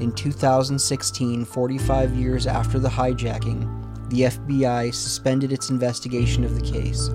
[0.00, 7.08] In 2016, 45 years after the hijacking, the FBI suspended its investigation of the case.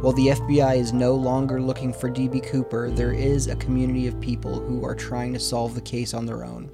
[0.00, 4.20] While the FBI is no longer looking for DB Cooper, there is a community of
[4.20, 6.70] people who are trying to solve the case on their own.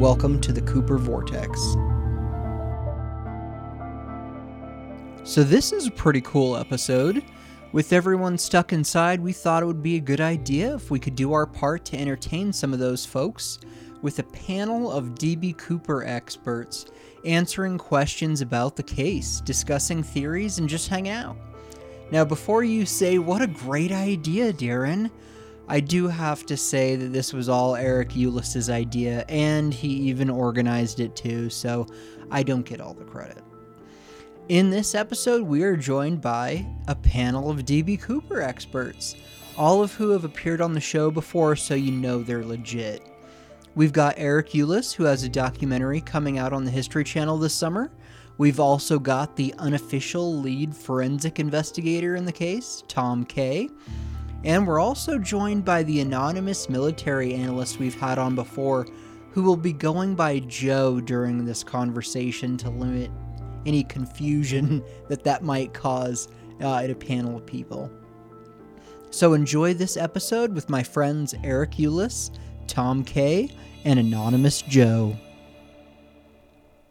[0.00, 1.60] Welcome to the Cooper Vortex.
[5.22, 7.22] So, this is a pretty cool episode.
[7.70, 11.14] With everyone stuck inside, we thought it would be a good idea if we could
[11.14, 13.60] do our part to entertain some of those folks
[14.02, 16.86] with a panel of DB Cooper experts
[17.24, 21.36] answering questions about the case, discussing theories, and just hang out.
[22.10, 25.10] Now, before you say, what a great idea, Darren,
[25.68, 30.30] I do have to say that this was all Eric Ulis's idea, and he even
[30.30, 31.86] organized it too, so
[32.30, 33.42] I don't get all the credit.
[34.48, 39.14] In this episode, we are joined by a panel of DB Cooper experts,
[39.58, 43.02] all of who have appeared on the show before, so you know they're legit.
[43.78, 47.54] We've got Eric Ulis, who has a documentary coming out on the History Channel this
[47.54, 47.92] summer.
[48.36, 53.70] We've also got the unofficial lead forensic investigator in the case, Tom Kaye.
[54.42, 58.84] And we're also joined by the anonymous military analyst we've had on before,
[59.30, 63.12] who will be going by Joe during this conversation to limit
[63.64, 66.26] any confusion that that might cause
[66.60, 67.88] uh, at a panel of people.
[69.10, 72.32] So enjoy this episode with my friends Eric Ulis,
[72.66, 73.50] Tom Kaye,
[73.88, 75.16] and Anonymous Joe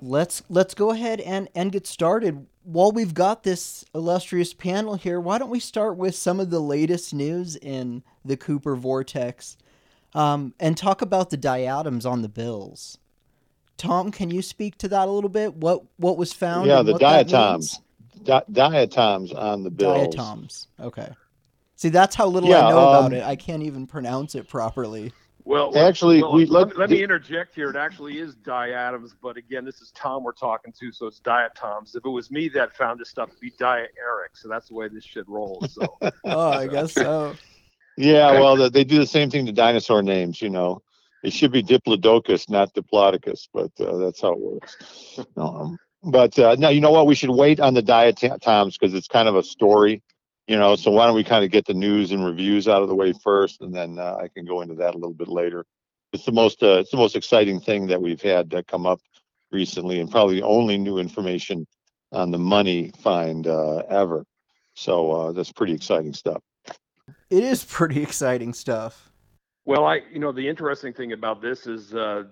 [0.02, 2.46] let's let's go ahead and and get started.
[2.63, 6.59] While we've got this illustrious panel here, why don't we start with some of the
[6.59, 9.57] latest news in the Cooper Vortex,
[10.13, 12.97] um, and talk about the diatoms on the bills.
[13.78, 15.56] Tom, can you speak to that a little bit?
[15.56, 16.68] What what was found?
[16.68, 17.80] Yeah, the diatoms,
[18.24, 20.16] Di- diatoms on the bills.
[20.16, 20.68] Diatoms.
[20.80, 21.09] Okay.
[21.75, 23.24] See, that's how little yeah, I know um, about it.
[23.24, 25.13] I can't even pronounce it properly.
[25.47, 27.69] Well, actually, well, we let, let, let, me interject here.
[27.69, 31.96] It actually is diatoms, but again, this is Tom we're talking to, so it's diatoms.
[31.96, 34.36] If it was me that found this stuff, it'd be Dia Eric.
[34.36, 35.74] So that's the way this shit rolls.
[35.74, 35.97] So.
[36.25, 37.34] oh, I guess so.
[37.96, 40.41] Yeah, well, they do the same thing to dinosaur names.
[40.41, 40.81] You know,
[41.24, 44.78] it should be Diplodocus, not Diplodocus, but uh, that's how it works.
[45.38, 47.07] Um, but uh, now, you know what?
[47.07, 50.03] We should wait on the diatoms because it's kind of a story
[50.47, 52.90] you know so why don't we kind of get the news and reviews out of
[52.90, 55.66] the way first and then uh, i can go into that a little bit later.
[56.13, 59.00] It's the most uh, it's the most exciting thing that we've had that come up
[59.52, 61.68] recently and probably the only new information
[62.12, 64.25] on the money find uh, ever.
[64.74, 66.41] So uh, that's pretty exciting stuff.
[67.30, 69.12] It is pretty exciting stuff.
[69.66, 72.24] Well i you know the interesting thing about this is uh,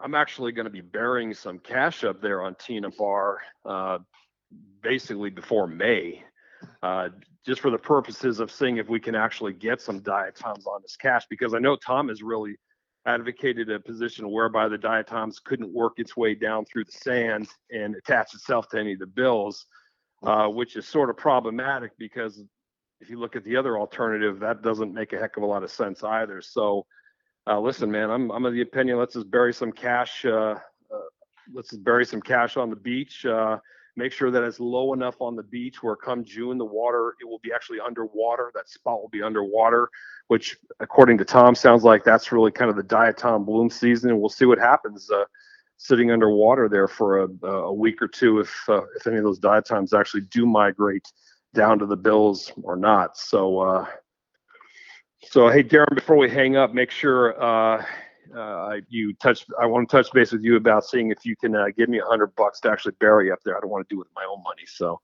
[0.00, 3.98] i'm actually going to be burying some cash up there on tena bar uh,
[4.82, 6.24] basically before may
[6.82, 7.08] uh,
[7.46, 10.96] just for the purposes of seeing if we can actually get some diatoms on this
[10.96, 12.56] cash, because I know Tom has really
[13.06, 17.94] advocated a position whereby the diatoms couldn't work its way down through the sand and
[17.96, 19.66] attach itself to any of the bills,
[20.24, 22.42] uh, which is sort of problematic because
[23.00, 25.62] if you look at the other alternative, that doesn't make a heck of a lot
[25.62, 26.42] of sense either.
[26.42, 26.84] So,
[27.46, 30.24] uh, listen, man, I'm I'm of the opinion let's just bury some cash.
[30.24, 30.56] Uh,
[30.92, 31.08] uh
[31.54, 33.24] let's just bury some cash on the beach.
[33.98, 37.24] Make sure that it's low enough on the beach where come June, the water, it
[37.24, 38.52] will be actually underwater.
[38.54, 39.90] That spot will be underwater,
[40.28, 44.10] which according to Tom sounds like that's really kind of the diatom bloom season.
[44.10, 45.24] And we'll see what happens uh,
[45.78, 49.40] sitting underwater there for a, a week or two if, uh, if any of those
[49.40, 51.10] diatoms actually do migrate
[51.52, 53.16] down to the bills or not.
[53.16, 53.86] So, uh,
[55.24, 57.84] so hey, Darren, before we hang up, make sure uh,
[58.36, 59.46] uh, you touch.
[59.60, 61.98] I want to touch base with you about seeing if you can uh, give me
[61.98, 63.56] a hundred bucks to actually bury up there.
[63.56, 64.62] I don't want to do it with my own money.
[64.66, 65.00] So,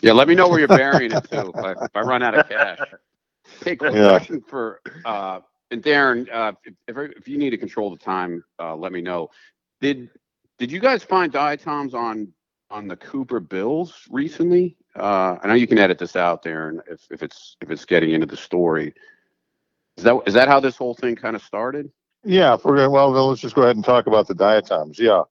[0.00, 1.52] yeah, let me know where you're burying it too.
[1.54, 2.78] if I, if I run out of cash.
[3.64, 4.10] Hey, quick yeah.
[4.10, 6.32] question for uh, and Darren.
[6.32, 9.30] Uh, if, if, if you need to control the time, uh, let me know.
[9.80, 10.10] Did
[10.58, 12.32] did you guys find diatoms on
[12.70, 14.76] on the Cooper Bills recently?
[14.96, 18.10] Uh, I know you can edit this out Darren, if, if it's if it's getting
[18.12, 18.94] into the story,
[19.96, 21.90] is that is that how this whole thing kind of started?
[22.28, 24.98] Yeah, if we're going, well, then let's just go ahead and talk about the diatoms.
[24.98, 25.22] Yeah.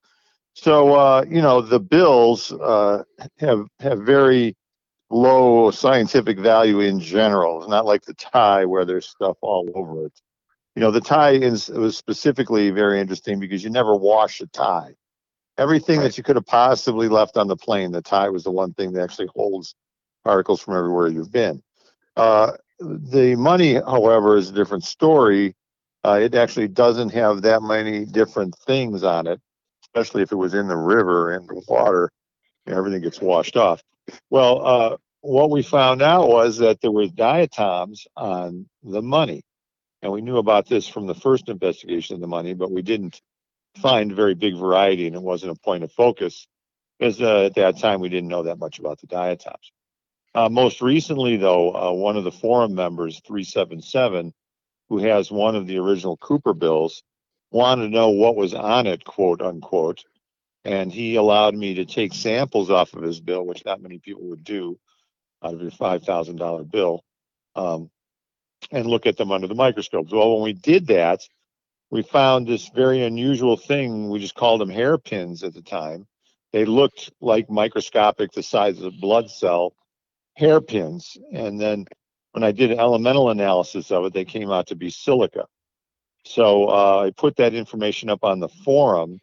[0.56, 3.04] So, uh, you know, the bills uh,
[3.38, 4.56] have have very
[5.12, 7.60] low scientific value in general.
[7.60, 10.22] It's not like the tie where there's stuff all over it.
[10.76, 14.96] you know, the tie is was specifically very interesting because you never wash a tie.
[15.60, 18.74] Everything that you could have possibly left on the plane, the tie was the one
[18.74, 19.76] thing that actually holds
[20.24, 21.62] particles from everywhere you've been.
[22.16, 25.56] Uh, the money, however, is a different story.
[26.04, 29.40] Uh, it actually doesn't have that many different things on it,
[29.84, 32.10] especially if it was in the river and the water.
[32.68, 33.82] Everything gets washed off.
[34.30, 39.44] Well, uh, what we found out was that there was diatoms on the money.
[40.02, 43.20] And we knew about this from the first investigation of the money, but we didn't
[43.82, 46.48] find very big variety and it wasn't a point of focus
[46.98, 49.72] because uh, at that time we didn't know that much about the diatoms.
[50.34, 54.34] Uh, most recently, though, uh, one of the forum members, 377,
[54.90, 57.04] who has one of the original Cooper bills,
[57.52, 60.04] wanted to know what was on it, quote unquote.
[60.64, 64.24] And he allowed me to take samples off of his bill, which not many people
[64.30, 64.78] would do
[65.44, 67.04] out of your $5,000 bill.
[67.56, 67.90] Um,
[68.72, 70.08] and look at them under the microscope.
[70.12, 71.22] Well, when we did that,
[71.90, 74.10] we found this very unusual thing.
[74.10, 76.06] We just called them hairpins at the time.
[76.52, 79.74] They looked like microscopic, the size of a blood cell
[80.36, 81.18] hairpins.
[81.32, 81.86] And then
[82.38, 85.48] when I did elemental analysis of it, they came out to be silica.
[86.24, 89.20] So uh, I put that information up on the forum,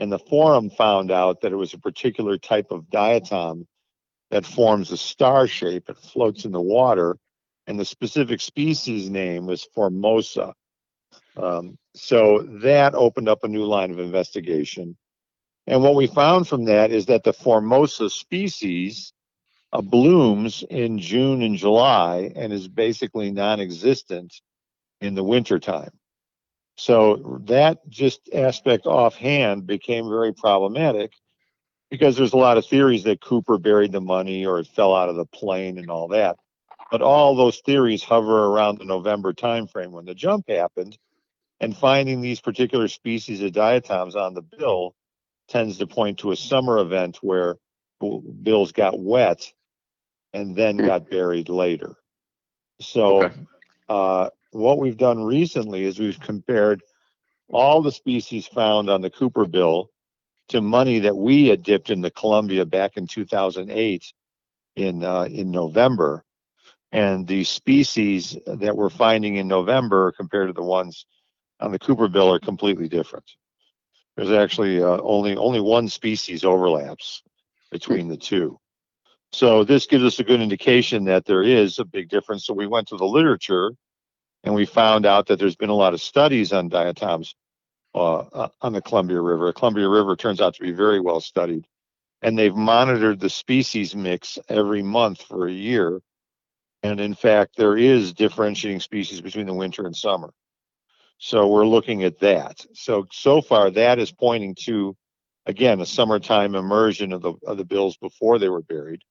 [0.00, 3.66] and the forum found out that it was a particular type of diatom
[4.32, 5.88] that forms a star shape.
[5.88, 7.16] It floats in the water
[7.68, 10.52] and the specific species name was Formosa.
[11.36, 14.96] Um, so that opened up a new line of investigation.
[15.68, 19.12] And what we found from that is that the Formosa species
[19.72, 24.34] uh, blooms in June and July and is basically non existent
[25.00, 25.90] in the wintertime.
[26.76, 31.12] So that just aspect offhand became very problematic
[31.90, 35.08] because there's a lot of theories that Cooper buried the money or it fell out
[35.08, 36.36] of the plane and all that.
[36.90, 40.96] But all those theories hover around the November timeframe when the jump happened,
[41.58, 44.94] and finding these particular species of diatoms on the bill
[45.48, 47.56] tends to point to a summer event where
[48.00, 49.50] bills got wet
[50.32, 50.86] and then hmm.
[50.86, 51.96] got buried later.
[52.80, 53.34] So, okay.
[53.88, 56.82] uh, what we've done recently is we've compared
[57.48, 59.90] all the species found on the Cooper bill
[60.48, 64.12] to money that we had dipped in the Columbia back in 2008
[64.76, 66.24] in uh, in November,
[66.92, 71.06] and the species that we're finding in November compared to the ones
[71.60, 73.24] on the Cooper bill are completely different.
[74.16, 77.22] There's actually uh, only only one species overlaps
[77.78, 78.58] between the two.
[79.32, 82.46] So this gives us a good indication that there is a big difference.
[82.46, 83.72] So we went to the literature
[84.44, 87.34] and we found out that there's been a lot of studies on diatoms
[87.94, 89.52] uh, uh on the Columbia River.
[89.52, 91.66] Columbia River turns out to be very well studied.
[92.22, 96.00] And they've monitored the species mix every month for a year
[96.82, 100.32] and in fact, there is differentiating species between the winter and summer.
[101.18, 102.64] So we're looking at that.
[102.74, 104.96] So so far, that is pointing to,
[105.46, 109.02] again, a summertime immersion of the of the bills before they were buried.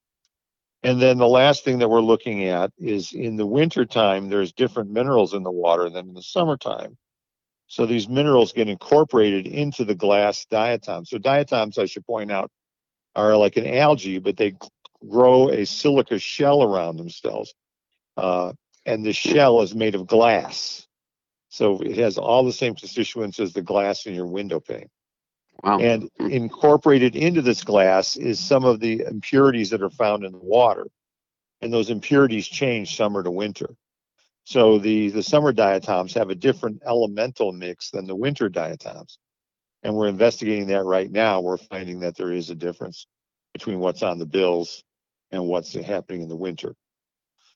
[0.84, 4.92] And then the last thing that we're looking at is in the wintertime, there's different
[4.92, 6.98] minerals in the water than in the summertime.
[7.68, 11.10] So these minerals get incorporated into the glass diatoms.
[11.10, 12.52] So diatoms, I should point out,
[13.16, 14.56] are like an algae, but they
[15.10, 17.56] grow a silica shell around themselves.
[18.16, 18.54] Uh,
[18.86, 20.86] and the shell is made of glass.
[21.50, 24.90] So it has all the same constituents as the glass in your window pane.
[25.64, 25.80] Wow.
[25.80, 30.38] And incorporated into this glass is some of the impurities that are found in the
[30.38, 30.88] water.
[31.62, 33.76] And those impurities change summer to winter.
[34.44, 39.18] So the, the summer diatoms have a different elemental mix than the winter diatoms.
[39.82, 41.42] And we're investigating that right now.
[41.42, 43.08] We're finding that there is a difference
[43.54, 44.84] between what's on the bills
[45.32, 46.76] and what's happening in the winter.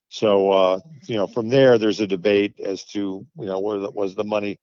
[0.09, 4.23] So, uh, you know, from there, there's a debate as to, you know, was the
[4.23, 4.57] money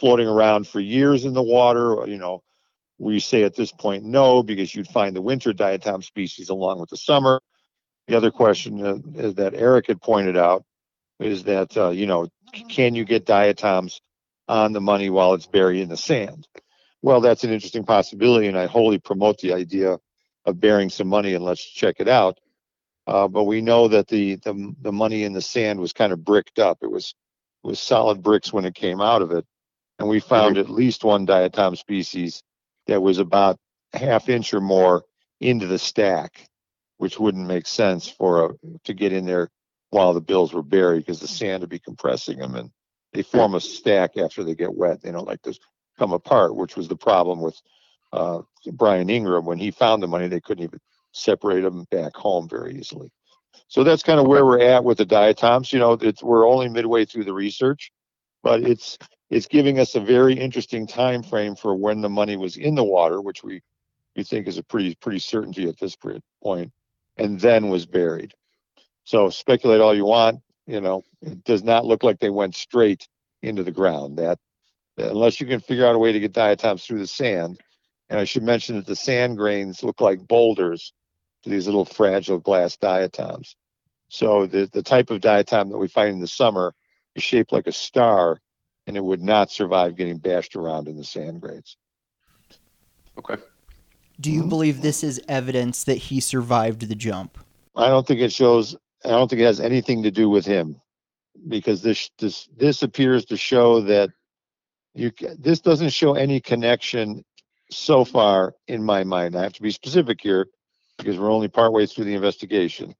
[0.00, 2.04] floating around for years in the water?
[2.08, 2.42] You know,
[2.98, 6.90] we say at this point no, because you'd find the winter diatom species along with
[6.90, 7.40] the summer.
[8.08, 10.64] The other question uh, that Eric had pointed out
[11.20, 12.28] is that, uh, you know,
[12.68, 14.00] can you get diatoms
[14.48, 16.48] on the money while it's buried in the sand?
[17.02, 19.98] Well, that's an interesting possibility, and I wholly promote the idea
[20.46, 22.38] of burying some money and let's check it out.
[23.06, 26.24] Uh, but we know that the, the the money in the sand was kind of
[26.24, 26.78] bricked up.
[26.82, 27.14] It was
[27.62, 29.46] was solid bricks when it came out of it,
[29.98, 32.42] and we found at least one diatom species
[32.88, 33.58] that was about
[33.92, 35.04] half inch or more
[35.40, 36.48] into the stack,
[36.96, 38.48] which wouldn't make sense for a
[38.84, 39.48] to get in there
[39.90, 42.70] while the bills were buried because the sand would be compressing them and
[43.12, 45.00] they form a stack after they get wet.
[45.00, 45.58] They don't like to
[45.98, 47.58] come apart, which was the problem with
[48.12, 48.42] uh,
[48.72, 50.28] Brian Ingram when he found the money.
[50.28, 50.80] They couldn't even
[51.12, 53.10] separate them back home very easily.
[53.68, 55.72] So that's kind of where we're at with the diatoms.
[55.72, 57.90] You know, it's we're only midway through the research,
[58.42, 58.98] but it's
[59.30, 62.84] it's giving us a very interesting time frame for when the money was in the
[62.84, 63.62] water, which we
[64.16, 65.96] we think is a pretty pretty certainty at this
[66.42, 66.72] point,
[67.16, 68.34] and then was buried.
[69.04, 70.40] So speculate all you want.
[70.66, 73.08] You know, it does not look like they went straight
[73.42, 74.18] into the ground.
[74.18, 74.38] That
[74.98, 77.60] unless you can figure out a way to get diatoms through the sand.
[78.10, 80.92] And I should mention that the sand grains look like boulders
[81.42, 83.54] to these little fragile glass diatoms.
[84.08, 86.74] So the, the type of diatom that we find in the summer
[87.14, 88.40] is shaped like a star
[88.88, 91.76] and it would not survive getting bashed around in the sand grains.
[93.18, 93.36] Okay.
[94.18, 97.38] Do you believe this is evidence that he survived the jump?
[97.76, 100.80] I don't think it shows I don't think it has anything to do with him
[101.48, 104.10] because this this this appears to show that
[104.94, 107.24] you this doesn't show any connection
[107.70, 109.36] so far in my mind.
[109.36, 110.48] I have to be specific here
[110.96, 112.94] because we're only partway through the investigation.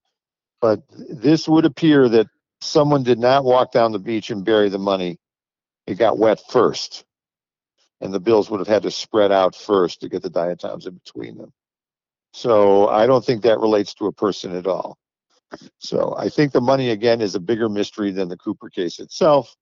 [0.61, 2.27] But this would appear that
[2.61, 5.19] someone did not walk down the beach and bury the money.
[5.89, 7.07] It got wet first.
[8.03, 10.95] And the bills would have had to spread out first to get the diatoms in
[10.95, 11.53] between them.
[12.35, 14.99] So I don't think that relates to a person at all.
[15.79, 19.57] So I think the money again is a bigger mystery than the Cooper case itself.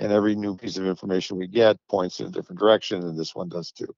[0.00, 3.34] And every new piece of information we get points in a different direction, and this
[3.34, 3.94] one does too.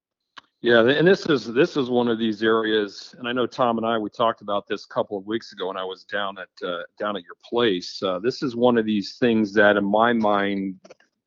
[0.62, 3.86] Yeah, and this is this is one of these areas, and I know Tom and
[3.86, 6.66] I we talked about this a couple of weeks ago when I was down at
[6.66, 8.02] uh, down at your place.
[8.02, 10.78] Uh, this is one of these things that, in my mind,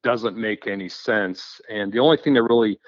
[0.03, 1.59] doesn't make any sense.
[1.69, 2.79] And the only thing that really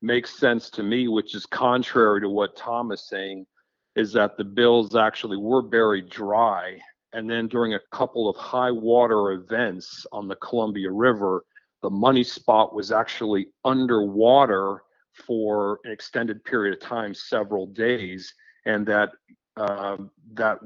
[0.00, 3.46] makes sense to me, which is contrary to what Tom is saying,
[3.94, 6.78] is that the bills actually were buried dry,
[7.12, 11.44] and then during a couple of high water events on the Columbia River,
[11.82, 14.82] the money spot was actually underwater
[15.26, 18.32] for an extended period of time, several days,
[18.64, 19.10] and that
[19.56, 19.98] uh,
[20.32, 20.58] that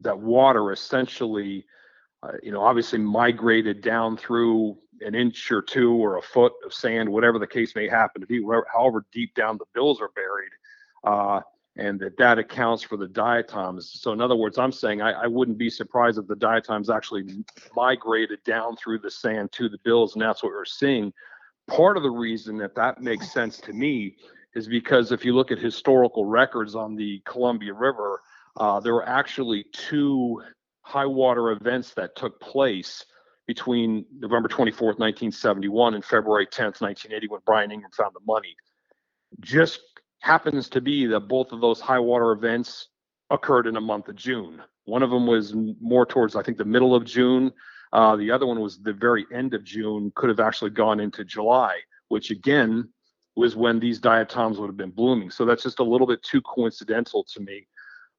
[0.00, 1.64] that water essentially,
[2.22, 6.72] uh, you know, obviously migrated down through an inch or two or a foot of
[6.72, 10.10] sand, whatever the case may happen to be, wherever, however deep down the bills are
[10.14, 10.52] buried,
[11.04, 11.40] uh,
[11.76, 14.00] and that that accounts for the diatoms.
[14.00, 17.44] So in other words, I'm saying I, I wouldn't be surprised if the diatoms actually
[17.76, 21.12] migrated down through the sand to the bills, and that's what we're seeing
[21.68, 24.16] part of the reason that that makes sense to me
[24.54, 28.22] is because if you look at historical records on the Columbia River,
[28.56, 30.42] uh, there were actually two
[30.80, 33.04] high water events that took place
[33.48, 38.54] between November 24th, 1971 and February 10th, 1980 when Brian Ingram found the money.
[39.40, 39.80] Just
[40.20, 42.88] happens to be that both of those high water events
[43.30, 44.62] occurred in a month of June.
[44.84, 47.50] One of them was more towards, I think, the middle of June.
[47.92, 51.24] Uh, the other one was the very end of June, could have actually gone into
[51.24, 51.78] July,
[52.08, 52.86] which again
[53.34, 55.30] was when these diatoms would have been blooming.
[55.30, 57.66] So that's just a little bit too coincidental to me.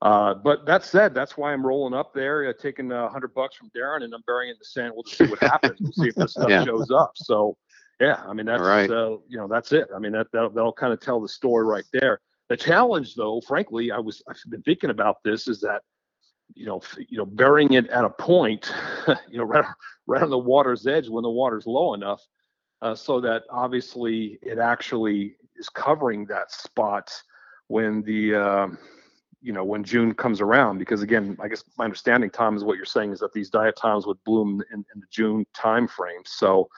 [0.02, 3.58] Uh, but that said, that's why I'm rolling up there, uh, taking a hundred bucks
[3.58, 4.94] from Darren, and I'm burying in the sand.
[4.94, 5.80] We'll just see what happens.
[5.82, 6.64] We'll see if this stuff yeah.
[6.64, 7.12] shows up.
[7.16, 7.58] So,
[8.00, 8.90] yeah, I mean that's right.
[8.90, 9.90] uh, you know that's it.
[9.94, 12.22] I mean that that'll, that'll kind of tell the story right there.
[12.48, 15.82] The challenge, though, frankly, I was I've been thinking about this is that
[16.56, 18.72] you know, you know, burying it at a point,
[19.30, 19.66] you know, right,
[20.08, 22.22] right on the water's edge when the water's low enough,
[22.82, 27.12] uh, so that obviously it actually is covering that spot
[27.68, 28.68] when the, uh,
[29.42, 30.78] you know, when June comes around.
[30.78, 34.06] Because again, I guess my understanding, Tom, is what you're saying is that these diatoms
[34.06, 36.22] would bloom in, in the June time frame.
[36.26, 36.70] So,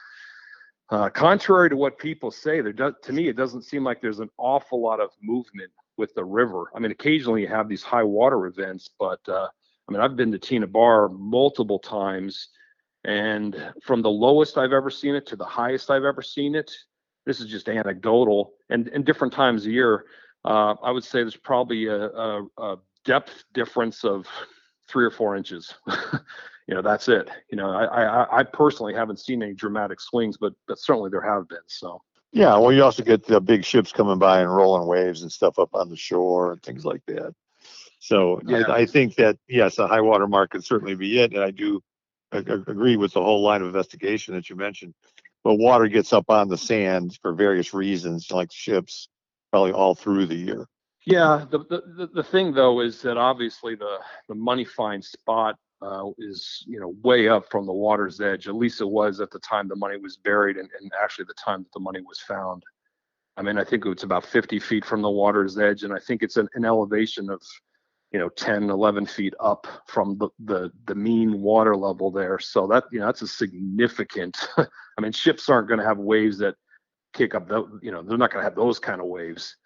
[0.90, 4.20] uh, contrary to what people say, there does to me it doesn't seem like there's
[4.20, 6.70] an awful lot of movement with the river.
[6.74, 9.48] I mean, occasionally you have these high water events, but uh,
[9.88, 12.48] I mean, I've been to Tena Bar multiple times,
[13.04, 16.70] and from the lowest I've ever seen it to the highest I've ever seen it,
[17.26, 18.52] this is just anecdotal.
[18.68, 20.04] And in different times a year,
[20.44, 24.26] uh, I would say there's probably a, a, a depth difference of
[24.88, 25.74] three or four inches.
[26.66, 27.28] you know, that's it.
[27.50, 31.22] You know, I, I, I personally haven't seen any dramatic swings, but but certainly there
[31.22, 31.58] have been.
[31.66, 32.02] So.
[32.34, 35.58] Yeah, well, you also get the big ships coming by and rolling waves and stuff
[35.58, 37.34] up on the shore and things like that.
[37.98, 38.62] So yeah.
[38.68, 41.50] I, I, think that yes, a high water mark could certainly be it, and I
[41.50, 41.82] do
[42.32, 44.94] agree with the whole line of investigation that you mentioned.
[45.44, 49.08] But water gets up on the sand for various reasons, like ships,
[49.52, 50.66] probably all through the year.
[51.06, 56.10] Yeah, the the, the thing though is that obviously the the money find spot uh,
[56.18, 58.48] is you know way up from the water's edge.
[58.48, 61.34] At least it was at the time the money was buried, and, and actually the
[61.34, 62.62] time that the money was found.
[63.36, 66.22] I mean, I think it's about 50 feet from the water's edge, and I think
[66.22, 67.40] it's an, an elevation of
[68.12, 72.66] you know 10 11 feet up from the, the the mean water level there so
[72.66, 76.54] that you know that's a significant i mean ships aren't going to have waves that
[77.12, 79.56] kick up the you know they're not going to have those kind of waves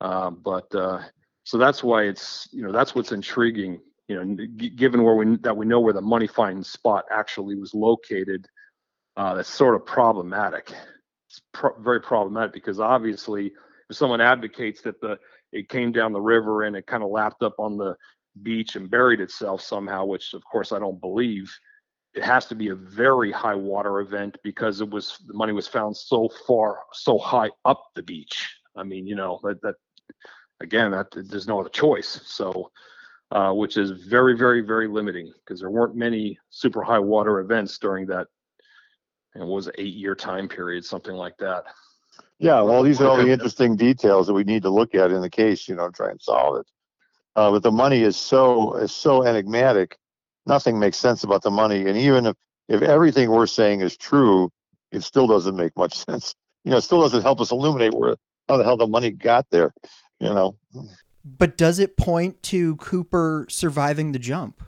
[0.00, 1.00] um, but uh,
[1.44, 5.36] so that's why it's you know that's what's intriguing you know g- given where we
[5.36, 8.46] that we know where the money find spot actually was located
[9.16, 10.72] uh, that's sort of problematic
[11.28, 13.52] it's pro- very problematic because obviously
[13.88, 15.18] if someone advocates that the
[15.52, 17.96] it came down the river and it kind of lapped up on the
[18.42, 21.52] beach and buried itself somehow, which of course I don't believe.
[22.14, 25.68] It has to be a very high water event because it was the money was
[25.68, 28.56] found so far, so high up the beach.
[28.76, 29.76] I mean, you know that that
[30.60, 32.20] again that there's no other choice.
[32.24, 32.70] So,
[33.30, 37.78] uh, which is very, very, very limiting because there weren't many super high water events
[37.78, 38.26] during that.
[39.34, 41.64] And was it eight year time period, something like that.
[42.40, 45.20] Yeah, well, these are all the interesting details that we need to look at in
[45.20, 46.66] the case, you know, try and solve it.
[47.36, 49.98] Uh, but the money is so is so enigmatic.
[50.46, 52.36] Nothing makes sense about the money, and even if
[52.68, 54.50] if everything we're saying is true,
[54.92, 56.34] it still doesn't make much sense.
[56.64, 58.16] You know, it still doesn't help us illuminate where
[58.48, 59.72] how the hell the money got there.
[60.18, 60.56] You know.
[61.24, 64.62] But does it point to Cooper surviving the jump?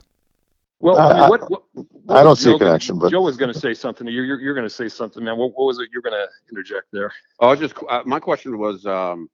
[0.83, 3.21] Well, I, mean, what, what, what I don't see a Joe gonna- connection, but Joe
[3.21, 4.05] was going to say something.
[4.05, 5.37] You're, you're, you're going to say something, man.
[5.37, 7.09] What, what was it you're going to interject there?
[7.39, 9.29] Oh, I just, uh, my question was, um,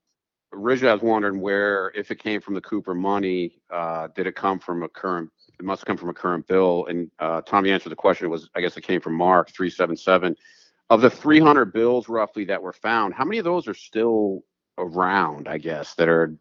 [0.53, 4.35] originally I was wondering where, if it came from the Cooper money, uh, did it
[4.35, 6.85] come from a current, it must come from a current bill.
[6.87, 8.25] And, uh, Tommy answered the question.
[8.25, 10.35] It was, I guess it came from Mark three seven seven.
[10.89, 14.43] Of the three hundred bills roughly that were found, how many of those are still
[14.77, 16.35] around, I guess, that are,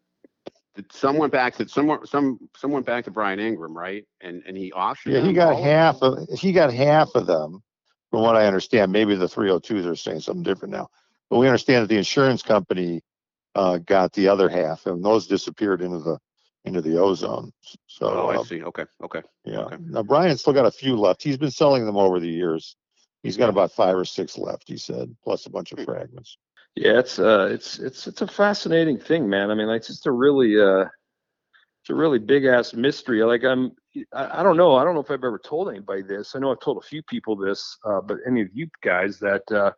[0.92, 4.04] some went back to, some, went- some, some went back to Brian Ingram, right?
[4.20, 5.62] And, and he auctioned yeah, he got all?
[5.62, 7.62] half of he got half of them,
[8.10, 8.92] from what I understand.
[8.92, 10.88] Maybe the 302s are saying something different now,
[11.28, 13.02] but we understand that the insurance company
[13.56, 16.18] uh, got the other half, and those disappeared into the
[16.68, 17.52] into the ozone.
[17.86, 18.62] So Oh, I uh, see.
[18.62, 19.22] Okay, okay.
[19.44, 19.60] Yeah.
[19.60, 19.76] Okay.
[19.80, 21.22] Now Brian's still got a few left.
[21.22, 22.76] He's been selling them over the years.
[23.22, 26.38] He's got about five or six left, he said, plus a bunch of fragments.
[26.76, 29.50] Yeah, it's uh, it's it's it's a fascinating thing, man.
[29.50, 30.84] I mean, like, it's just a really uh,
[31.88, 33.22] it's a really big ass mystery.
[33.24, 33.72] Like, I'm,
[34.12, 36.36] I, I don't know, I don't know if I've ever told anybody this.
[36.36, 39.50] I know I've told a few people this, uh, but any of you guys that
[39.50, 39.72] uh,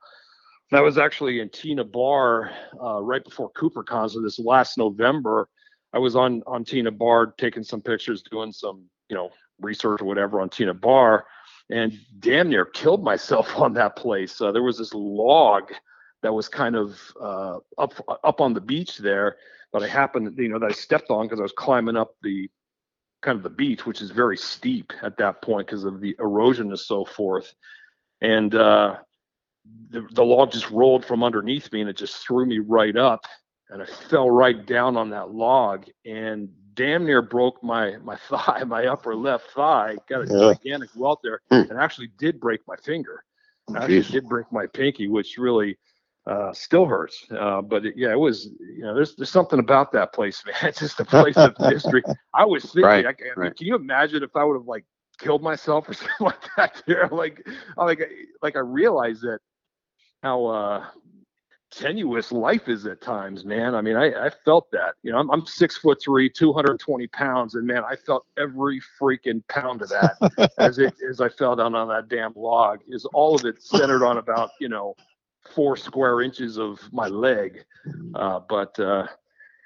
[0.72, 2.50] that was actually in Tena Bar
[2.83, 4.11] uh, right before CooperCon.
[4.11, 5.48] So this last November,
[5.92, 10.05] I was on on Tena Bar taking some pictures, doing some you know research or
[10.05, 11.26] whatever on Tena Bar,
[11.70, 14.40] and damn near killed myself on that place.
[14.40, 15.72] Uh, there was this log
[16.22, 19.37] that was kind of uh, up up on the beach there
[19.72, 22.50] that I happened, you know, that I stepped on because I was climbing up the
[23.22, 26.68] kind of the beach, which is very steep at that point because of the erosion
[26.68, 27.53] and so forth.
[28.20, 28.96] And uh,
[29.90, 33.24] the, the log just rolled from underneath me and it just threw me right up.
[33.70, 38.64] And I fell right down on that log and damn near broke my my thigh,
[38.64, 39.98] my upper left thigh.
[40.09, 40.54] Got a Yeah.
[40.54, 41.62] gigantic welt there, Hmm.
[41.68, 43.24] and actually did break my finger.
[43.76, 45.78] Actually did break my pinky, which really
[46.26, 47.26] uh, still hurts.
[47.30, 50.54] Uh, but it, yeah, it was, you know, there's there's something about that place, man.
[50.62, 52.04] It's just a place of history.
[52.35, 53.56] I was thinking, Right, I, I mean, right.
[53.56, 54.85] can you imagine if I would have like
[55.18, 57.09] killed myself or something like that there?
[57.11, 58.00] Like, like,
[58.42, 59.38] like I realized that
[60.22, 60.87] how uh,
[61.70, 63.74] tenuous life is at times, man.
[63.74, 64.94] I mean, I, I felt that.
[65.02, 69.42] You know, I'm, I'm six foot three, 220 pounds, and man, I felt every freaking
[69.48, 72.80] pound of that as it as I fell down on that damn log.
[72.88, 74.94] Is all of it centered on about you know
[75.54, 77.64] four square inches of my leg.
[78.14, 79.06] Uh, but uh,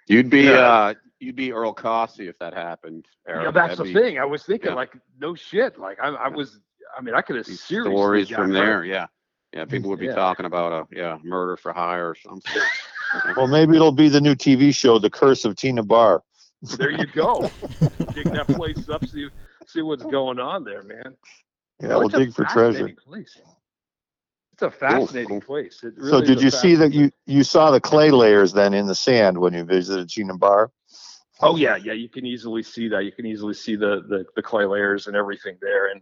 [0.06, 0.52] You'd be, Yeah.
[0.60, 3.06] uh, you'd be Earl Cossey if that happened.
[3.26, 4.18] yeah, that's That'd the be- thing.
[4.18, 4.76] I was thinking yeah.
[4.76, 5.78] like, no shit.
[5.78, 6.60] Like I, I was.
[6.96, 8.54] I mean, I could have seriously stories got from hurt.
[8.54, 8.84] there.
[8.84, 9.06] Yeah.
[9.54, 9.64] Yeah.
[9.66, 10.14] People would be Yeah.
[10.16, 12.52] talking about a, yeah, murder for hire or something.
[13.36, 16.24] Well, maybe it'll be the new TV show, The Curse of Tena Bar.
[16.78, 17.48] There you go.
[18.12, 19.06] Dig that place up.
[19.06, 19.28] See
[19.68, 21.14] see what's going on there, man.
[21.80, 22.72] Yeah, Well, we'll it's a dig for treasure.
[22.72, 23.36] fascinating Place.
[24.54, 25.40] It's a fascinating cool.
[25.42, 25.84] place.
[25.84, 28.52] It So really did a you see that fascinating- you you saw the clay layers
[28.52, 30.72] then in the sand when you visited Tena Bar?
[31.40, 31.92] Oh yeah, yeah.
[31.92, 33.04] You can easily see that.
[33.04, 35.92] You can easily see the the, the clay layers and everything there.
[35.92, 36.00] And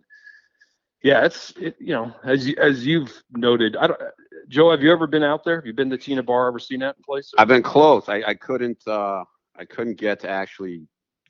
[1.02, 1.76] yeah, it's it.
[1.78, 4.00] You know, as you as you've noted, I don't.
[4.52, 5.56] Joe, have you ever been out there?
[5.56, 6.48] Have you been to Tena Bar?
[6.48, 7.32] Ever seen that place?
[7.38, 8.10] I've been close.
[8.10, 9.24] I, I couldn't, uh,
[9.56, 10.86] I couldn't get to actually,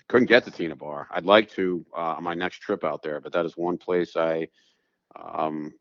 [0.08, 1.06] couldn't get to Tena Bar.
[1.10, 4.16] I'd like to, uh, on my next trip out there, but that is one place
[4.16, 4.48] I,
[5.14, 5.72] um,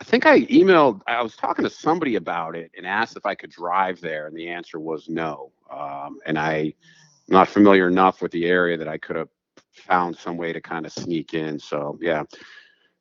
[0.00, 3.34] I think I emailed, I was talking to somebody about it and asked if I
[3.36, 5.52] could drive there, and the answer was no.
[5.70, 6.72] Um, and I, am
[7.28, 9.28] not familiar enough with the area that I could have
[9.72, 11.58] found some way to kind of sneak in.
[11.58, 12.24] So yeah,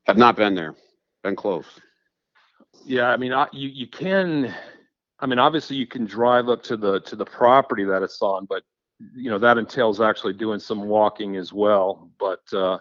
[0.06, 0.76] have not been there.
[1.24, 1.66] Been close.
[2.86, 4.54] Yeah, I mean, you you can.
[5.20, 8.46] I mean, obviously, you can drive up to the to the property that it's on,
[8.46, 8.64] but
[9.16, 12.10] you know that entails actually doing some walking as well.
[12.20, 12.80] But uh,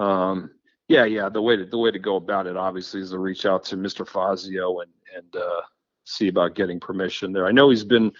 [0.00, 0.50] um,
[0.86, 3.44] yeah, yeah, the way to the way to go about it obviously is to reach
[3.44, 4.06] out to Mr.
[4.06, 5.62] Fazio and and uh,
[6.04, 7.46] see about getting permission there.
[7.46, 8.12] I know he's been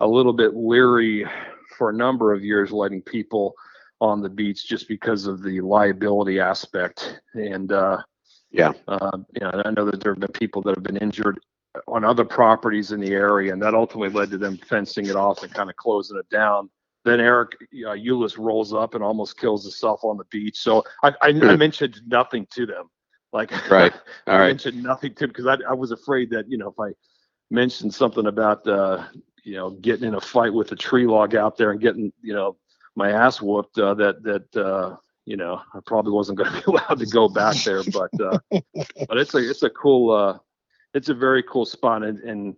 [0.00, 1.26] a little bit leery
[1.76, 3.54] for a number of years letting people
[4.00, 7.72] on the beach just because of the liability aspect and.
[7.72, 8.02] Uh,
[8.50, 8.72] Yeah.
[8.88, 11.40] uh, you know, I know that there have been people that have been injured
[11.88, 15.42] on other properties in the area, and that ultimately led to them fencing it off
[15.42, 16.70] and kind of closing it down.
[17.04, 20.58] Then Eric uh, Ulis rolls up and almost kills himself on the beach.
[20.58, 22.88] So I, I, I mentioned nothing to them.
[23.32, 23.92] Like, Right.
[24.26, 24.48] I All right.
[24.48, 26.92] mentioned nothing to because I, I was afraid that you know if I
[27.50, 29.04] mentioned something about uh,
[29.44, 32.34] you know getting in a fight with a tree log out there and getting you
[32.34, 32.56] know
[32.96, 36.64] my ass whooped uh, that that uh, you know I probably wasn't going to be
[36.66, 37.82] allowed to go back there.
[37.84, 38.38] But uh,
[39.08, 40.38] but it's a it's a cool uh,
[40.94, 42.56] it's a very cool spot and, and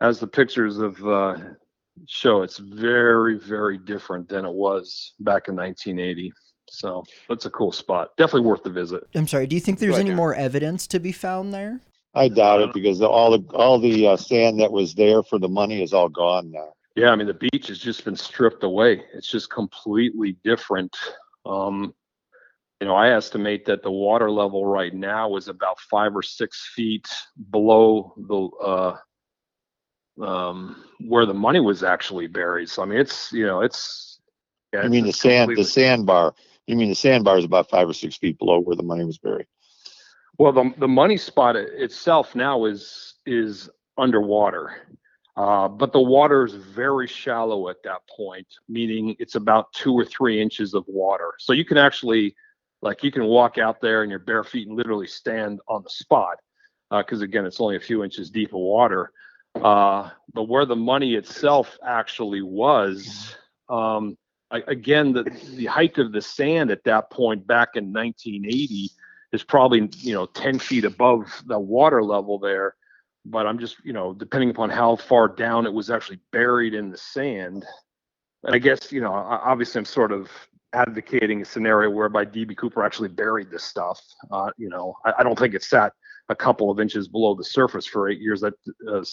[0.00, 1.36] as the pictures of uh,
[2.06, 6.32] show, it's very very different than it was back in 1980.
[6.70, 8.16] So that's a cool spot.
[8.16, 9.04] Definitely worth the visit.
[9.14, 9.46] I'm sorry.
[9.46, 10.16] Do you think there's Go ahead, any Darren.
[10.16, 11.80] more evidence to be found there?
[12.16, 15.38] I doubt it because the- all the all the uh, sand that was there for
[15.38, 16.72] the money is all gone now.
[16.96, 19.04] Yeah, I mean the beach has just been stripped away.
[19.14, 20.96] It's just completely different.
[21.44, 21.94] Um,
[22.80, 26.70] you know, I estimate that the water level right now is about five or six
[26.74, 27.08] feet
[27.50, 32.68] below the uh, um, where the money was actually buried.
[32.68, 34.20] So I mean, it's you know, it's.
[34.72, 36.34] Yeah, I it's- mean the sand the sandbar.
[36.66, 39.18] You mean the sandbar is about five or six feet below where the money was
[39.18, 39.46] buried.
[40.38, 44.76] Well, the the money spot itself now is is underwater,
[45.36, 50.04] uh, but the water is very shallow at that point, meaning it's about two or
[50.04, 51.32] three inches of water.
[51.38, 52.36] So you can actually,
[52.82, 55.90] like, you can walk out there in your bare feet and literally stand on the
[55.90, 56.36] spot,
[56.90, 59.10] because again, it's only a few inches deep of water.
[59.56, 63.36] Uh, but where the money itself actually was,
[63.68, 64.16] um,
[64.50, 65.22] a- again, the
[65.56, 68.90] the height of the sand at that point back in 1980
[69.32, 72.74] is probably you know 10 feet above the water level there
[73.24, 76.90] but i'm just you know depending upon how far down it was actually buried in
[76.90, 77.64] the sand
[78.44, 80.30] and i guess you know obviously i'm sort of
[80.72, 85.22] advocating a scenario whereby db cooper actually buried this stuff uh, you know I, I
[85.22, 85.92] don't think it sat
[86.28, 88.54] a couple of inches below the surface for eight years that
[88.90, 89.04] uh,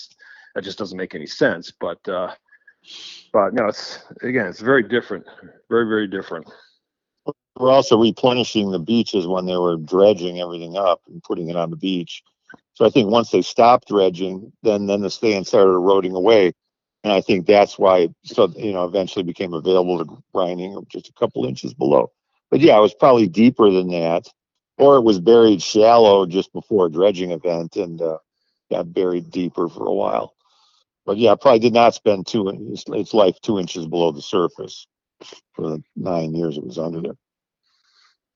[0.56, 2.34] that just doesn't make any sense but uh
[3.32, 5.26] but no it's again it's very different
[5.70, 6.48] very very different
[7.60, 11.70] We're also replenishing the beaches when they were dredging everything up and putting it on
[11.70, 12.24] the beach.
[12.82, 16.52] So I think once they stopped dredging, then then the sand started eroding away,
[17.04, 21.14] and I think that's why so you know eventually became available to grinding just a
[21.14, 22.12] couple inches below.
[22.50, 24.28] But yeah, it was probably deeper than that,
[24.80, 28.18] or it was buried shallow just before a dredging event and uh,
[28.72, 30.34] got buried deeper for a while.
[31.06, 32.48] But yeah, probably did not spend two
[32.94, 34.88] its life two inches below the surface
[35.54, 37.31] for the nine years it was under there.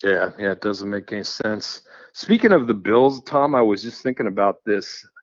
[0.03, 1.81] Yeah, yeah, it doesn't make any sense.
[2.13, 5.05] Speaking of the Bills, Tom, I was just thinking about this.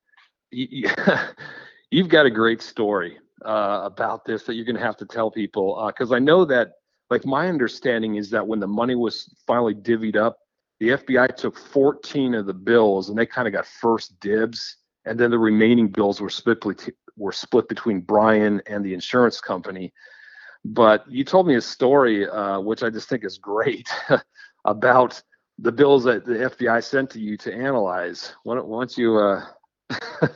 [0.54, 5.04] You, have got a great story uh, about this that you're going to have to
[5.04, 6.72] tell people because I know that,
[7.10, 10.38] like, my understanding is that when the money was finally divvied up,
[10.80, 15.18] the FBI took 14 of the bills and they kind of got first dibs, and
[15.20, 16.62] then the remaining bills were split
[17.16, 19.92] were split between Brian and the insurance company.
[20.64, 23.88] But you told me a story, uh, which I just think is great.
[24.64, 25.22] about
[25.58, 28.34] the bills that the FBI sent to you to analyze.
[28.44, 29.44] Why don't, why don't you uh,
[30.20, 30.28] why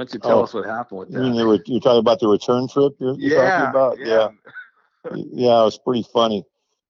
[0.00, 1.40] don't you tell Oh, us what happened with You mean that?
[1.40, 3.98] you were you're talking about the return trip you're, you're talking about?
[3.98, 4.28] Yeah.
[5.32, 6.44] yeah, it was pretty funny.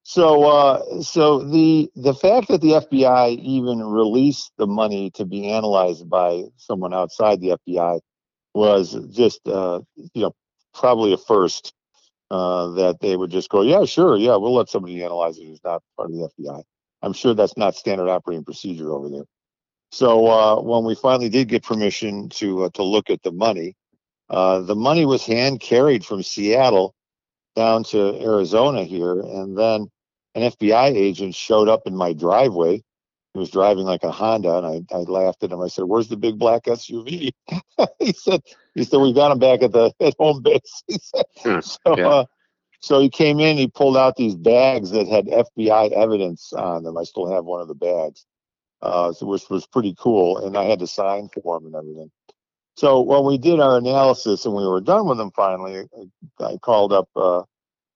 [0.05, 5.51] So uh so the the fact that the FBI even released the money to be
[5.51, 8.01] analyzed by someone outside the FBI
[8.55, 9.81] was just uh
[10.15, 10.35] you know
[10.75, 11.75] probably a first
[12.31, 15.65] uh that they would just go, Yeah, sure, yeah, we'll let somebody analyze it who's
[15.65, 16.63] not part of the FBI.
[17.03, 19.25] I'm sure that's not standard operating procedure over there.
[19.93, 23.77] So uh when we finally did get permission to uh, to look at the money,
[24.31, 26.95] uh the money was hand carried from Seattle
[27.57, 29.89] down to Arizona here, and then
[30.35, 32.83] an FBI agent showed up in my driveway.
[33.33, 35.61] He was driving like a Honda, and I, I laughed at him.
[35.61, 37.33] I said, "Where's the big black SUV?"
[37.99, 38.41] he said,
[38.77, 40.83] "He said we got him back at the at home base."
[41.63, 42.09] So, yeah.
[42.09, 42.25] uh,
[42.81, 43.57] so he came in.
[43.57, 46.97] He pulled out these bags that had FBI evidence on them.
[46.97, 48.27] I still have one of the bags,
[48.83, 50.39] uh, so which was pretty cool.
[50.39, 52.11] And I had to sign for him and everything.
[52.77, 55.89] So when we did our analysis and we were done with them finally,
[56.41, 57.43] I, I called up uh,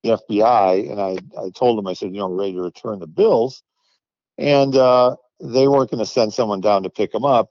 [0.02, 2.98] the FBI and I, I told them, I said, you know, we're ready to return
[2.98, 3.62] the bills.
[4.38, 7.50] And uh, they weren't going to send someone down to pick them up.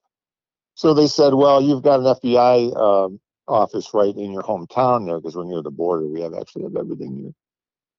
[0.79, 5.19] So they said, well, you've got an FBI um, office right in your hometown there
[5.19, 6.07] because we're near the border.
[6.07, 7.33] We have actually have everything here.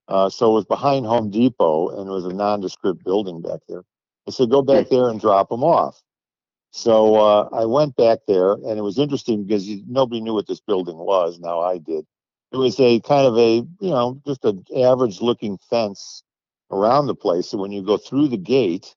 [0.08, 3.82] Uh, so it was behind Home Depot and it was a nondescript building back there.
[4.26, 6.00] I said, go back there and drop them off.
[6.70, 10.46] So uh, I went back there, and it was interesting because you, nobody knew what
[10.46, 11.38] this building was.
[11.38, 12.06] Now I did.
[12.50, 16.22] It was a kind of a, you know, just an average-looking fence
[16.70, 17.50] around the place.
[17.50, 18.94] So when you go through the gate,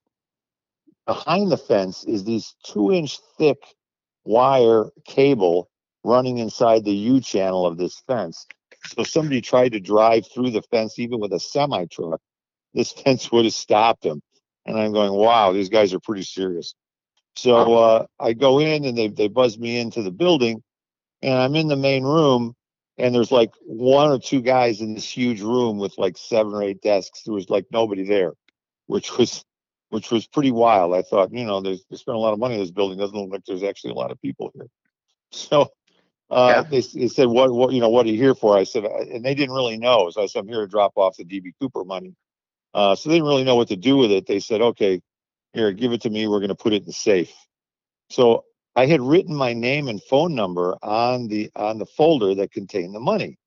[1.06, 3.58] behind the fence is these two-inch thick
[4.26, 5.70] wire cable
[6.04, 8.46] running inside the U channel of this fence.
[8.96, 12.20] So somebody tried to drive through the fence, even with a semi truck,
[12.74, 14.22] this fence would have stopped them.
[14.66, 16.74] And I'm going, wow, these guys are pretty serious.
[17.36, 20.62] So uh, I go in and they they buzz me into the building,
[21.22, 22.56] and I'm in the main room,
[22.98, 26.62] and there's like one or two guys in this huge room with like seven or
[26.62, 27.24] eight desks.
[27.24, 28.34] There was like nobody there,
[28.86, 29.44] which was
[29.94, 30.96] which was pretty wild.
[30.96, 32.98] I thought, you know, there's they spent a lot of money in this building.
[32.98, 34.68] Doesn't look like there's actually a lot of people here.
[35.32, 35.68] So
[36.32, 36.62] uh, Yeah.
[36.64, 38.58] they, they said, what, what, you know, what are you here for?
[38.58, 40.10] I said, and they didn't really know.
[40.12, 42.16] So I said, I'm here to drop off the DB Cooper money.
[42.74, 44.26] Uh, so they didn't really know what to do with it.
[44.28, 45.02] They said, okay,
[45.54, 46.28] here, give it to me.
[46.28, 47.34] We're going to put it in the safe.
[48.10, 52.52] So I had written my name and phone number on the on the folder that
[52.52, 53.38] contained the money.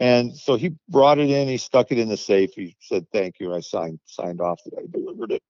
[0.00, 2.50] And so he brought it in, he stuck it in the safe.
[2.54, 3.54] He said, thank you.
[3.54, 5.42] I signed signed off that I delivered it.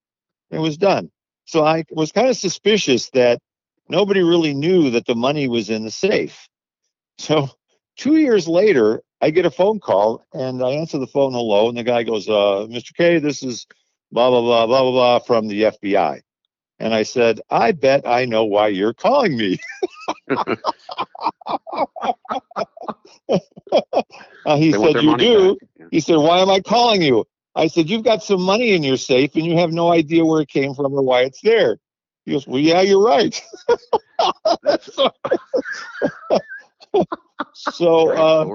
[0.52, 1.10] It was done.
[1.46, 3.40] So I was kind of suspicious that
[3.88, 6.48] nobody really knew that the money was in the safe.
[7.18, 7.50] So
[7.96, 11.76] two years later, I get a phone call and I answer the phone hello, and
[11.76, 12.94] the guy goes, uh, Mr.
[12.94, 13.66] Kaye, this is
[14.12, 16.20] blah blah blah blah blah blah from the FBI.
[16.78, 19.58] And I said, I bet I know why you're calling me.
[24.44, 25.58] Uh, he They said, You do?
[25.78, 25.86] Yeah.
[25.90, 27.24] He said, Why am I calling you?
[27.54, 30.40] I said, You've got some money in your safe and you have no idea where
[30.40, 31.78] it came from or why it's there.
[32.24, 33.40] He goes, Well, yeah, you're right.
[34.80, 35.10] so
[37.54, 38.54] so, uh,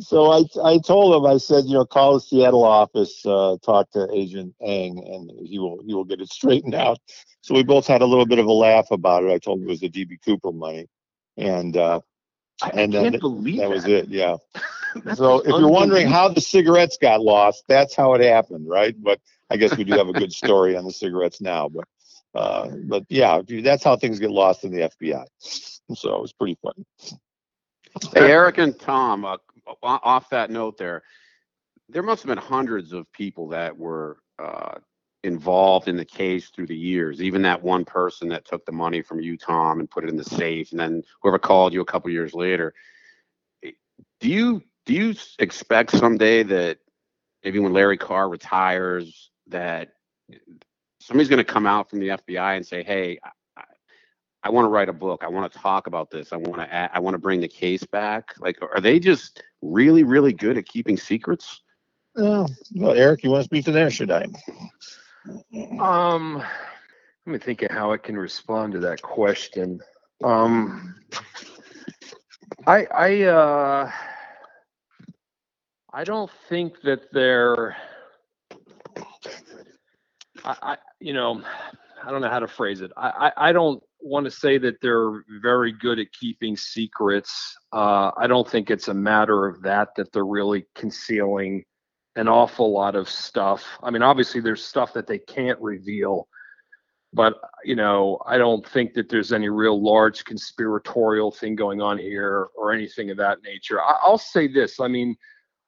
[0.00, 3.90] so I, I told him, I said, you know, call the Seattle office, uh, talk
[3.92, 6.98] to Agent Eng, and he will he will get it straightened out.
[7.40, 9.30] So we both had a little bit of a laugh about it.
[9.30, 10.86] I told him it was the DB Cooper money,
[11.36, 12.00] and uh,
[12.62, 14.08] I, And I then believe that was it.
[14.08, 14.36] Yeah.
[15.04, 18.94] That's So if you're wondering how the cigarettes got lost, that's how it happened, right?
[19.00, 21.68] But I guess we do have a good story on the cigarettes now.
[21.68, 21.84] But
[22.34, 25.24] uh, but yeah, dude, that's how things get lost in the FBI.
[25.40, 26.84] So it was pretty funny.
[28.14, 29.36] Hey, Eric and Tom, uh,
[29.82, 31.02] off that note there,
[31.88, 34.74] there must have been hundreds of people that were uh,
[35.24, 37.22] involved in the case through the years.
[37.22, 40.16] Even that one person that took the money from you, Tom, and put it in
[40.16, 42.74] the safe, and then whoever called you a couple years later.
[44.20, 46.78] Do you do you expect someday that
[47.44, 49.90] maybe when Larry Carr retires, that
[51.00, 53.62] somebody's going to come out from the FBI and say, "Hey, I, I-
[54.44, 55.24] I want to write a book.
[55.24, 56.32] I want to talk about this.
[56.32, 56.94] I want to.
[56.96, 60.66] I want to bring the case back." Like, are they just really, really good at
[60.66, 61.62] keeping secrets?
[62.16, 63.92] Oh, well, Eric, you want to speak to that?
[63.92, 64.26] Should I?
[65.80, 66.36] Um,
[67.26, 69.80] let me think of how I can respond to that question.
[70.22, 70.94] Um,
[72.66, 73.90] I I uh,
[75.96, 77.74] I don't think that they're.
[80.44, 81.42] I, I you know,
[82.04, 82.90] I don't know how to phrase it.
[82.98, 87.56] I I, I don't want to say that they're very good at keeping secrets.
[87.72, 91.64] Uh, I don't think it's a matter of that that they're really concealing
[92.14, 93.64] an awful lot of stuff.
[93.82, 96.28] I mean, obviously there's stuff that they can't reveal,
[97.14, 101.96] but you know, I don't think that there's any real large conspiratorial thing going on
[101.96, 103.80] here or anything of that nature.
[103.80, 104.78] I, I'll say this.
[104.78, 105.16] I mean,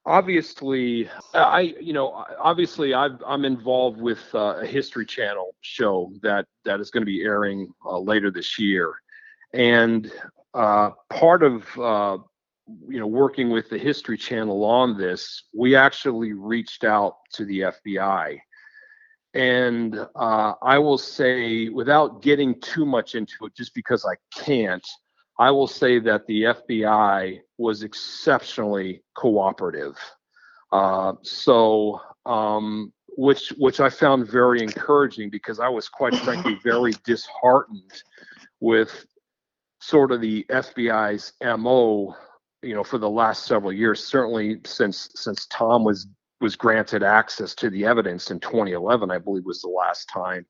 [0.09, 6.47] obviously, I you know, obviously I've, I'm involved with uh, a History Channel show that
[6.65, 8.95] that is going to be airing uh, later this year,
[9.53, 10.11] and
[10.55, 12.19] uh, part of uh,
[12.89, 17.61] you know, working with the History Channel on this, we actually reached out to the
[17.61, 18.39] FBI.
[19.35, 24.87] And uh, I will say, without getting too much into it, just because I can't,
[25.39, 29.97] I will say that the FBI was exceptionally cooperative.
[30.73, 36.93] Uh, so, um, which which I found very encouraging because I was quite frankly very
[37.05, 38.03] disheartened
[38.61, 39.07] with
[39.81, 42.15] sort of the FBI's MO
[42.63, 46.07] you know for the last several years certainly since since tom was
[46.41, 50.45] was granted access to the evidence in 2011 i believe was the last time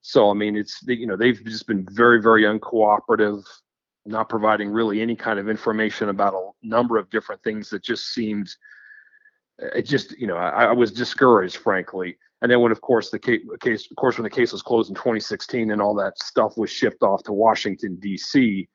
[0.00, 3.42] so i mean it's you know they've just been very very uncooperative
[4.06, 8.14] not providing really any kind of information about a number of different things that just
[8.14, 8.48] seemed
[9.58, 13.18] it just you know i, I was discouraged frankly and then when of course the
[13.18, 16.56] case, case of course when the case was closed in 2016 and all that stuff
[16.56, 18.68] was shipped off to washington d.c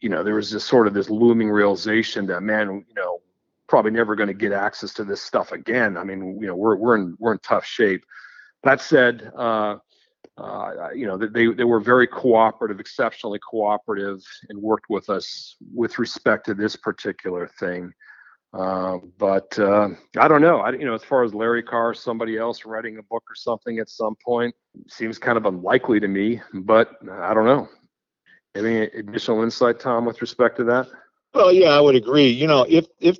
[0.00, 3.20] you know, there was this sort of this looming realization that man, you know,
[3.68, 5.96] probably never going to get access to this stuff again.
[5.96, 8.04] I mean, you know, we're we're in we're in tough shape.
[8.62, 9.76] That said, uh,
[10.38, 15.98] uh, you know, they they were very cooperative, exceptionally cooperative, and worked with us with
[15.98, 17.92] respect to this particular thing.
[18.52, 20.58] Uh, but uh, I don't know.
[20.58, 23.78] I, you know, as far as Larry Carr, somebody else writing a book or something
[23.78, 24.54] at some point
[24.88, 26.40] seems kind of unlikely to me.
[26.54, 27.68] But I don't know.
[28.56, 30.88] Any additional insight, Tom, with respect to that?
[31.32, 32.26] Well, yeah, I would agree.
[32.26, 33.18] You know, if if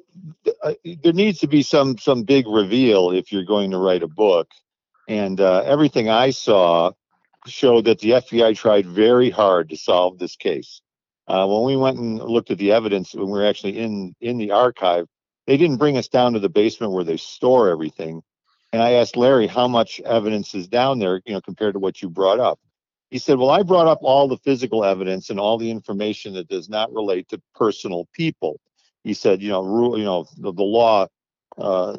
[0.65, 4.09] uh, there needs to be some some big reveal if you're going to write a
[4.09, 4.49] book,
[5.11, 6.92] and uh, everything I saw
[7.44, 10.83] showed that the FBI tried very hard to solve this case.
[11.27, 14.38] Uh, when we went and looked at the evidence when we were actually in in
[14.38, 15.07] the archive,
[15.49, 18.23] they didn't bring us down to the basement where they store everything.
[18.73, 22.01] And I asked Larry how much evidence is down there, you know, compared to what
[22.01, 22.61] you brought up.
[23.11, 26.46] He said, Well, I brought up all the physical evidence and all the information that
[26.46, 28.61] does not relate to personal people.
[29.03, 31.09] He said, you know, rule, you know, the, the law
[31.61, 31.96] uh,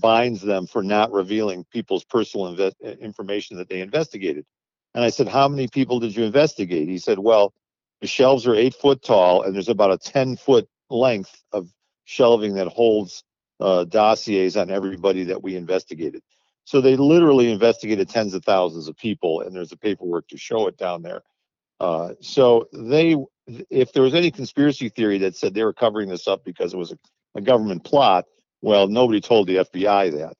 [0.00, 4.44] binds them for not revealing people's personal inve- information that they investigated.
[4.94, 6.88] And I said, How many people did you investigate?
[6.88, 7.52] He said, Well,
[8.00, 11.68] the shelves are eight foot tall and there's about a 10 foot length of
[12.04, 13.24] shelving that holds
[13.60, 16.22] uh, dossiers on everybody that we investigated.
[16.64, 20.66] So they literally investigated tens of thousands of people, and there's the paperwork to show
[20.66, 21.22] it down there.
[21.80, 23.16] Uh, so they,
[23.70, 26.76] if there was any conspiracy theory that said they were covering this up because it
[26.76, 26.98] was a,
[27.34, 28.24] a government plot,
[28.62, 30.34] well, nobody told the FBI that.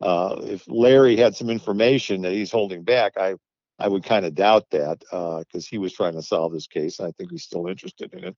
[0.00, 3.34] Uh, if Larry had some information that he's holding back, I,
[3.78, 7.00] I would kind of doubt that because uh, he was trying to solve this case.
[7.00, 8.36] I think he's still interested in it.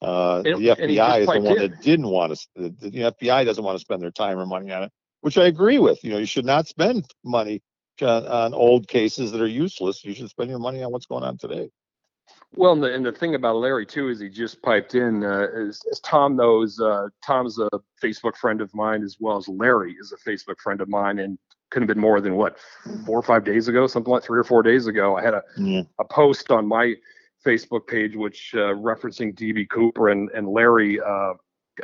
[0.00, 1.72] Uh, And- the FBI is the one did.
[1.72, 2.46] that didn't want to.
[2.56, 5.46] The, the FBI doesn't want to spend their time or money on it, which I
[5.46, 6.02] agree with.
[6.02, 7.62] You know, you should not spend money
[8.00, 10.04] on, on old cases that are useless.
[10.04, 11.70] You should spend your money on what's going on today.
[12.56, 15.24] Well, and the, and the thing about Larry too is he just piped in.
[15.24, 17.68] Uh, as, as Tom knows, uh, Tom's a
[18.02, 21.38] Facebook friend of mine as well as Larry is a Facebook friend of mine, and
[21.70, 22.58] couldn't have been more than what
[23.04, 25.16] four or five days ago, something like three or four days ago.
[25.16, 25.82] I had a, Yeah.
[25.98, 26.94] a post on my
[27.44, 31.00] Facebook page which uh, referencing DB Cooper and and Larry.
[31.00, 31.34] Uh,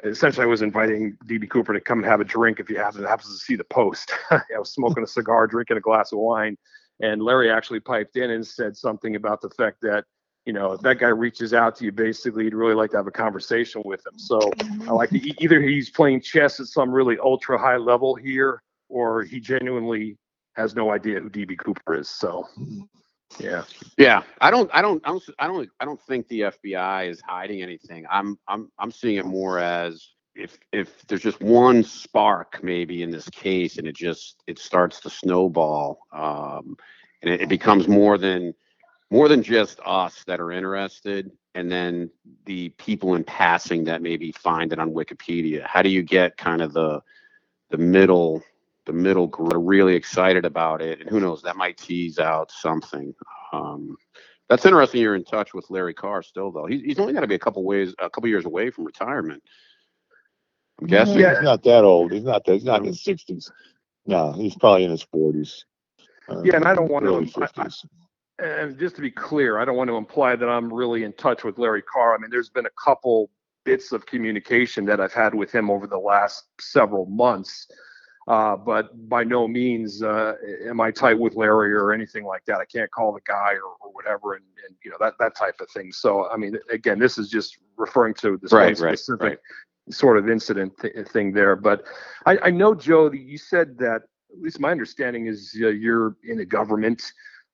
[0.05, 3.05] essentially, I was inviting DB Cooper to come and have a drink if he happens
[3.07, 4.13] happens to see the post.
[4.31, 6.57] I was smoking a cigar, drinking a glass of wine,
[7.01, 10.05] and Larry actually piped in and said something about the fact that
[10.47, 13.07] you know, if that guy reaches out to you, basically, you'd really like to have
[13.07, 14.19] a conversation with him.
[14.19, 14.41] So
[14.89, 19.23] I like to, either he's playing chess at some really ultra high level here, or
[19.23, 20.17] he genuinely
[20.55, 22.09] has no idea who DB Cooper is.
[22.09, 22.49] So,
[23.39, 23.65] yeah.
[23.99, 27.21] Yeah, I don't, I don't, I don't, I don't, I don't think the FBI is
[27.21, 28.07] hiding anything.
[28.11, 33.11] I'm, I'm, I'm seeing it more as if, if there's just one spark maybe in
[33.11, 36.77] this case, and it just, it starts to snowball, um,
[37.23, 38.55] and it, it becomes more than,
[39.11, 42.11] more than just us that are interested, and then
[42.47, 45.65] the people in passing that maybe find it on Wikipedia.
[45.67, 47.01] How do you get kind of the,
[47.71, 48.43] the middle,
[48.87, 52.51] the middle group are really excited about it, and who knows, that might tease out
[52.53, 53.13] something.
[53.53, 53.97] Um,
[54.49, 55.01] that's interesting.
[55.01, 56.67] You're in touch with Larry Carr still, though.
[56.67, 59.43] He's, he's only got to be a couple ways, a couple years away from retirement.
[60.81, 61.19] I'm guessing.
[61.19, 61.35] Yeah.
[61.35, 62.13] He's not that old.
[62.13, 62.55] He's not that.
[62.55, 63.51] He's not in his sixties.
[64.07, 65.65] No, he's probably in his forties.
[66.29, 67.85] Uh, Yeah, and I don't want to- early I- I- 50s.
[68.43, 71.45] And just to be clear, I don't want to imply that I'm really in touch
[71.45, 72.15] with Larry Carr.
[72.15, 73.31] I mean, there's been a couple
[73.65, 77.67] bits of communication that I've had with him over the last several months.
[78.29, 82.59] Uh, but by no means uh, am I tight with Larry or anything like that.
[82.59, 85.61] I can't call the guy or, or whatever, and, and you know that that type
[85.61, 85.91] of thing.
[85.91, 89.39] So I mean, again, this is just referring to this Right, specific right.
[89.91, 91.57] sort of incident th- thing there.
[91.57, 91.85] But
[92.25, 94.03] I, I know, Joe, that you said that.
[94.33, 97.03] At least my understanding is uh, you're in the government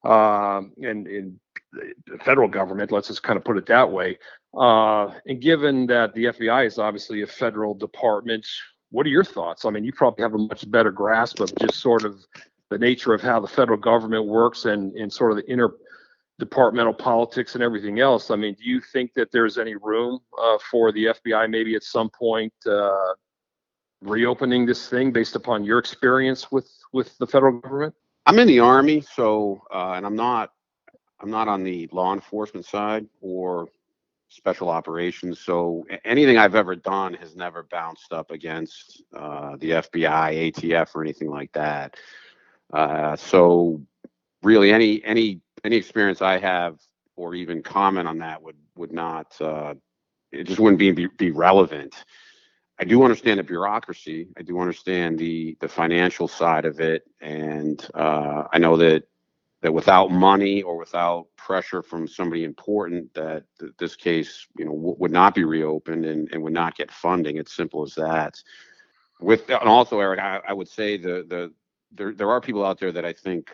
[0.06, 1.40] um, and in
[1.72, 2.92] the federal government.
[2.92, 4.18] Let's just kind of put it that way.
[4.56, 8.46] Uh, and given that the FBI is obviously a federal department,
[8.90, 9.64] what are your thoughts?
[9.64, 12.24] I mean, you probably have a much better grasp of just sort of
[12.70, 15.74] the nature of how the federal government works and, and sort of the inner
[16.38, 18.30] departmental politics and everything else.
[18.30, 21.82] I mean, do you think that there's any room uh, for the FBI maybe at
[21.82, 23.14] some point uh,
[24.02, 27.94] reopening this thing based upon your experience with with the federal government?
[28.26, 30.50] I'm in the army, so uh, and I'm not
[31.20, 33.68] I'm not on the law enforcement side or
[34.28, 35.40] special operations.
[35.40, 41.02] So anything I've ever done has never bounced up against uh, the FBI, ATF, or
[41.02, 41.96] anything like that.
[42.72, 43.80] Uh, so
[44.42, 46.80] really, any any any experience I have
[47.14, 49.74] or even comment on that would would not uh,
[50.32, 51.94] it just wouldn't be, be be relevant.
[52.80, 54.28] I do understand the bureaucracy.
[54.38, 59.04] I do understand the the financial side of it, and uh, I know that
[59.62, 64.72] that without money or without pressure from somebody important, that th- this case, you know,
[64.72, 67.38] w- would not be reopened and, and would not get funding.
[67.38, 68.40] It's simple as that.
[69.20, 71.52] With and also, Eric, I, I would say the the
[71.92, 73.50] there there are people out there that I think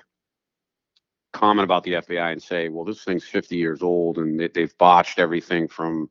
[1.33, 4.77] comment about the FBI and say, well, this thing's 50 years old and they, they've
[4.79, 6.11] botched everything from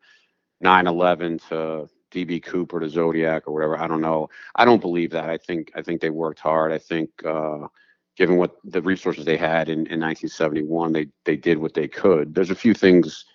[0.63, 3.77] 9/11 to DB Cooper to Zodiac or whatever.
[3.77, 4.29] I don't know.
[4.55, 5.29] I don't believe that.
[5.29, 6.71] I think I think they worked hard.
[6.71, 7.67] I think uh,
[8.15, 12.35] given what the resources they had in, in 1971, they they did what they could.
[12.35, 13.25] There's a few things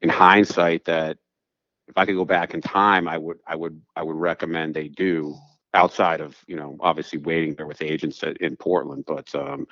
[0.00, 1.18] in hindsight that
[1.88, 4.88] if I could go back in time, I would I would I would recommend they
[4.88, 5.34] do
[5.74, 9.04] outside of you know obviously waiting there with agents in Portland.
[9.06, 9.66] But um,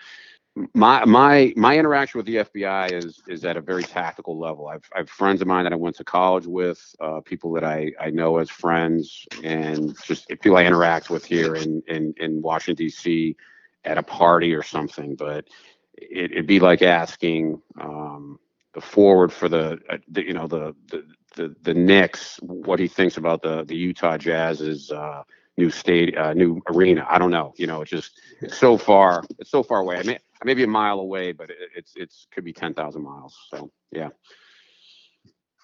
[0.74, 4.66] my my my interaction with the FBI is is at a very tactical level.
[4.66, 7.92] I've I've friends of mine that I went to college with, uh, people that I
[8.00, 12.84] I know as friends, and just people I interact with here in in in Washington
[12.84, 13.36] D.C.
[13.84, 15.14] at a party or something.
[15.14, 15.46] But
[15.94, 18.40] it, would be like asking um,
[18.74, 21.04] the forward for the, uh, the you know the, the
[21.36, 24.90] the the Knicks what he thinks about the the Utah Jazz's.
[24.90, 25.22] Uh,
[25.58, 27.04] new state, uh, new arena.
[27.10, 27.52] I don't know.
[27.58, 29.24] You know, it's just it's so far.
[29.38, 29.98] It's so far away.
[29.98, 32.74] I may I may be a mile away, but it, it's it's could be ten
[32.74, 33.36] thousand miles.
[33.50, 34.08] So yeah.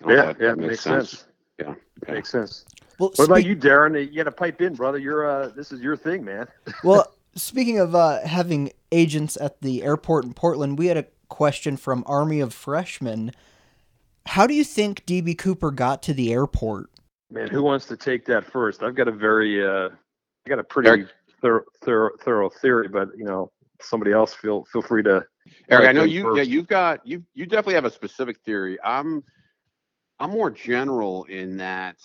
[0.07, 1.11] Yeah, that, yeah, that makes, makes sense.
[1.11, 1.25] sense.
[1.59, 1.75] Yeah,
[2.07, 2.67] yeah, makes sense.
[2.99, 3.99] Well, what about you, Darren?
[3.99, 4.99] You got to pipe in, brother.
[4.99, 6.47] You're uh, this is your thing, man.
[6.85, 11.77] well, speaking of uh, having agents at the airport in Portland, we had a question
[11.77, 13.33] from Army of Freshmen.
[14.27, 16.91] How do you think DB Cooper got to the airport?
[17.31, 18.83] Man, who wants to take that first?
[18.83, 21.07] I've got a very, uh, I got a pretty
[21.41, 23.51] thorough, thorough, thorough theory, but you know,
[23.81, 25.25] somebody else feel feel free to.
[25.69, 26.23] Eric, I know you.
[26.23, 26.37] First.
[26.37, 27.23] Yeah, you've got you.
[27.35, 28.79] You definitely have a specific theory.
[28.85, 29.23] I'm,
[30.19, 31.97] I'm more general in that.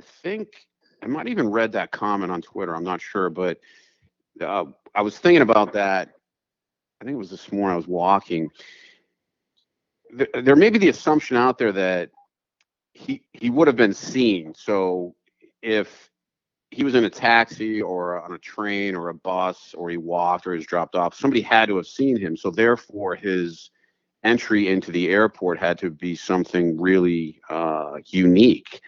[0.00, 0.48] I think
[1.02, 2.74] I might even read that comment on Twitter.
[2.74, 3.58] I'm not sure, but
[4.40, 4.64] uh,
[4.94, 6.10] I was thinking about that.
[7.00, 7.74] I think it was this morning.
[7.74, 8.50] I was walking.
[10.10, 12.10] There, there may be the assumption out there that
[12.92, 14.54] he he would have been seen.
[14.54, 15.14] So
[15.62, 16.07] if
[16.70, 20.46] he was in a taxi or on a train or a bus or he walked
[20.46, 22.36] or he was dropped off, somebody had to have seen him.
[22.36, 23.70] So therefore, his
[24.24, 28.80] entry into the airport had to be something really uh, unique.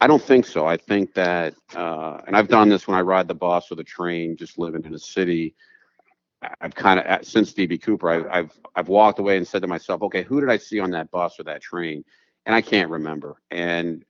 [0.00, 0.66] I don't think so.
[0.66, 3.84] I think that, uh, and I've done this when I ride the bus or the
[3.84, 5.54] train, just living in a city.
[6.60, 10.02] I've kind of since DB Cooper, I've, I've I've walked away and said to myself,
[10.02, 12.04] okay, who did I see on that bus or that train?
[12.46, 13.36] and I can't remember.
[13.50, 14.04] And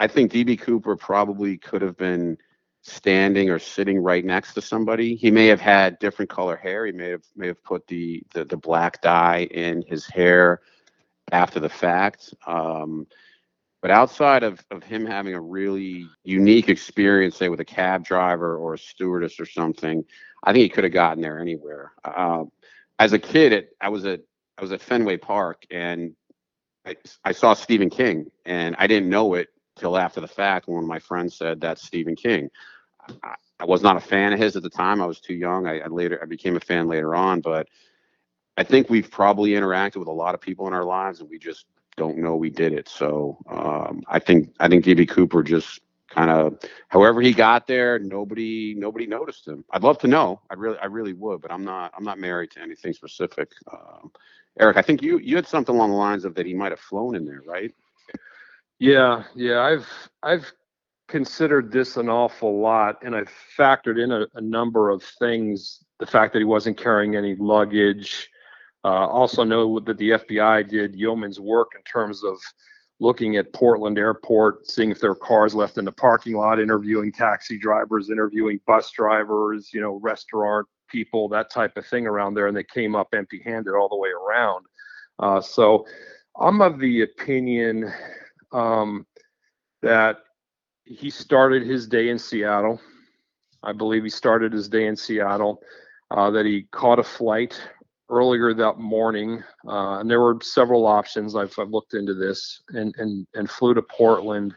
[0.00, 2.38] I think DB Cooper probably could have been
[2.80, 5.14] standing or sitting right next to somebody.
[5.14, 6.86] He may have had different color hair.
[6.86, 10.62] He may have may have put the the, the black dye in his hair
[11.32, 12.34] after the fact.
[12.46, 13.06] Um,
[13.82, 18.56] but outside of, of him having a really unique experience, say with a cab driver
[18.56, 20.04] or a stewardess or something,
[20.44, 21.92] I think he could have gotten there anywhere.
[22.04, 22.44] Uh,
[22.98, 24.20] as a kid, it, I was at
[24.56, 26.14] I was at Fenway Park, and
[26.86, 29.48] I, I saw Stephen King, and I didn't know it
[29.80, 32.50] till after the fact when my friend said that's Stephen King.
[33.22, 35.00] I, I, was not a fan of his at the time.
[35.00, 35.66] I was too young.
[35.66, 37.66] I, I later I became a fan later on, but
[38.56, 41.38] I think we've probably interacted with a lot of people in our lives, and we
[41.38, 41.64] just
[41.96, 42.88] don't know we did it.
[42.88, 46.58] So um, I think I think DB Cooper just kind of
[46.88, 49.64] however he got there, nobody nobody noticed him.
[49.70, 50.42] I'd love to know.
[50.50, 53.50] I really I really would, but I'm not I'm not married to anything specific.
[53.72, 54.12] Um,
[54.58, 56.80] Eric, I think you you had something along the lines of that he might have
[56.80, 57.72] flown in there, right?
[58.80, 59.60] Yeah, yeah.
[59.60, 59.86] I've
[60.22, 60.52] I've
[61.06, 65.84] considered this an awful lot, and I've factored in a, a number of things.
[65.98, 68.28] The fact that he wasn't carrying any luggage.
[68.82, 72.38] Uh, also know that the FBI did yeoman's work in terms of
[72.98, 77.12] looking at Portland Airport, seeing if there are cars left in the parking lot, interviewing
[77.12, 82.46] taxi drivers, interviewing bus drivers, you know, restaurant people, that type of thing around there,
[82.46, 84.64] and they came up empty handed all the way around.
[85.18, 85.86] Uh, so
[86.40, 87.92] I'm of the opinion
[88.52, 89.06] um,
[89.82, 90.18] that
[90.84, 92.80] he started his day in Seattle.
[93.62, 95.62] I believe he started his day in Seattle,
[96.10, 97.60] uh, that he caught a flight
[98.08, 101.36] earlier that morning, uh, and there were several options.
[101.36, 104.54] I've, I've looked into this and, and, and flew to Portland.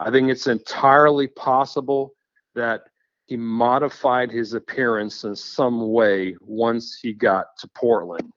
[0.00, 2.14] I think it's entirely possible
[2.54, 2.84] that
[3.26, 8.32] he modified his appearance in some way once he got to Portland.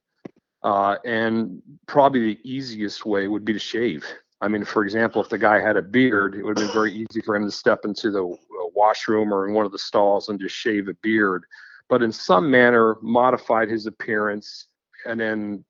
[0.62, 4.04] Uh, and probably the easiest way would be to shave.
[4.40, 6.92] I mean, for example, if the guy had a beard, it would have been very
[6.92, 8.36] easy for him to step into the uh,
[8.74, 11.44] washroom or in one of the stalls and just shave a beard.
[11.88, 14.66] But in some manner, modified his appearance
[15.06, 15.64] and then,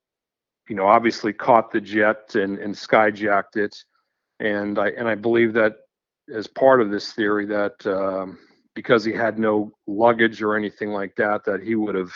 [0.69, 3.75] you know, obviously caught the jet and, and skyjacked it.
[4.41, 5.77] And I and I believe that
[6.33, 8.39] as part of this theory that um,
[8.75, 12.13] because he had no luggage or anything like that, that he would have.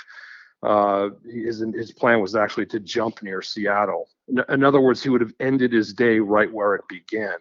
[0.62, 4.06] Uh, his his plan was actually to jump near Seattle.
[4.28, 7.36] In, other words, he would have ended his day right where it began,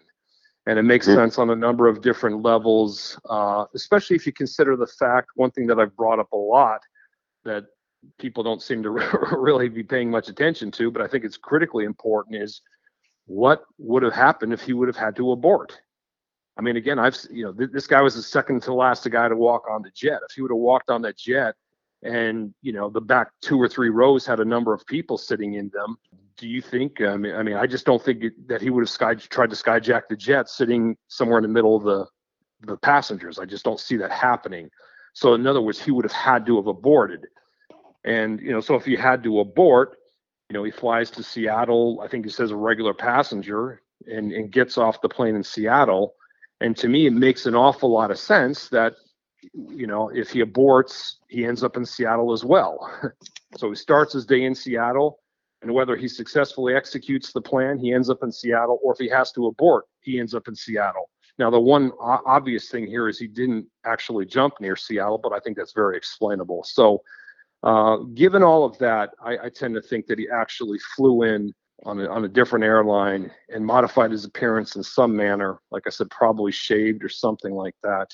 [0.66, 1.16] and it makes mm-hmm.
[1.16, 3.18] sense on a number of different levels.
[3.28, 6.80] Uh, especially if you consider the fact, one thing that I've brought up a lot
[7.44, 7.64] that
[8.18, 8.90] people don't seem to
[9.32, 12.62] really be paying much attention to, but I think it's critically important is
[13.26, 15.80] what would have happened if he would have had to abort.
[16.56, 19.28] I mean, again, I've you know th- this guy was the second to last guy
[19.28, 20.20] to walk on the jet.
[20.28, 21.54] If he would have walked on that jet,
[22.02, 25.54] and you know the back two or three rows had a number of people sitting
[25.54, 25.96] in them.
[26.36, 27.00] Do you think?
[27.00, 29.50] I mean, I mean, I just don't think it, that he would have sky, tried
[29.50, 32.06] to skyjack the jet sitting somewhere in the middle of the
[32.66, 33.38] the passengers.
[33.38, 34.70] I just don't see that happening.
[35.14, 37.26] So in other words, he would have had to have aborted.
[38.04, 39.96] And you know, so if he had to abort,
[40.48, 42.00] you know, he flies to Seattle.
[42.02, 46.14] I think he says a regular passenger and, and gets off the plane in Seattle.
[46.60, 48.94] And to me, it makes an awful lot of sense that,
[49.54, 52.90] you know, if he aborts, he ends up in Seattle as well.
[53.56, 55.20] so he starts his day in Seattle,
[55.62, 59.08] and whether he successfully executes the plan, he ends up in Seattle, or if he
[59.08, 61.08] has to abort, he ends up in Seattle.
[61.38, 65.38] Now, the one obvious thing here is he didn't actually jump near Seattle, but I
[65.38, 66.62] think that's very explainable.
[66.64, 67.02] So,
[67.62, 71.54] uh, given all of that, I, I, tend to think that he actually flew in
[71.84, 75.60] on a, on a different airline and modified his appearance in some manner.
[75.70, 78.10] Like I said, probably shaved or something like that.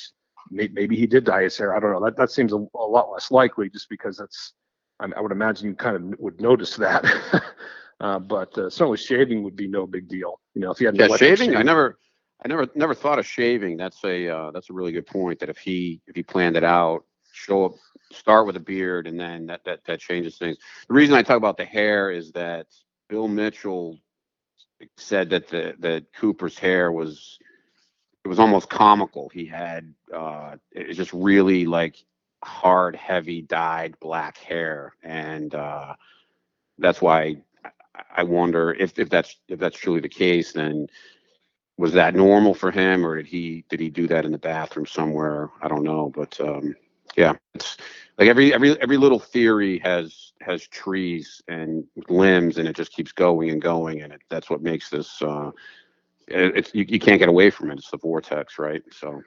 [0.50, 1.74] Maybe, he did dye his hair.
[1.74, 2.04] I don't know.
[2.04, 4.52] That that seems a, a lot less likely, just because that's.
[5.00, 7.04] I, I, would imagine you kind of would notice that.
[8.00, 10.40] uh, but uh, certainly shaving would be no big deal.
[10.54, 11.56] You know, if he had yeah, shaving.
[11.56, 11.98] I never.
[12.44, 13.76] I never never thought of shaving.
[13.76, 15.40] That's a uh, that's a really good point.
[15.40, 17.72] That if he if he planned it out, show up,
[18.12, 20.56] start with a beard, and then that that that changes things.
[20.86, 22.66] The reason I talk about the hair is that
[23.08, 23.98] Bill Mitchell
[24.96, 27.38] said that the that Cooper's hair was
[28.24, 29.30] it was almost comical.
[29.30, 31.96] He had uh, it was just really like
[32.42, 35.94] hard, heavy, dyed black hair, and uh,
[36.78, 37.36] that's why
[38.16, 40.52] I wonder if if that's if that's truly the case.
[40.52, 40.88] Then
[41.76, 44.86] was that normal for him, or did he did he do that in the bathroom
[44.86, 45.50] somewhere?
[45.62, 46.74] I don't know, but um,
[47.16, 47.76] yeah, it's
[48.18, 53.12] like every every every little theory has has trees and limbs, and it just keeps
[53.12, 55.20] going and going, and it, that's what makes this.
[55.22, 55.50] Uh,
[56.30, 57.78] it's you, you can't get away from it.
[57.78, 58.82] It's the vortex, right?
[58.92, 59.22] So,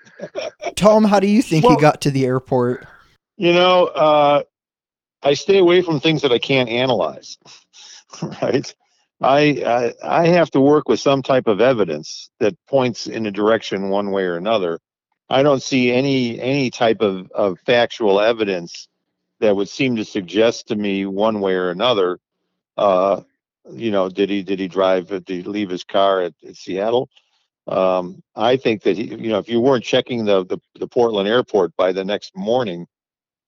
[0.76, 2.86] Tom, how do you think well, he got to the airport?
[3.38, 4.44] You know, uh,
[5.24, 7.38] I stay away from things that I can't analyze.
[8.42, 8.74] right?
[9.22, 13.32] I, I I have to work with some type of evidence that points in a
[13.32, 14.80] direction one way or another.
[15.30, 18.88] I don't see any any type of, of factual evidence
[19.40, 22.20] that would seem to suggest to me one way or another.
[22.78, 23.22] Uh,
[23.72, 25.08] you know, did he did he drive?
[25.08, 27.10] Did he leave his car at, at Seattle?
[27.68, 31.30] Um, I think that he, you know, if you weren't checking the the, the Portland
[31.30, 32.88] airport by the next morning,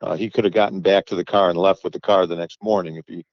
[0.03, 2.35] uh, he could have gotten back to the car and left with the car the
[2.35, 3.23] next morning if he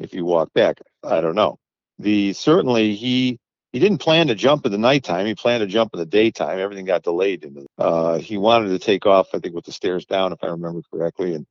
[0.00, 0.78] if he walked back.
[1.04, 1.58] I don't know.
[1.98, 3.38] The certainly he
[3.72, 5.26] he didn't plan to jump in the nighttime.
[5.26, 6.58] He planned to jump in the daytime.
[6.58, 7.44] Everything got delayed.
[7.44, 10.48] And uh, he wanted to take off, I think, with the stairs down, if I
[10.48, 11.34] remember correctly.
[11.34, 11.46] And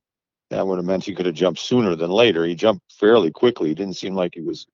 [0.50, 2.44] that would have meant he could have jumped sooner than later.
[2.44, 3.68] He jumped fairly quickly.
[3.68, 4.66] He didn't seem like he was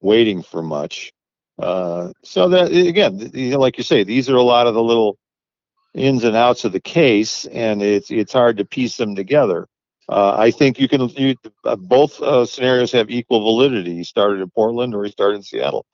[0.00, 1.12] waiting for much.
[1.58, 5.18] Uh, so that again, like you say, these are a lot of the little
[5.94, 9.68] ins and outs of the case, and it's it's hard to piece them together.
[10.08, 13.96] Uh, I think you can you, uh, both uh, scenarios have equal validity.
[13.96, 15.86] He started in Portland or he started in Seattle.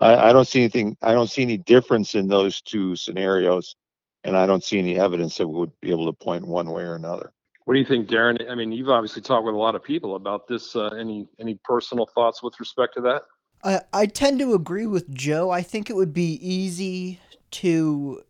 [0.00, 0.96] I, I don't see anything.
[1.02, 3.76] I don't see any difference in those two scenarios,
[4.24, 6.94] and I don't see any evidence that would be able to point one way or
[6.94, 7.32] another.
[7.64, 8.50] What do you think, Darren?
[8.50, 10.74] I mean, you've obviously talked with a lot of people about this.
[10.74, 13.22] Uh, any any personal thoughts with respect to that?
[13.62, 15.50] I I tend to agree with Joe.
[15.50, 17.20] I think it would be easy
[17.52, 18.22] to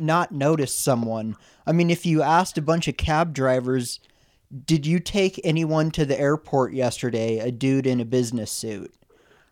[0.00, 1.36] not notice someone.
[1.66, 4.00] I mean, if you asked a bunch of cab drivers,
[4.64, 7.38] did you take anyone to the airport yesterday?
[7.38, 8.94] A dude in a business suit.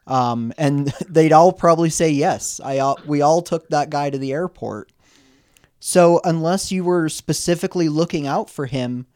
[0.07, 2.61] Um, and they'd all probably say yes.
[2.65, 4.93] I we all took that guy to the airport.
[5.79, 9.07] So unless you were specifically looking out for him,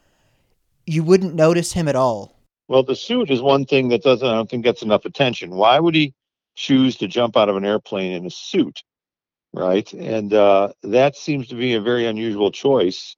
[0.87, 2.37] you wouldn't notice him at all.
[2.69, 5.51] Well, the suit is one thing that doesn't I don't think gets enough attention.
[5.51, 6.15] Why would he
[6.55, 8.83] choose to jump out of an airplane in a suit?
[9.53, 9.93] Right?
[9.93, 13.17] And uh, that seems to be a very unusual choice.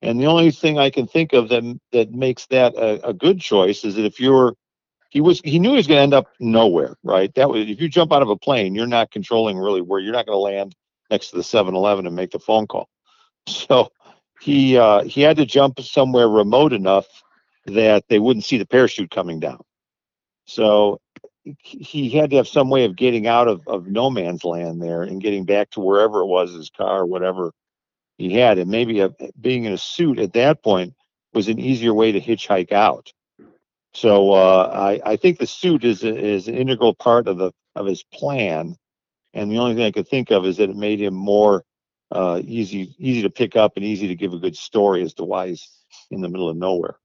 [0.00, 3.40] And the only thing I can think of that that makes that a, a good
[3.40, 4.54] choice is that if you're
[5.10, 7.34] he was he knew he was going to end up nowhere, right?
[7.34, 10.12] That was if you jump out of a plane, you're not controlling really where you're
[10.12, 10.74] not going to land
[11.10, 12.88] next to the 7-Eleven and make the phone call.
[13.46, 13.90] So
[14.40, 17.06] he uh, he had to jump somewhere remote enough
[17.66, 19.60] that they wouldn't see the parachute coming down.
[20.44, 21.00] So
[21.60, 25.02] he had to have some way of getting out of, of no man's land there
[25.02, 27.52] and getting back to wherever it was his car, or whatever
[28.16, 28.58] he had.
[28.58, 30.94] And maybe a, being in a suit at that point
[31.32, 33.12] was an easier way to hitchhike out.
[33.94, 37.86] So uh, I, I think the suit is is an integral part of the of
[37.86, 38.76] his plan,
[39.34, 41.64] and the only thing I could think of is that it made him more
[42.10, 45.24] uh, easy easy to pick up and easy to give a good story as to
[45.24, 45.68] why he's
[46.10, 46.96] in the middle of nowhere.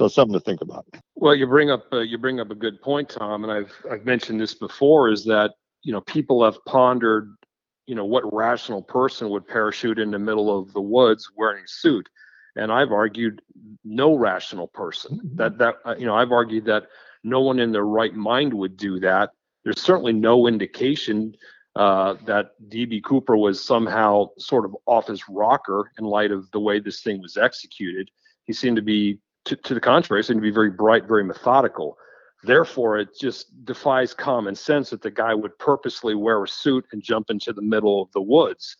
[0.00, 0.86] So something to think about.
[1.14, 4.06] Well, you bring up uh, you bring up a good point, Tom, and I've I've
[4.06, 5.10] mentioned this before.
[5.10, 7.36] Is that you know people have pondered,
[7.84, 11.68] you know, what rational person would parachute in the middle of the woods wearing a
[11.68, 12.08] suit,
[12.56, 13.42] and I've argued
[13.84, 15.18] no rational person.
[15.18, 15.36] Mm-hmm.
[15.36, 16.84] That that uh, you know, I've argued that
[17.22, 19.32] no one in their right mind would do that.
[19.64, 21.34] There's certainly no indication
[21.76, 26.60] uh, that DB Cooper was somehow sort of off his rocker in light of the
[26.60, 28.10] way this thing was executed.
[28.46, 31.96] He seemed to be, to, to the contrary, seemed to be very bright, very methodical.
[32.42, 37.02] Therefore, it just defies common sense that the guy would purposely wear a suit and
[37.02, 38.76] jump into the middle of the woods.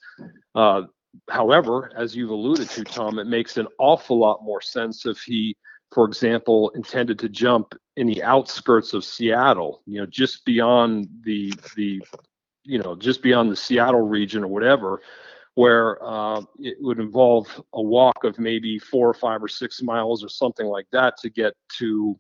[0.55, 0.83] Uh,
[1.29, 5.57] however, as you've alluded to, Tom, it makes an awful lot more sense if he,
[5.93, 11.53] for example, intended to jump in the outskirts of Seattle, you know, just beyond the
[11.77, 12.01] the,
[12.65, 15.03] you know, just beyond the Seattle region or whatever,
[15.61, 20.25] where uh, it would involve a walk of maybe four or five or six miles
[20.25, 22.19] or something like that to get to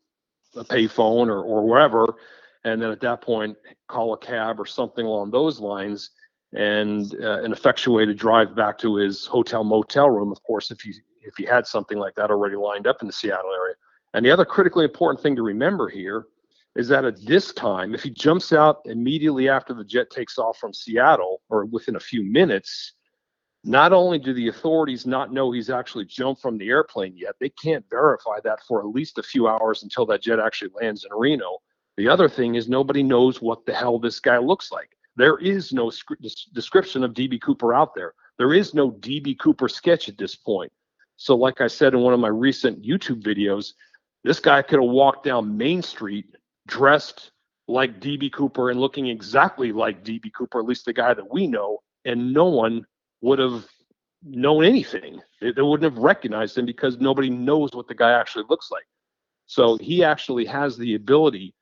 [0.56, 2.16] a payphone or, or wherever.
[2.64, 3.56] And then at that point,
[3.88, 6.10] call a cab or something along those lines
[6.52, 10.92] and uh, an effectuated drive back to his hotel motel room, of course, if you
[11.22, 13.74] if he had something like that already lined up in the Seattle area.
[14.12, 16.26] And the other critically important thing to remember here
[16.76, 20.58] is that at this time, if he jumps out immediately after the jet takes off
[20.58, 22.94] from Seattle or within a few minutes,
[23.64, 27.50] not only do the authorities not know he's actually jumped from the airplane yet, they
[27.50, 31.16] can't verify that for at least a few hours until that jet actually lands in
[31.16, 31.58] Reno.
[31.96, 34.96] The other thing is nobody knows what the hell this guy looks like.
[35.16, 35.92] There is no
[36.54, 38.14] description of DB Cooper out there.
[38.38, 40.72] There is no DB Cooper sketch at this point.
[41.16, 43.74] So, like I said in one of my recent YouTube videos,
[44.24, 46.34] this guy could have walked down Main Street
[46.66, 47.32] dressed
[47.68, 51.46] like DB Cooper and looking exactly like DB Cooper, at least the guy that we
[51.46, 52.86] know, and no one
[53.20, 53.66] would have
[54.22, 55.20] known anything.
[55.40, 58.84] They, they wouldn't have recognized him because nobody knows what the guy actually looks like.
[59.46, 61.54] So he actually has the ability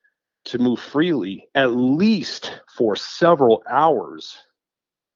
[0.46, 4.36] to move freely, at least for several hours,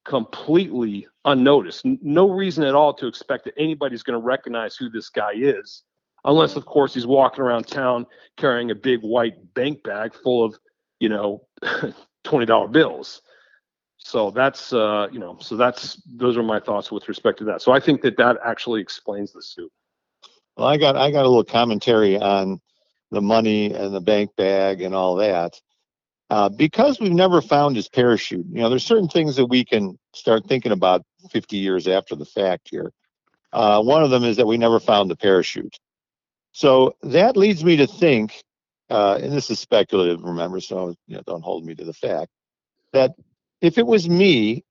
[0.05, 1.85] completely unnoticed.
[1.85, 5.83] No reason at all to expect that anybody's going to recognize who this guy is,
[6.25, 8.05] unless, of course, he's walking around town
[8.37, 10.57] carrying a big white bank bag full of,
[10.99, 11.45] you know,
[12.25, 13.21] $20 bills
[14.03, 17.61] so that's uh, you know so that's those are my thoughts with respect to that.
[17.61, 19.71] So i think that that actually explains the suit.
[20.57, 22.59] Well i got i got a little commentary on
[23.11, 25.59] the money and the bank bag and all that.
[26.29, 29.97] Uh, because we've never found his parachute you know there's certain things that we can
[30.13, 32.91] start thinking about 50 years after the fact here.
[33.53, 35.77] Uh, one of them is that we never found the parachute.
[36.51, 38.43] So that leads me to think
[38.89, 42.29] uh, and this is speculative remember so you know, don't hold me to the fact
[42.91, 43.11] that
[43.63, 44.63] if it was me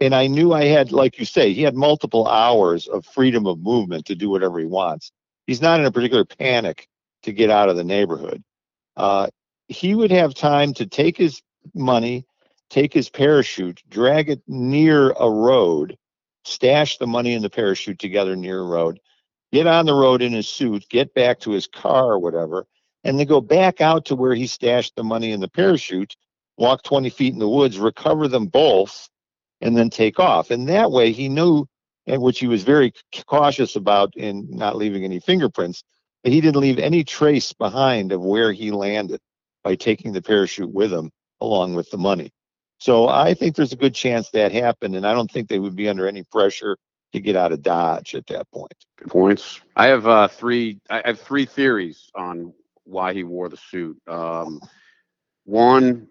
[0.00, 3.60] and I knew I had, like you say, he had multiple hours of freedom of
[3.60, 5.12] movement to do whatever he wants.
[5.46, 6.88] He's not in a particular panic
[7.22, 8.42] to get out of the neighborhood.
[8.96, 9.28] Uh,
[9.68, 11.40] he would have time to take his
[11.74, 12.26] money,
[12.70, 15.96] take his parachute, drag it near a road,
[16.44, 18.98] stash the money and the parachute together near a road,
[19.52, 22.66] get on the road in his suit, get back to his car or whatever,
[23.04, 26.16] and then go back out to where he stashed the money and the parachute
[26.60, 29.08] walk 20 feet in the woods, recover them both,
[29.60, 30.50] and then take off.
[30.50, 31.66] And that way he knew,
[32.06, 32.92] and which he was very
[33.26, 35.82] cautious about in not leaving any fingerprints,
[36.22, 39.20] that he didn't leave any trace behind of where he landed
[39.64, 42.30] by taking the parachute with him along with the money.
[42.78, 45.76] So I think there's a good chance that happened, and I don't think they would
[45.76, 46.76] be under any pressure
[47.12, 48.72] to get out of Dodge at that point.
[48.98, 49.60] Good points.
[49.76, 50.78] I have uh, three.
[50.88, 52.54] I have three theories on
[52.84, 53.98] why he wore the suit.
[54.06, 54.60] Um,
[55.44, 56.08] one,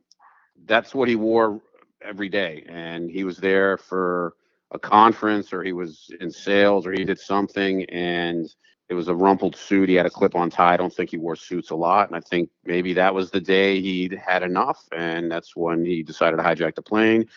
[0.70, 1.60] that's what he wore
[2.02, 2.64] every day.
[2.70, 4.36] And he was there for
[4.72, 8.48] a conference or he was in sales or he did something and
[8.88, 9.90] it was a rumpled suit.
[9.90, 10.74] He had a clip on tie.
[10.74, 12.08] I don't think he wore suits a lot.
[12.08, 14.84] And I think maybe that was the day he'd had enough.
[14.96, 17.28] And that's when he decided to hijack the plane.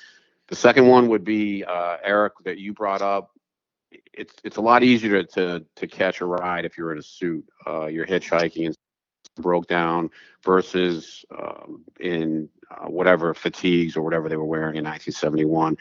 [0.49, 3.31] The second one would be uh, Eric that you brought up.
[4.15, 7.03] It's it's a lot easier to, to to catch a ride if you're in a
[7.03, 7.47] suit.
[7.67, 8.77] Uh, you're hitchhiking and
[9.37, 10.11] broke down
[10.45, 12.49] versus um, in
[12.81, 15.77] uh, whatever fatigues or whatever they were wearing in 1971.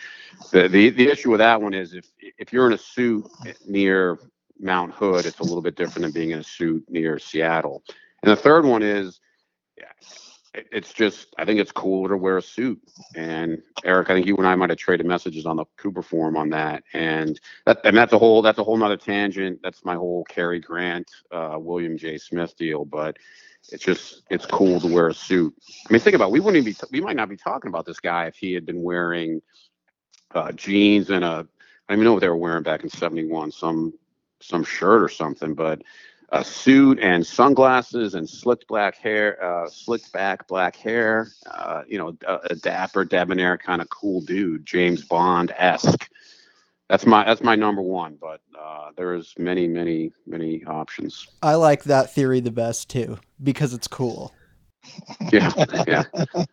[0.51, 3.29] The, the the issue with that one is if if you're in a suit
[3.67, 4.19] near
[4.59, 7.83] Mount Hood, it's a little bit different than being in a suit near Seattle.
[8.23, 9.19] And the third one is
[10.53, 12.79] it's just I think it's cooler to wear a suit.
[13.15, 16.35] And Eric, I think you and I might have traded messages on the Cooper forum
[16.35, 16.83] on that.
[16.93, 19.59] And that and that's a whole that's a whole nother tangent.
[19.63, 22.17] That's my whole Cary Grant, uh, William J.
[22.17, 22.85] Smith deal.
[22.85, 23.17] But
[23.69, 25.53] it's just it's cool to wear a suit.
[25.89, 27.85] I mean, think about it, we wouldn't even be we might not be talking about
[27.85, 29.41] this guy if he had been wearing
[30.33, 31.47] uh, jeans and a
[31.87, 33.93] I don't even know what they were wearing back in '71, some
[34.39, 35.81] some shirt or something, but
[36.31, 41.27] a suit and sunglasses and slicked black hair, uh, slicked back black hair.
[41.45, 46.09] Uh, you know, a, a, dapper, debonair kind of cool dude, James Bond esque.
[46.91, 48.17] That's my that's my number one.
[48.19, 51.25] But uh, there's many many many options.
[51.41, 54.33] I like that theory the best too because it's cool.
[55.31, 55.51] Yeah,
[55.87, 56.03] yeah.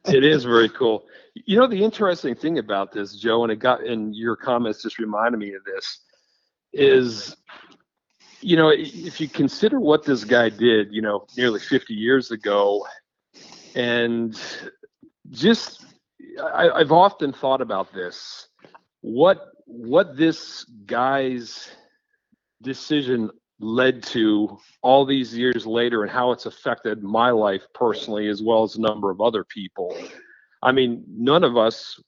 [0.07, 1.07] it is very cool.
[1.35, 4.99] You know, the interesting thing about this, Joe, and it got in your comments just
[4.99, 6.01] reminded me of this,
[6.75, 7.35] is
[8.41, 12.87] you know, if you consider what this guy did, you know, nearly 50 years ago,
[13.75, 14.39] and
[15.31, 15.87] just
[16.41, 18.49] I, I've often thought about this.
[19.01, 21.71] What what this guy's
[22.63, 28.43] decision led to all these years later and how it's affected my life personally as
[28.43, 29.97] well as a number of other people.
[30.63, 32.01] I mean, none of us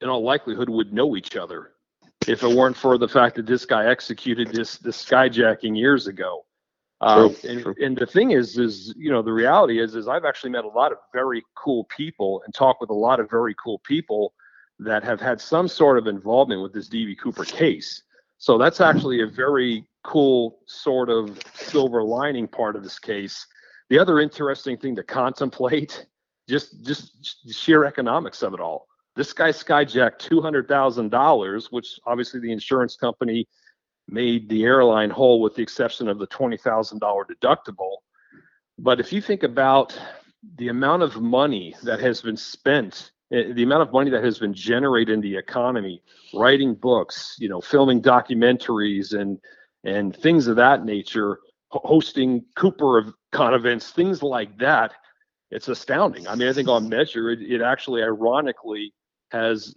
[0.00, 1.70] in all likelihood would know each other
[2.26, 6.44] if it weren't for the fact that this guy executed this this skyjacking years ago.
[7.00, 10.50] Um, and, and, the thing is, is you know the reality is, is I've actually
[10.50, 13.80] met a lot of very cool people and talked with a lot of very cool
[13.84, 14.34] people
[14.78, 18.02] that have had some sort of involvement with this DB Cooper case.
[18.38, 23.46] So that's actually a very cool sort of silver lining part of this case.
[23.90, 26.06] The other interesting thing to contemplate,
[26.48, 27.12] just just
[27.50, 28.86] sheer economics of it all.
[29.16, 33.48] This guy skyjacked two hundred thousand dollars, which obviously the insurance company
[34.06, 37.96] made the airline whole, with the exception of the twenty thousand dollar deductible.
[38.78, 39.98] But if you think about
[40.56, 44.54] the amount of money that has been spent the amount of money that has been
[44.54, 46.02] generated in the economy
[46.34, 49.38] writing books you know filming documentaries and
[49.84, 54.92] and things of that nature, hosting Cooper con events, things like that.
[55.50, 56.28] It's astounding.
[56.28, 58.92] I mean, I think on measure, it, it actually ironically
[59.30, 59.74] has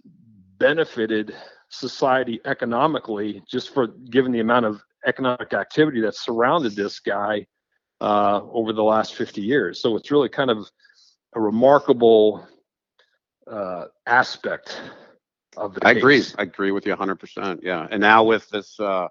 [0.58, 1.34] benefited
[1.70, 7.46] society economically just for given the amount of economic activity that surrounded this guy
[8.02, 9.80] uh, over the last 50 years.
[9.80, 10.68] So it's really kind of
[11.34, 12.46] a remarkable
[13.46, 14.80] uh, aspect
[15.56, 15.86] of the.
[15.86, 16.00] I case.
[16.02, 16.22] agree.
[16.38, 17.60] I agree with you 100%.
[17.62, 19.08] Yeah, and now with this uh,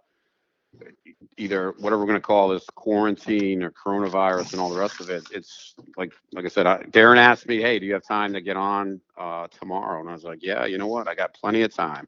[1.37, 5.09] either whatever we're going to call this quarantine or coronavirus and all the rest of
[5.09, 8.33] it it's like like i said I, darren asked me hey do you have time
[8.33, 11.33] to get on uh, tomorrow and i was like yeah you know what i got
[11.33, 12.07] plenty of time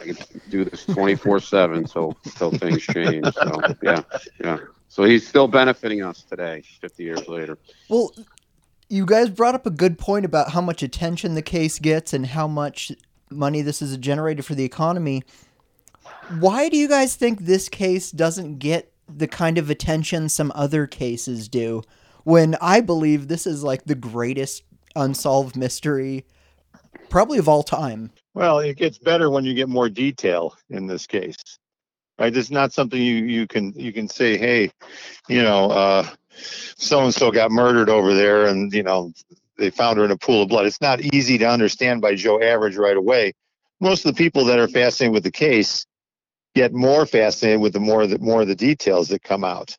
[0.00, 0.16] i can
[0.50, 4.02] do this 24 7 until until things change so yeah
[4.42, 8.14] yeah so he's still benefiting us today 50 years later well
[8.92, 12.26] you guys brought up a good point about how much attention the case gets and
[12.26, 12.92] how much
[13.30, 15.22] money this is generated for the economy
[16.38, 20.86] why do you guys think this case doesn't get the kind of attention some other
[20.86, 21.82] cases do?
[22.24, 24.62] When I believe this is like the greatest
[24.94, 26.24] unsolved mystery,
[27.08, 28.12] probably of all time.
[28.34, 31.36] Well, it gets better when you get more detail in this case.
[32.18, 32.34] Right?
[32.36, 34.70] It's not something you, you can you can say, hey,
[35.28, 36.08] you know, uh,
[36.76, 39.12] so and so got murdered over there, and you know
[39.58, 40.66] they found her in a pool of blood.
[40.66, 43.32] It's not easy to understand by Joe Average right away.
[43.80, 45.86] Most of the people that are fascinated with the case
[46.54, 49.76] get more fascinated with the more the more of the details that come out.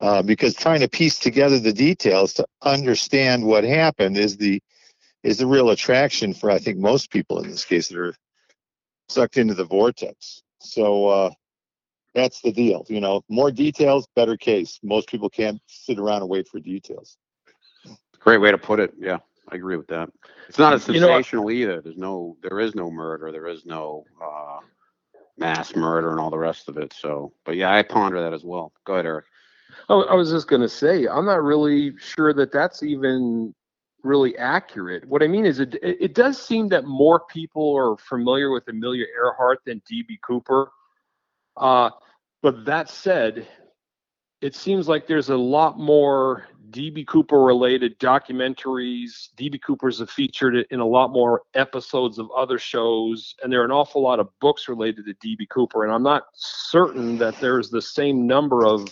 [0.00, 4.60] Uh, because trying to piece together the details to understand what happened is the
[5.22, 8.14] is the real attraction for I think most people in this case that are
[9.08, 10.42] sucked into the vortex.
[10.60, 11.30] So uh,
[12.14, 12.84] that's the deal.
[12.88, 14.78] You know, more details, better case.
[14.82, 17.16] Most people can't sit around and wait for details.
[18.20, 18.92] Great way to put it.
[18.98, 19.18] Yeah,
[19.50, 20.08] I agree with that.
[20.48, 21.80] It's not as sensational you know, either.
[21.82, 23.32] There's no, there is no murder.
[23.32, 24.58] There is no uh,
[25.38, 26.92] mass murder and all the rest of it.
[26.92, 28.72] So, but yeah, I ponder that as well.
[28.84, 29.24] Go ahead, Eric.
[29.88, 33.54] Oh, I was just going to say, I'm not really sure that that's even
[34.02, 35.06] really accurate.
[35.06, 39.06] What I mean is, it it does seem that more people are familiar with Amelia
[39.16, 40.70] Earhart than DB Cooper.
[41.56, 41.90] Uh,
[42.42, 43.46] but that said,
[44.40, 49.28] it seems like there's a lot more DB Cooper related documentaries.
[49.36, 53.64] DB Cooper's have featured in a lot more episodes of other shows, and there are
[53.64, 55.84] an awful lot of books related to DB Cooper.
[55.84, 58.88] And I'm not certain that there's the same number of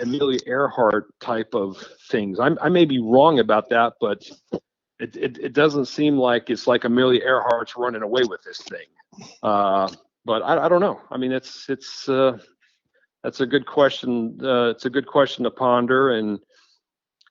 [0.00, 2.38] Amelia Earhart type of things.
[2.38, 4.28] I'm, i may be wrong about that, but
[4.98, 8.86] it, it, it, doesn't seem like it's like Amelia Earhart's running away with this thing.
[9.42, 9.88] Uh,
[10.24, 11.00] but I, I, don't know.
[11.10, 12.38] I mean, it's it's uh,
[13.22, 14.38] that's a good question.
[14.42, 16.10] Uh, it's a good question to ponder.
[16.10, 16.38] And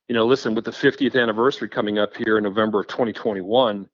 [0.08, 3.88] you know, listen, with the 50th anniversary coming up here in November of 2021,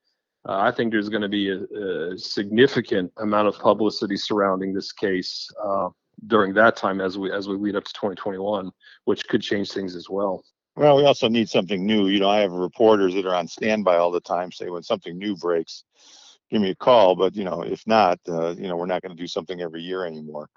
[0.47, 4.91] uh, I think there's going to be a, a, significant amount of publicity surrounding this
[4.91, 5.89] case uh,
[6.27, 8.71] during that time as we as we lead up to 2021,
[9.05, 10.43] which could change things as well.
[10.75, 12.07] Well, we also need something new.
[12.07, 15.17] You know, I have reporters that are on standby all the time, say when something
[15.17, 15.83] new breaks,
[16.55, 17.15] give me a call.
[17.15, 19.81] But you know, if not, uh, you know, we're not going to do something every
[19.81, 20.47] year anymore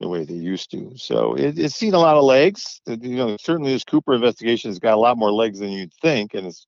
[0.00, 0.92] the way they used to.
[0.96, 2.80] So it, it's seen a lot of legs.
[2.86, 6.34] You know, certainly this Cooper investigation has got a lot more legs than you'd think,
[6.34, 6.66] and it's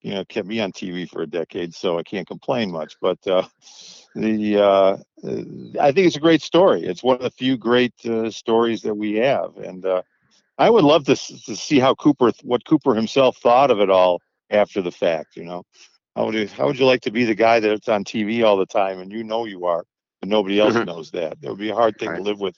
[0.00, 2.96] you know kept me on TV for a decade, so I can't complain much.
[3.00, 3.46] But uh,
[4.16, 4.96] the uh,
[5.80, 6.84] I think it's a great story.
[6.84, 10.02] It's one of the few great uh, stories that we have, and uh,
[10.58, 14.20] I would love to, to see how Cooper, what Cooper himself thought of it all
[14.50, 15.36] after the fact.
[15.36, 15.62] You know,
[16.16, 18.56] how would you how would you like to be the guy that's on TV all
[18.56, 19.84] the time and you know you are,
[20.20, 20.86] but nobody else Mhm.
[20.86, 21.40] knows that?
[21.40, 22.16] That would be a hard thing Right.
[22.16, 22.54] to live with.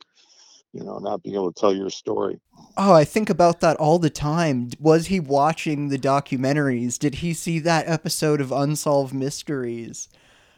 [0.73, 2.41] You know, not being able to tell your story.
[2.77, 4.71] Oh, I think about that all the time.
[4.81, 6.99] Was he watching the documentaries?
[6.99, 10.09] Did he see that episode of Unsolved Mysteries?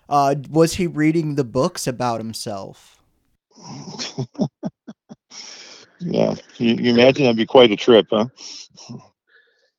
[0.08, 3.02] Uh, was he reading the books about himself?
[5.98, 8.26] Yeah, you, you imagine that'd be quite a trip, huh?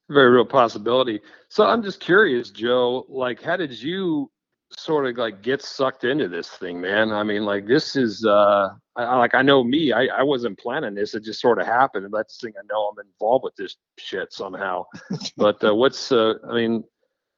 [0.09, 1.21] very real possibility.
[1.57, 4.29] So I'm just curious, Joe, like how did you
[4.77, 7.11] sort of like get sucked into this thing, man?
[7.11, 10.93] I mean, like this is uh I, like I know me, I, I wasn't planning
[10.93, 12.05] this, it just sort of happened.
[12.05, 14.85] And that's the thing I know I'm involved with this shit somehow.
[15.37, 16.83] but uh, what's uh I mean,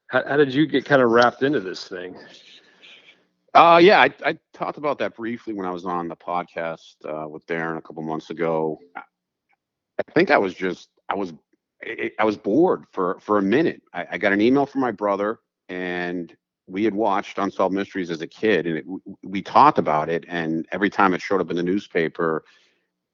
[0.08, 2.14] how, how did you get kind of wrapped into this thing?
[3.54, 7.26] Uh, yeah, I, I talked about that briefly when I was on the podcast uh,
[7.26, 8.80] with Darren a couple months ago.
[8.94, 11.32] I think I was just I was
[11.84, 13.82] I I was bored for for a minute.
[13.94, 16.34] I, I got an email from my brother, and
[16.68, 18.84] we had watched Unsolved Mysteries as a kid, and it,
[19.22, 20.24] we talked about it.
[20.28, 22.44] And every time it showed up in the newspaper,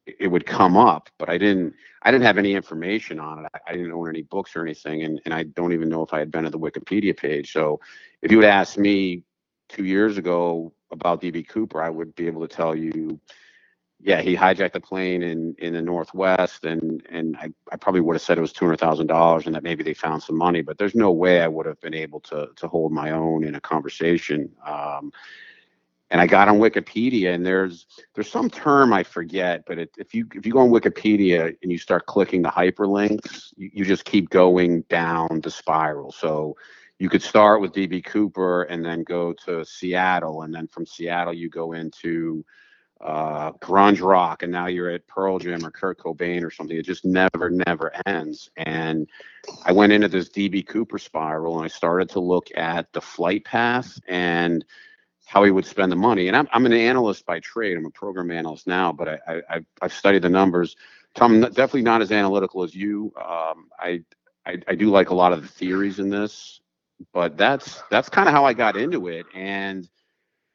[0.07, 3.51] it it would come up, but I didn't I didn't have any information on it.
[3.55, 6.13] I, I didn't own any books or anything, and and I don't even know if
[6.15, 7.53] I had been to the Wikipedia page.
[7.53, 7.81] So
[8.23, 9.25] if you would ask me
[9.69, 13.21] two years ago about DB Cooper, I would be able to tell you,
[14.07, 18.15] yeah, he hijacked the plane in in the Northwest, and and I, I probably would
[18.15, 20.63] have said it was two hundred thousand dollars, and that maybe they found some money,
[20.63, 23.57] but there's no way I would have been able to to hold my own in
[23.57, 24.49] a conversation.
[24.65, 25.13] Um,
[26.11, 30.15] and I got on Wikipedia, and there's there's some term I forget, but it, if
[30.15, 34.05] you if you go on Wikipedia and you start clicking the hyperlinks, you, you just
[34.05, 36.13] keep going down the spiral.
[36.13, 36.57] So
[37.01, 41.35] you could start with DB Cooper and then go to Seattle, and then from Seattle
[41.35, 42.45] you go into
[43.01, 46.77] uh, grunge rock, and now you're at Pearl Jam or Kurt Cobain or something.
[46.77, 48.51] It just never, never ends.
[48.57, 49.09] And
[49.65, 53.45] I went into this DB Cooper spiral, and I started to look at the flight
[53.45, 54.65] path and
[55.27, 56.29] how he would spend the money.
[56.29, 57.77] And I'm, I'm an analyst by trade.
[57.77, 60.77] I'm a program analyst now, but I, I, I've, studied the numbers.
[61.15, 63.13] Tom, definitely not as analytical as you.
[63.17, 64.03] Um, I,
[64.47, 66.61] I, I do like a lot of the theories in this,
[67.13, 69.27] but that's that's kind of how I got into it.
[69.35, 69.89] And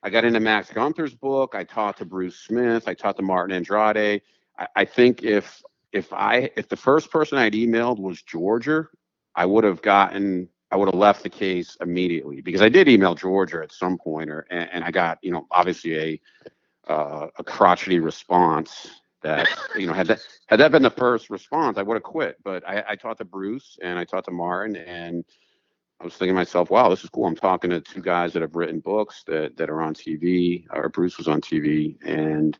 [0.04, 1.54] I got into Max Gunther's book.
[1.56, 2.88] I talked to Bruce Smith.
[2.88, 4.22] I talked to Martin Andrade.
[4.58, 8.88] I, I think if if I if the first person I'd emailed was Georgia,
[9.36, 13.14] I would have gotten I would have left the case immediately because I did email
[13.14, 16.22] Georgia at some point, or and, and I got you know obviously a
[16.92, 18.90] uh, a crotchety response
[19.22, 19.48] that
[19.78, 22.38] you know had that had that been the first response, I would have quit.
[22.44, 25.24] But I, I talked to Bruce and I talked to Martin, and
[26.02, 27.28] I was thinking to myself, wow, this is cool.
[27.28, 30.90] I'm talking to two guys that have written books that that are on TV, or
[30.90, 32.58] Bruce was on TV, and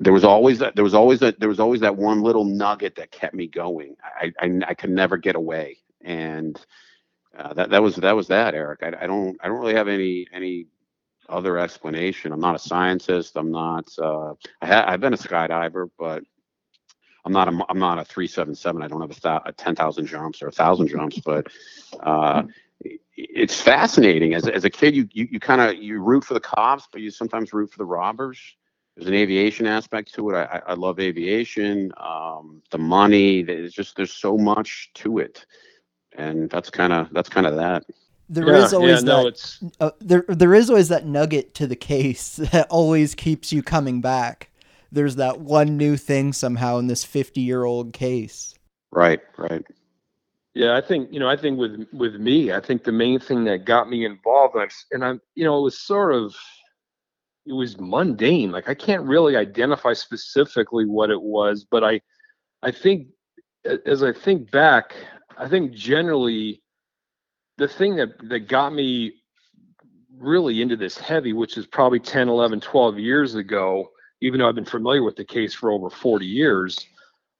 [0.00, 2.96] there was always that there was always that there was always that one little nugget
[2.96, 3.96] that kept me going.
[4.04, 6.60] I I, I could never get away, and
[7.38, 8.80] uh, that that was that was that, Eric.
[8.82, 10.66] I, I don't I don't really have any any
[11.28, 12.32] other explanation.
[12.32, 13.36] I'm not a scientist.
[13.36, 13.88] I'm not.
[13.98, 16.24] Uh, I ha- I've been a skydiver, but
[17.28, 18.82] I'm not a I'm not a three seven seven.
[18.82, 21.46] I don't have a, thou- a ten thousand jumps or a thousand jumps, but
[22.00, 22.44] uh,
[23.16, 24.32] it's fascinating.
[24.32, 27.02] As as a kid, you you, you kind of you root for the cops, but
[27.02, 28.38] you sometimes root for the robbers.
[28.96, 30.36] There's an aviation aspect to it.
[30.36, 31.92] I, I- I love aviation.
[31.98, 33.42] Um, the money.
[33.42, 35.44] There's just there's so much to it,
[36.16, 37.84] and that's kind of that's kind of that.
[38.30, 39.28] There is yeah, always yeah, no, that.
[39.28, 43.62] it's uh, there, there is always that nugget to the case that always keeps you
[43.62, 44.47] coming back.
[44.90, 48.54] There's that one new thing somehow in this 50 year old case.
[48.90, 49.20] Right.
[49.36, 49.64] Right.
[50.58, 51.28] Yeah, I think you know.
[51.28, 54.64] I think with with me, I think the main thing that got me involved, and
[54.64, 56.34] I'm, and I'm, you know, it was sort of,
[57.46, 58.50] it was mundane.
[58.50, 62.00] Like I can't really identify specifically what it was, but I,
[62.64, 63.06] I think,
[63.86, 64.96] as I think back,
[65.36, 66.60] I think generally,
[67.58, 69.12] the thing that that got me
[70.16, 73.90] really into this heavy, which is probably 10, 11, 12 years ago,
[74.20, 76.86] even though I've been familiar with the case for over 40 years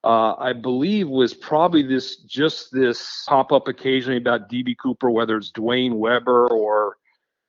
[0.04, 5.36] uh, I believe was probably this just this pop up occasionally about DB Cooper, whether
[5.36, 6.96] it's Duane Weber or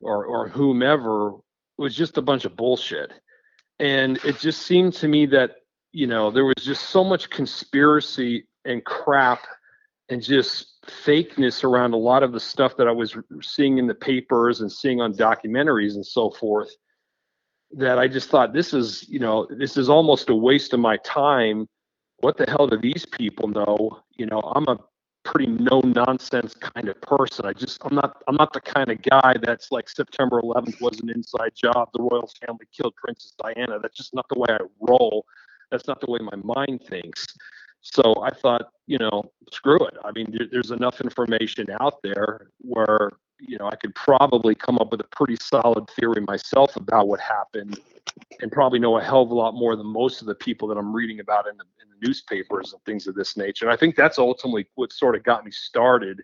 [0.02, 1.34] or or whomever,
[1.78, 3.14] was just a bunch of bullshit.
[3.80, 5.58] And it just seemed to me that
[5.92, 9.46] you know there was just so much conspiracy and crap
[10.10, 13.94] and just fakeness around a lot of the stuff that I was seeing in the
[13.94, 16.72] papers and seeing on documentaries and so forth
[17.72, 20.98] that I just thought this is you know this is almost a waste of my
[20.98, 21.68] time
[22.22, 24.02] what the hell do these people know?
[24.18, 24.78] You know, I'm a
[25.24, 27.46] pretty no nonsense kind of person.
[27.46, 31.00] I just I'm not I'm not the kind of guy that's like September 11th was
[31.02, 31.90] an inside job.
[31.94, 33.80] The royal family killed Princess Diana.
[33.80, 35.26] That's just not the way I roll.
[35.72, 37.28] That's not the way my mind thinks.
[37.82, 39.94] So I thought, you know, screw it.
[40.04, 44.78] I mean, there, there's enough information out there where you know I could probably come
[44.80, 47.80] up with a pretty solid theory myself about what happened,
[48.42, 50.78] and probably know a hell of a lot more than most of the people that
[50.78, 53.66] I'm reading about in the, in the newspapers and things of this nature.
[53.66, 56.22] And I think that's ultimately what sort of got me started.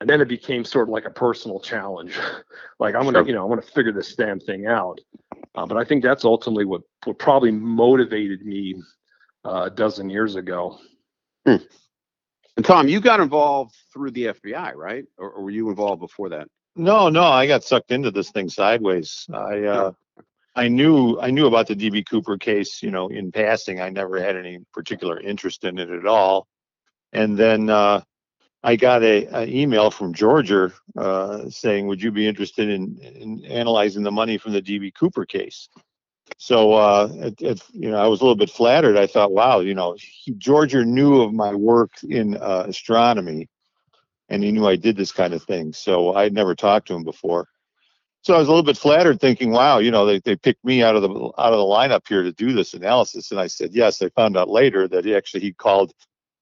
[0.00, 2.16] And then it became sort of like a personal challenge.
[2.78, 3.26] like I'm gonna, Sure.
[3.26, 5.00] you know, I'm gonna figure this damn thing out.
[5.56, 8.80] Uh, but I think that's ultimately what what probably motivated me
[9.44, 10.78] uh, a dozen years ago.
[12.58, 15.04] And Tom, you got involved through the FBI, right?
[15.16, 16.48] Or, or were you involved before that?
[16.74, 19.26] No, no, I got sucked into this thing sideways.
[19.32, 19.92] I uh,
[20.56, 23.80] I knew I knew about the DB Cooper case, you know, in passing.
[23.80, 26.48] I never had any particular interest in it at all.
[27.12, 28.00] And then uh,
[28.64, 33.44] I got a, an email from Georgia uh, saying, "Would you be interested in, in
[33.44, 35.68] analyzing the money from the DB Cooper case?"
[36.36, 38.96] So uh, it, it, you know, I was a little bit flattered.
[38.96, 43.48] I thought, "Wow, you know, he, Georgia knew of my work in uh, astronomy."
[44.28, 45.72] and he knew I did this kind of thing.
[45.72, 47.48] So I'd never talked to him before.
[48.22, 50.82] So I was a little bit flattered, thinking, "Wow, you know, they, they picked me
[50.82, 53.72] out of the out of the lineup here to do this analysis." And I said,
[53.72, 55.92] "Yes." I found out later that he actually he called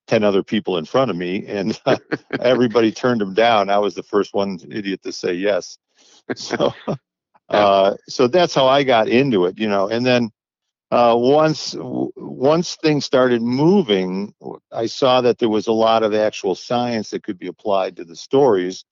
[0.07, 1.81] ten other people in front of me, and
[2.41, 3.71] everybody turned him down.
[3.71, 5.79] I was the first one idiot to say yes.
[6.35, 6.73] So,
[7.49, 9.89] uh, so that's how I got into it, you know.
[9.89, 10.31] And then
[10.91, 14.35] uh, once once things started moving,
[14.73, 18.05] I saw that there was a lot of actual science that could be applied to
[18.05, 18.85] the stories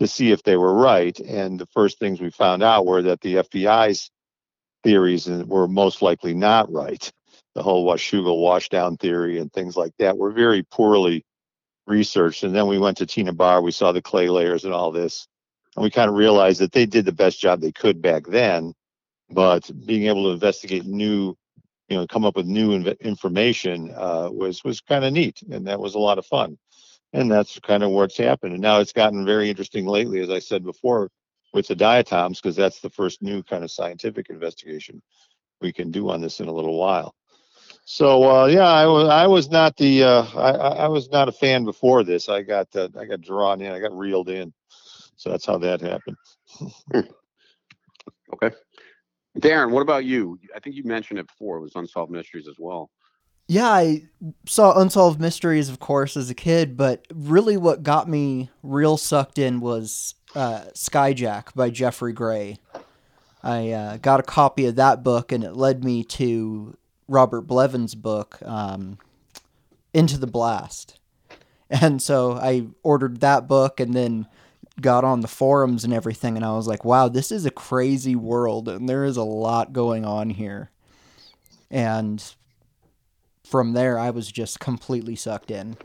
[0.00, 1.18] to see if they were right.
[1.20, 4.10] And the first things we found out were that the FBI's
[4.84, 7.12] theories were most likely not right.
[7.54, 11.24] The whole Washougal washdown theory and things like that were very poorly
[11.86, 12.44] researched.
[12.44, 15.26] And then we went to Tena Bar, we saw the clay layers and all this,
[15.76, 18.74] and we kind of realized that they did the best job they could back then
[19.30, 21.36] but being able to investigate new
[21.88, 25.66] you know come up with new inv- information uh, was was kind of neat and
[25.66, 26.58] that was a lot of fun.
[27.14, 28.52] And that's kind of what's happened.
[28.52, 31.10] And now it's gotten very interesting lately as i said before
[31.54, 35.02] with the diatoms because that's the first new kind of scientific investigation
[35.60, 37.14] we can do on this in a little while.
[37.84, 40.50] So uh, yeah i was i was not the uh, I,
[40.84, 42.28] I was not a fan before this.
[42.28, 44.52] I got uh, i got drawn in i got reeled in
[45.18, 46.16] so that's how that happened
[48.34, 48.54] Okay.
[49.38, 50.38] Darren, what about you?
[50.54, 51.58] I think you mentioned it before.
[51.58, 52.90] It was Unsolved Mysteries as well.
[53.46, 54.02] Yeah, I
[54.46, 59.38] saw Unsolved Mysteries, of course, as a kid, but really what got me real sucked
[59.38, 62.58] in was uh, Skyjack by Geoffrey Gray.
[63.42, 67.94] I uh, got a copy of that book, and it led me to Robert Blevins'
[67.94, 68.98] book, um,
[69.94, 70.98] Into the Blast.
[71.70, 74.26] And so I ordered that book and then
[74.80, 78.14] got on the forums and everything, and I was like, wow, this is a crazy
[78.16, 80.70] world, and there is a lot going on here.
[81.70, 82.22] And
[83.44, 85.76] from there, I was just completely sucked in.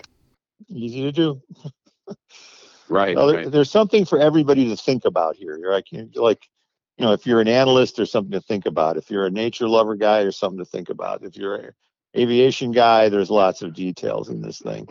[0.70, 1.42] easy to do
[2.90, 3.16] Right.
[3.16, 3.52] Well, there- right.
[3.52, 5.58] there's something for everybody to think about here.
[5.58, 6.48] You're like, you like,
[6.98, 8.98] you know, if you're an analyst, there's something to think about.
[8.98, 11.24] If you're a nature lover guy, there's something to think about.
[11.24, 11.72] If you're an
[12.16, 14.88] aviation guy, there's lots of details in this thing.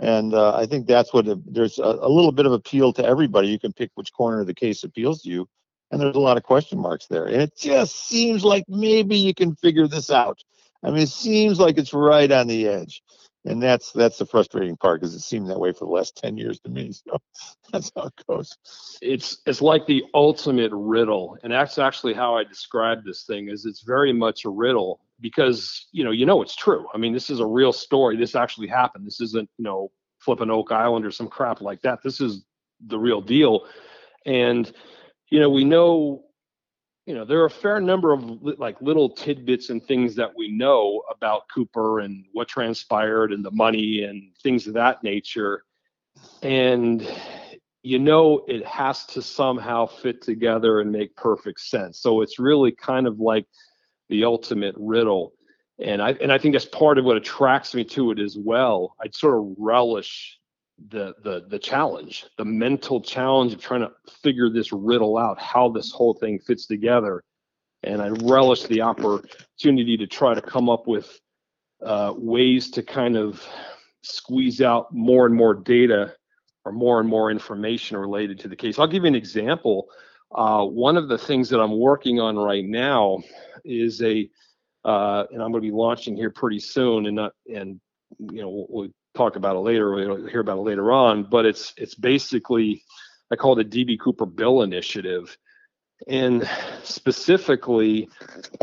[0.00, 3.04] And uh, I think that's what it- there's a, a little bit of appeal to
[3.04, 3.48] everybody.
[3.48, 5.48] You can pick which corner of the case appeals to you,
[5.90, 7.26] and there's a lot of question marks there.
[7.26, 10.42] And it just seems like maybe you can figure this out.
[10.82, 13.02] I mean, it seems like it's right on the edge,
[13.44, 16.36] and that's that's the frustrating part because it seemed that way for the last ten
[16.38, 16.92] years to me.
[17.06, 17.18] So
[17.72, 18.56] that's how it goes.
[19.02, 23.64] it's it's like the ultimate riddle and that's actually how i describe this thing is
[23.64, 26.86] it's very much a riddle because you know you know it's true.
[26.94, 28.16] I mean this is a real story.
[28.16, 29.06] This actually happened.
[29.06, 32.02] This isn't you know flipping oak island or some crap like that.
[32.02, 32.44] This is
[32.86, 33.66] the real deal.
[34.26, 34.70] And
[35.30, 36.24] you know we know
[37.06, 40.30] you know there are a fair number of li- like little tidbits and things that
[40.36, 45.64] we know about cooper and what transpired and the money and things of that nature.
[46.42, 47.06] And
[47.82, 52.00] you know it has to somehow fit together and make perfect sense.
[52.00, 53.46] So it's really kind of like
[54.10, 55.32] the ultimate riddle.
[55.82, 58.96] And I and I think that's part of what attracts me to it as well.
[59.02, 60.38] I'd sort of relish
[60.88, 63.92] the the the challenge, the mental challenge of trying to
[64.22, 67.22] figure this riddle out, how this whole thing fits together.
[67.82, 71.18] And I relish the opportunity to try to come up with
[71.82, 73.42] uh, ways to kind of
[74.02, 76.14] squeeze out more and more data
[76.64, 78.78] or more and more information related to the case.
[78.78, 79.88] I'll give you an example.
[80.32, 83.18] Uh, one of the things that I'm working on right now
[83.64, 84.28] is a,
[84.84, 87.80] uh, and I'm going to be launching here pretty soon, and not, and
[88.18, 89.90] you know, we'll, talk about it later.
[89.90, 91.24] We'll hear about it later on.
[91.24, 92.82] But it's it's basically
[93.30, 95.36] I call it a DB Cooper Bill Initiative,
[96.06, 96.48] and
[96.82, 98.08] specifically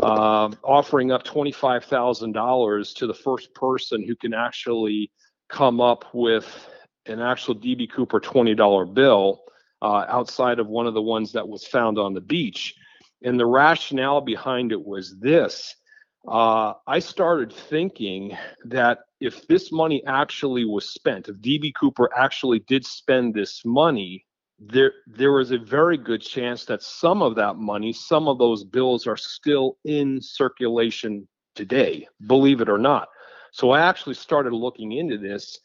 [0.02, 5.10] uh, offering up twenty five thousand dollars to the first person who can actually
[5.48, 6.68] come up with
[7.06, 9.42] an actual DB Cooper twenty dollar bill
[9.82, 12.74] uh, outside of one of the ones that was found on the beach.
[13.22, 15.74] And the rationale behind it was this
[16.26, 22.60] uh, I started thinking that if this money actually was spent, if DB Cooper actually
[22.60, 24.24] did spend this money,
[24.58, 28.64] there there was a very good chance that some of that money, some of those
[28.64, 33.08] bills are still in circulation today, believe it or not.
[33.52, 35.58] So I actually started looking into this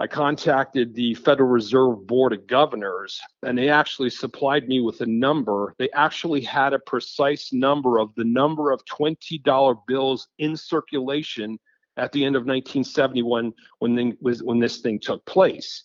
[0.00, 5.06] I contacted the Federal Reserve Board of Governors, and they actually supplied me with a
[5.06, 5.74] number.
[5.78, 11.58] They actually had a precise number of the number of $20 bills in circulation
[11.96, 15.82] at the end of 1971 when, the, when this thing took place.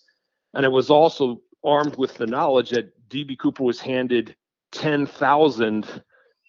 [0.53, 3.35] And it was also armed with the knowledge that D.B.
[3.37, 4.35] Cooper was handed
[4.73, 6.03] 10,000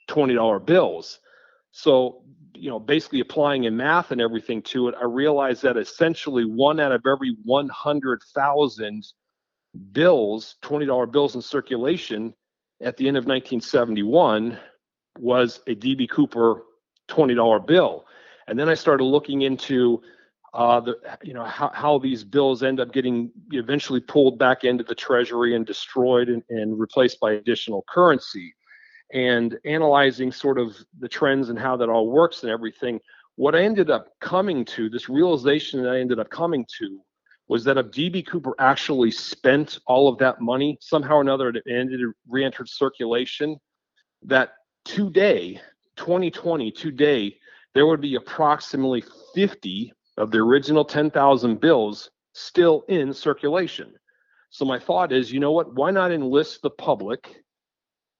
[0.08, 1.18] $20 bills.
[1.72, 2.22] So
[2.55, 6.80] you know, basically applying in math and everything to it, I realized that essentially one
[6.80, 9.05] out of every 100,000
[9.92, 12.34] bills, $20 bills in circulation
[12.82, 14.59] at the end of 1971
[15.18, 16.62] was a DB Cooper
[17.09, 18.05] $20 bill.
[18.46, 20.02] And then I started looking into
[20.52, 24.84] uh, the, you know, how, how these bills end up getting eventually pulled back into
[24.84, 28.55] the treasury and destroyed and, and replaced by additional currency
[29.14, 33.00] and analyzing sort of the trends and how that all works and everything,
[33.36, 37.00] what I ended up coming to, this realization that I ended up coming to,
[37.46, 41.62] was that if DB Cooper actually spent all of that money somehow or another, it
[41.68, 43.56] ended re-entered circulation.
[44.22, 44.54] That
[44.84, 45.60] today,
[45.96, 47.36] 2020, today,
[47.74, 49.04] there would be approximately
[49.34, 53.92] 50 of the original 10,000 bills still in circulation.
[54.50, 55.74] So my thought is, you know what?
[55.74, 57.43] Why not enlist the public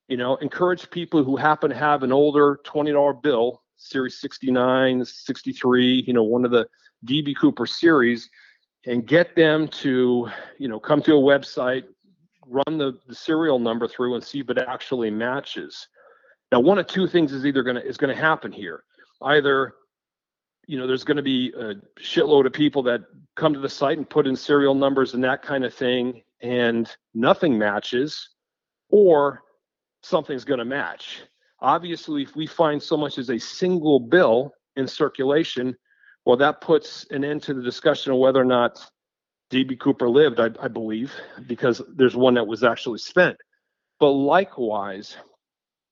[0.09, 6.05] you know, encourage people who happen to have an older $20 bill, Series 69, 63,
[6.07, 6.67] you know, one of the
[7.07, 8.29] DB Cooper series,
[8.87, 10.29] and get them to,
[10.59, 11.85] you know, come to a website,
[12.47, 15.89] run the, the serial number through and see if it actually matches.
[16.53, 18.85] Now, one of two things is either going to is going to happen here.
[19.23, 19.75] Either,
[20.67, 23.01] you know, there's going to be a shitload of people that
[23.37, 26.95] come to the site and put in serial numbers and that kind of thing, and
[27.15, 28.29] nothing matches,
[28.91, 29.44] or
[30.05, 31.23] something's going to match.
[31.61, 35.75] Obviously, if we find so much as a single bill in circulation,
[36.27, 38.85] well, that puts an end to the discussion of whether or not
[39.51, 41.13] DB Cooper lived, I, I believe,
[41.47, 43.37] because there's one that was actually spent.
[44.01, 45.17] But likewise,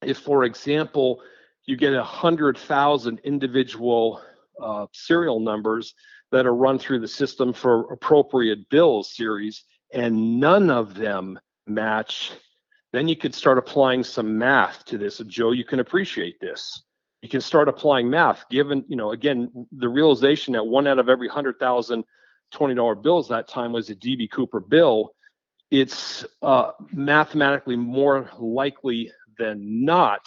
[0.03, 1.23] if, for example,
[1.65, 4.21] you get a hundred thousand individual
[4.61, 5.95] uh, serial numbers
[6.33, 12.33] that are run through the system for appropriate bills series, and none of them match
[12.93, 15.19] then you could start applying some math to this.
[15.27, 16.83] Joe, you can appreciate this.
[17.23, 21.09] You can start applying math, given, you know, again, the realization that one out of
[21.09, 22.05] every 100,000
[22.53, 25.15] $20 bills that time was a DB Cooper bill.
[25.71, 30.21] It's uh, mathematically more likely than not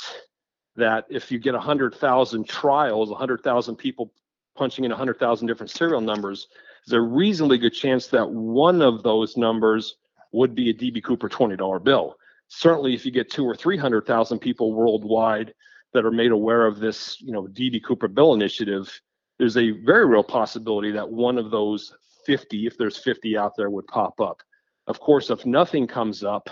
[0.75, 4.11] that if you get 100,000 trials, 100,000 people
[4.55, 6.47] punching in 100,000 different serial numbers,
[6.87, 9.97] there's a reasonably good chance that one of those numbers
[10.31, 12.15] would be a DB Cooper $20 bill
[12.47, 15.53] certainly if you get two or three hundred thousand people worldwide
[15.93, 18.91] that are made aware of this, you know, DB Cooper Bill initiative,
[19.39, 21.93] there's a very real possibility that one of those
[22.25, 24.41] 50, if there's 50 out there, would pop up.
[24.87, 26.49] Of course, if nothing comes up,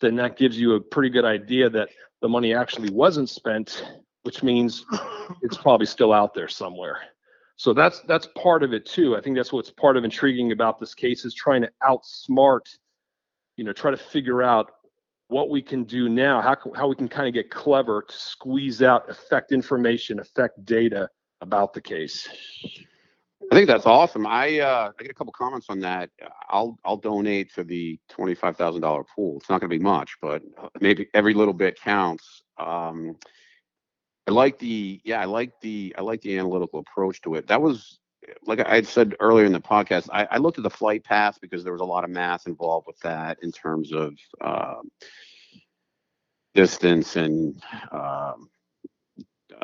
[0.00, 1.88] then that gives you a pretty good idea that
[2.20, 3.84] the money actually wasn't spent,
[4.22, 4.84] which means
[5.42, 6.98] it's probably still out there somewhere.
[7.56, 9.16] So that's that's part of it too.
[9.16, 12.66] I think that's what's part of intriguing about this case is trying to outsmart,
[13.56, 14.70] you know, try to figure out
[15.28, 18.82] what we can do now, how, how we can kind of get clever to squeeze
[18.82, 21.08] out affect information, affect data
[21.40, 22.28] about the case.
[23.50, 24.26] I think that's awesome.
[24.26, 26.10] I uh, I get a couple comments on that.
[26.50, 29.38] I'll I'll donate to the twenty five thousand dollar pool.
[29.38, 30.42] It's not going to be much, but
[30.80, 32.42] maybe every little bit counts.
[32.58, 33.16] Um,
[34.26, 37.46] I like the yeah, I like the I like the analytical approach to it.
[37.46, 38.00] That was
[38.48, 40.08] like I said earlier in the podcast.
[40.12, 42.86] I, I looked at the flight path because there was a lot of math involved
[42.86, 44.80] with that in terms of uh,
[46.54, 47.62] distance and
[47.92, 48.48] um,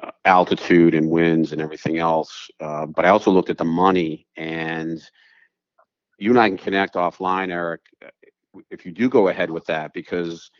[0.02, 2.50] uh, altitude and winds and everything else.
[2.60, 5.00] Uh, but I also looked at the money, and
[6.18, 7.80] you and I can connect offline, Eric,
[8.70, 10.50] if you do go ahead with that, because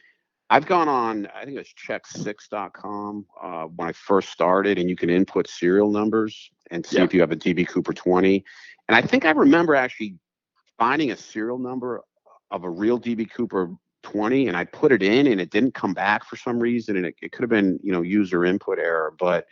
[0.50, 5.10] I've gone on, I think it's check6.com uh, when I first started, and you can
[5.10, 7.04] input serial numbers and see yeah.
[7.04, 8.44] if you have a DB Cooper 20.
[8.88, 10.16] And I think I remember actually
[10.78, 12.02] finding a serial number
[12.50, 13.70] of a real DB Cooper
[14.02, 17.06] 20 and I put it in and it didn't come back for some reason and
[17.06, 19.46] it, it could have been, you know, user input error, but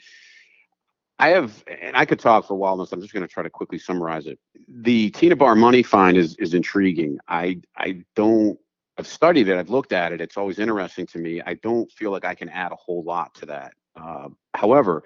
[1.19, 2.93] I have, and I could talk for a while on this.
[2.93, 4.39] I'm just going to try to quickly summarize it.
[4.69, 7.19] The Tena Bar money find is is intriguing.
[7.28, 8.59] I I don't.
[8.98, 9.59] I've studied it.
[9.59, 10.20] I've looked at it.
[10.20, 11.40] It's always interesting to me.
[11.44, 13.73] I don't feel like I can add a whole lot to that.
[13.97, 15.05] Uh, however,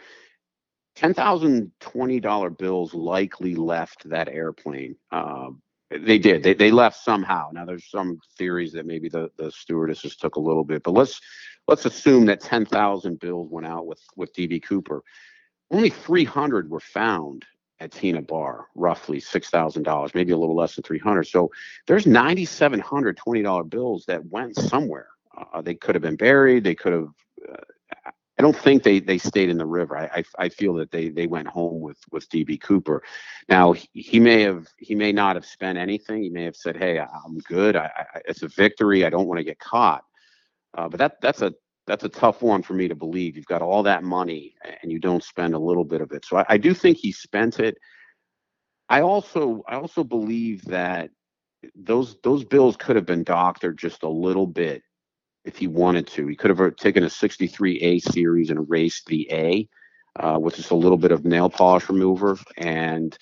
[0.95, 4.97] ten thousand twenty dollar bills likely left that airplane.
[5.13, 5.51] Uh,
[5.91, 6.43] they did.
[6.43, 7.51] They they left somehow.
[7.53, 11.21] Now there's some theories that maybe the the stewardesses took a little bit, but let's
[11.69, 15.03] let's assume that ten thousand bills went out with with DB Cooper
[15.71, 17.45] only 300 were found
[17.81, 21.25] at Tena Bar, roughly $6,000, maybe a little less than 300.
[21.25, 21.51] So
[21.87, 25.09] there's 9,700 $20 bills that went somewhere.
[25.53, 26.65] Uh, they could have been buried.
[26.65, 27.09] They could have.
[27.49, 27.57] Uh,
[28.39, 29.97] I don't think they they stayed in the river.
[29.97, 33.03] I, I, I feel that they they went home with with DB Cooper.
[33.49, 36.23] Now he, he, may have he may not have spent anything.
[36.23, 37.77] He may have said, "Hey, I'm good.
[37.77, 39.07] I, I, it's a victory.
[39.07, 40.05] I don't want to get caught."
[40.77, 41.55] Uh, but that that's a
[41.87, 43.37] that's a tough one for me to believe.
[43.37, 46.25] You've got all that money and you don't spend a little bit of it.
[46.25, 47.77] So I, I, do think he spent it.
[48.89, 51.11] I also I also believe that
[51.75, 54.83] those those bills could have been doctored just a little bit
[55.45, 56.27] if he wanted to.
[56.27, 59.69] He could have taken a 63A series and erased the A
[60.19, 63.17] uh, with just a little bit of nail polish remover and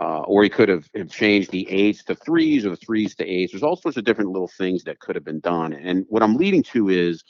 [0.00, 3.24] uh, or he could have, have changed the eights to threes or the threes to
[3.24, 3.52] eights.
[3.52, 5.72] There's all sorts of different little things that could have been done.
[5.72, 7.22] And what I'm leading to is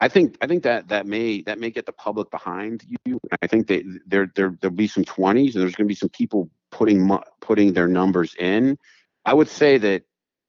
[0.00, 3.18] I think I think that that may that may get the public behind you.
[3.40, 6.50] I think there there there'll be some 20s and there's going to be some people
[6.70, 7.10] putting
[7.40, 8.76] putting their numbers in.
[9.24, 10.02] I would say that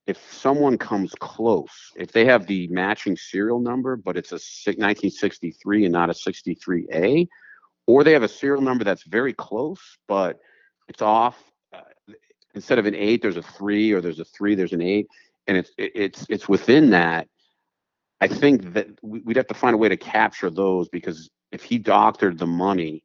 [0.06, 5.86] if someone comes close, if they have the matching serial number, but it's a 1963
[5.86, 7.28] and not a 63A,
[7.88, 10.40] or they have a serial number that's very close, but
[10.88, 11.42] it's off.
[11.74, 11.82] Uh,
[12.56, 15.08] instead of an eight, there's a three, or there's a three, there's an eight,
[15.48, 17.28] and it's it's it's within that
[18.20, 21.78] I think that we'd have to find a way to capture those because if he
[21.78, 23.04] doctored the money,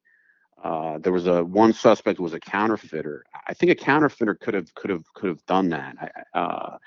[0.62, 3.24] uh, there was a one suspect was a counterfeiter.
[3.46, 5.96] I think a counterfeiter could have could have could have done that.
[6.34, 6.78] I, uh,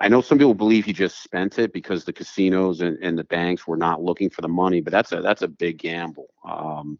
[0.00, 3.24] I know some people believe he just spent it because the casinos and, and the
[3.24, 6.28] banks were not looking for the money, but that's a that's a big gamble.
[6.44, 6.98] Um,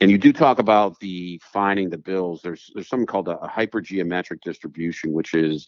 [0.00, 2.40] and you do talk about the finding the bills.
[2.42, 5.66] There's there's something called a, a hypergeometric distribution, which is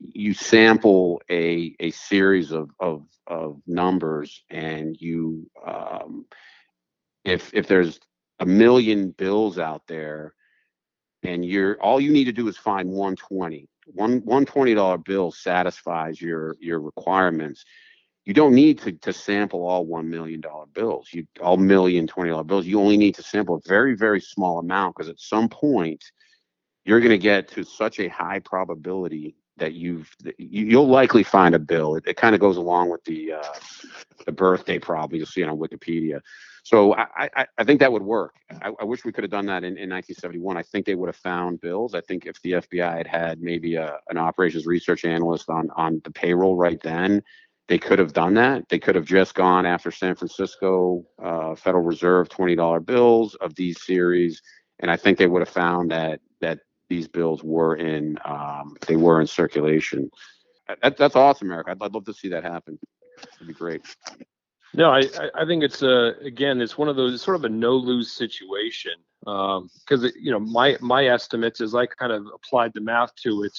[0.00, 6.26] you sample a a series of of, of numbers and you um,
[7.24, 8.00] if if there's
[8.40, 10.34] a million bills out there
[11.22, 16.20] and you're all you need to do is find 120 one 120 dollar bill satisfies
[16.20, 17.64] your your requirements.
[18.24, 21.08] You don't need to, to sample all one million dollar bills.
[21.12, 22.66] You all million twenty dollar bills.
[22.66, 26.04] You only need to sample a very very small amount because at some point
[26.84, 31.58] you're going to get to such a high probability that you've you'll likely find a
[31.58, 31.96] bill.
[31.96, 33.52] It, it kind of goes along with the uh,
[34.26, 36.20] the birthday problem you'll see on Wikipedia.
[36.62, 38.34] So I, I, I think that would work.
[38.62, 40.56] I, I, wish we could have done that in, in 1971.
[40.56, 41.94] I think they would have found bills.
[41.94, 46.00] I think if the FBI had had maybe a, an operations research analyst on on
[46.04, 47.22] the payroll right then,
[47.68, 48.68] they could have done that.
[48.68, 53.82] They could have just gone after San Francisco uh, Federal Reserve $20 bills of these
[53.84, 54.42] series,
[54.80, 56.58] and I think they would have found that that
[56.90, 60.10] these bills were in um, they were in circulation.
[60.82, 61.68] That, that's awesome, Eric.
[61.68, 62.78] I'd, I'd love to see that happen.
[63.36, 63.82] It'd be great.
[64.74, 65.02] No, I,
[65.34, 68.92] I think it's a again, it's one of those sort of a no lose situation
[69.20, 73.44] because um, you know my my estimates as I kind of applied the math to
[73.44, 73.56] it,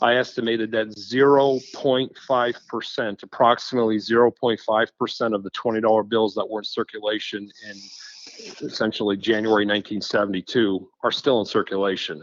[0.00, 6.60] I estimated that 0.5 percent, approximately 0.5 percent of the twenty dollar bills that were
[6.60, 7.76] in circulation in
[8.62, 12.22] essentially January 1972 are still in circulation.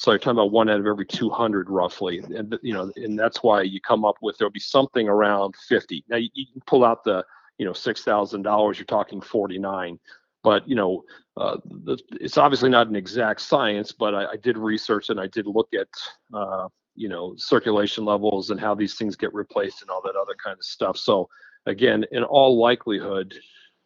[0.00, 3.42] So you're talking about one out of every 200 roughly, and you know, and that's
[3.42, 6.06] why you come up with there'll be something around 50.
[6.08, 7.22] Now you, you can pull out the
[7.58, 9.98] you know six thousand dollars, you're talking 49.
[10.42, 11.04] But you know,
[11.36, 15.26] uh, the, it's obviously not an exact science, but I, I did research and I
[15.26, 15.88] did look at
[16.32, 20.34] uh, you know circulation levels and how these things get replaced and all that other
[20.42, 20.96] kind of stuff.
[20.96, 21.28] So
[21.66, 23.34] again, in all likelihood,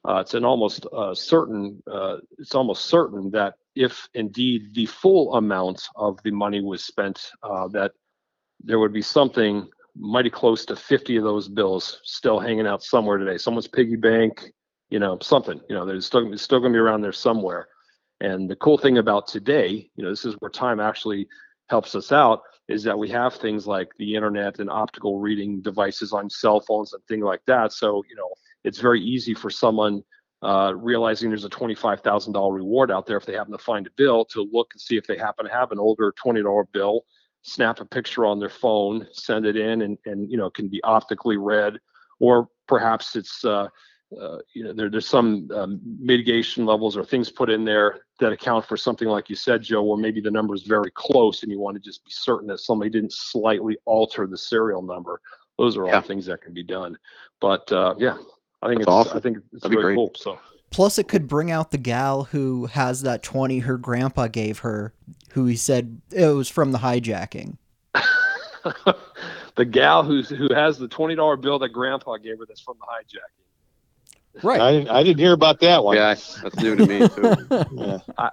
[0.09, 5.35] uh, it's an almost uh, certain uh, it's almost certain that if indeed the full
[5.35, 7.93] amount of the money was spent, uh, that
[8.63, 13.19] there would be something mighty close to 50 of those bills still hanging out somewhere
[13.19, 13.39] today.
[13.39, 14.53] Someone's piggy bank,
[14.91, 17.69] you know, something, you know, there's still, still going to be around there somewhere.
[18.21, 21.29] And the cool thing about today, you know, this is where time actually
[21.69, 26.13] helps us out, is that we have things like the internet and optical reading devices
[26.13, 27.73] on cell phones and things like that.
[27.73, 28.31] So, you know,
[28.65, 30.03] it's very easy for someone
[30.45, 34.25] uh, realizing there's a $25,000 reward out there if they happen to find a bill
[34.27, 37.05] to look and see if they happen to have an older $20 bill
[37.45, 40.69] snap a picture on their phone, send it in, and and you know it can
[40.69, 41.79] be optically read,
[42.19, 43.69] or perhaps it's uh,
[44.21, 48.33] uh, you know there, there's some um, mitigation levels or things put in there that
[48.33, 51.53] account for something like you said, Joe, where maybe the number is very close, and
[51.53, 55.21] you want to just be certain that somebody didn't slightly alter the serial number.
[55.59, 56.01] Those are all Yeah.
[56.01, 56.97] things that can be done.
[57.41, 58.17] But uh, yeah,
[58.65, 59.17] I think That's it's awesome.
[59.17, 59.97] I think it's That'd be very great.
[59.97, 60.13] cool.
[60.17, 60.39] So.
[60.71, 64.93] Plus, it could bring out the gal who has that 20 her grandpa gave her,
[65.33, 67.59] who he said it was from the hijacking.
[69.55, 72.77] the gal who's who has the twenty dollar bill that Grandpa gave her that's from
[72.81, 74.43] the hijacking.
[74.43, 74.61] Right.
[74.61, 75.97] I didn't, I didn't hear about that one.
[75.97, 77.67] Yeah, that's new to me too.
[78.17, 78.31] Yeah.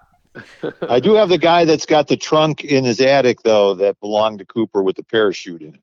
[0.87, 4.39] I do have the guy that's got the trunk in his attic though that belonged
[4.39, 5.81] to Cooper with the parachute in it.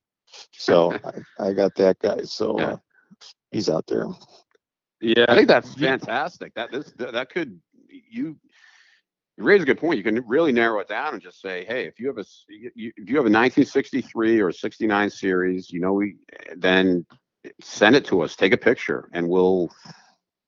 [0.53, 0.95] So
[1.39, 2.23] I, I got that guy.
[2.23, 2.77] So uh,
[3.53, 4.07] he's out there.
[5.01, 6.55] Yeah, I think that's fantastic.
[6.55, 8.37] That this that could you
[9.37, 9.97] you raise a good point.
[9.99, 12.45] You can really narrow it down and just say, hey, if you have a s-
[12.49, 16.17] you, you- if you have a 1963 or a 69 series, you know, we
[16.57, 17.07] then
[17.61, 18.35] send it to us.
[18.35, 19.71] Take a picture, and we'll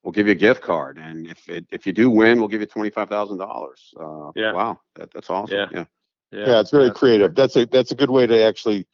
[0.03, 0.99] we'll give you a gift card.
[0.99, 3.95] And if it, if you do win, we'll give you twenty five thousand dollars.
[3.99, 4.53] Uh, Yeah.
[4.53, 5.57] Wow, that, that's awesome.
[5.73, 5.85] Yeah.
[6.33, 6.47] yeah.
[6.47, 7.35] Yeah, it's very creative.
[7.37, 8.87] That's a that's a good way to actually,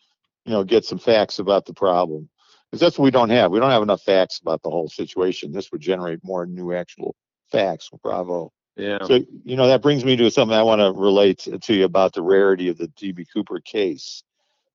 [0.44, 2.28] you know, get some facts about the problem.
[2.76, 3.50] Because that's what we don't have.
[3.52, 5.50] We don't have enough facts about the whole situation.
[5.50, 7.16] This would generate more new actual
[7.50, 7.88] facts.
[8.02, 8.52] Bravo.
[8.76, 8.98] Yeah.
[9.06, 12.12] So, you know, that brings me to something I want to relate to you about
[12.12, 14.22] the rarity of the DB Cooper case.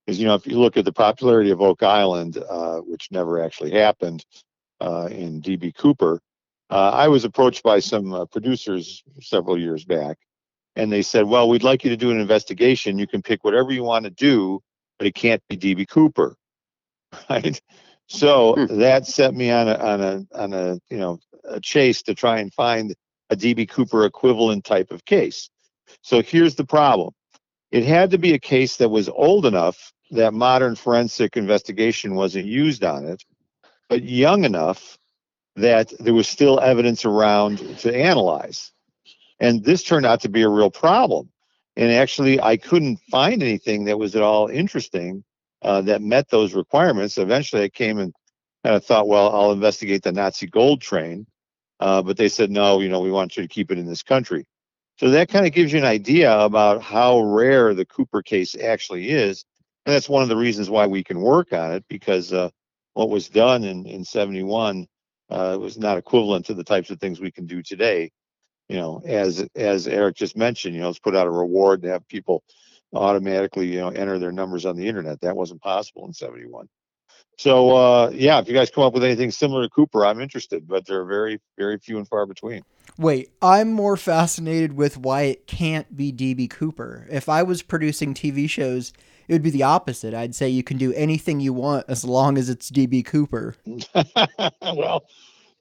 [0.04, 3.40] Because, you know, if you look at the popularity of Oak Island, uh, which never
[3.40, 4.26] actually happened
[4.80, 6.22] uh, in DB Cooper,
[6.72, 10.18] uh, I was approached by some uh, producers several years back,
[10.76, 12.98] and they said, Well, we'd like you to do an investigation.
[12.98, 14.60] You can pick whatever you want to do,
[14.98, 16.36] but it can't be DB Cooper.
[17.30, 17.62] Right.
[18.12, 18.80] So Hmm.
[18.80, 22.40] that set me on a on a on a you know a chase to try
[22.40, 22.94] and find
[23.30, 25.50] a DB Cooper equivalent type of case.
[26.02, 27.14] So here's the problem.
[27.72, 32.46] It had to be a case that was old enough that modern forensic investigation wasn't
[32.46, 33.24] used on it,
[33.88, 34.98] but young enough
[35.56, 38.74] that there was still evidence around to analyze.
[39.40, 41.30] And this turned out to be a real problem.
[41.78, 45.24] And actually, I couldn't find anything that was at all interesting
[45.62, 47.18] uh, that met those requirements.
[47.18, 48.14] Eventually, I came and
[48.64, 51.26] kind of thought, well, I'll investigate the Nazi gold train.
[51.80, 54.04] Uh, but they said, no, you know, we want you to keep it in this
[54.04, 54.46] country.
[54.98, 59.10] So that kind of gives you an idea about how rare the Cooper case actually
[59.10, 59.44] is.
[59.86, 62.50] And that's one of the reasons why we can work on it because uh,
[62.94, 64.86] what was done in, in 71
[65.32, 68.12] uh, was not equivalent to the types of things we can do today.
[68.70, 71.90] You know, as as Eric just mentioned, you know, let's put out a reward to
[71.90, 72.44] have people
[72.94, 75.22] automatically, you know, enter their numbers on the internet.
[75.22, 76.68] That wasn't possible in 71.
[77.38, 80.68] So uh, yeah, if you guys come up with anything similar to Cooper, I'm interested,
[80.68, 82.64] but they're very, very few and far between.
[82.98, 87.08] Wait, I'm more fascinated with why it can't be DB Cooper.
[87.10, 88.94] If I was producing TV shows,
[89.28, 90.14] it would be the opposite.
[90.14, 93.56] I'd say you can do anything you want as long as it's DB Cooper.
[94.62, 95.06] well,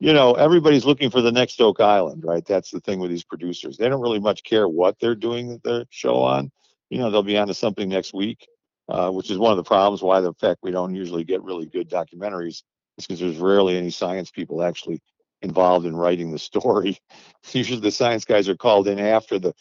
[0.01, 2.45] you know, everybody's looking for the next Oak Island, right?
[2.45, 3.77] That's the thing with these producers.
[3.77, 6.51] They don't really much care what they're doing their show on.
[6.91, 8.47] You know, they'll be on to something next week,
[8.89, 11.67] uh, which is one of the problems why the fact we don't usually get really
[11.67, 12.63] good documentaries
[12.99, 15.01] is because there's rarely any science people actually
[15.43, 16.99] involved in writing the story.
[17.53, 19.55] Usually the science guys are called in after the,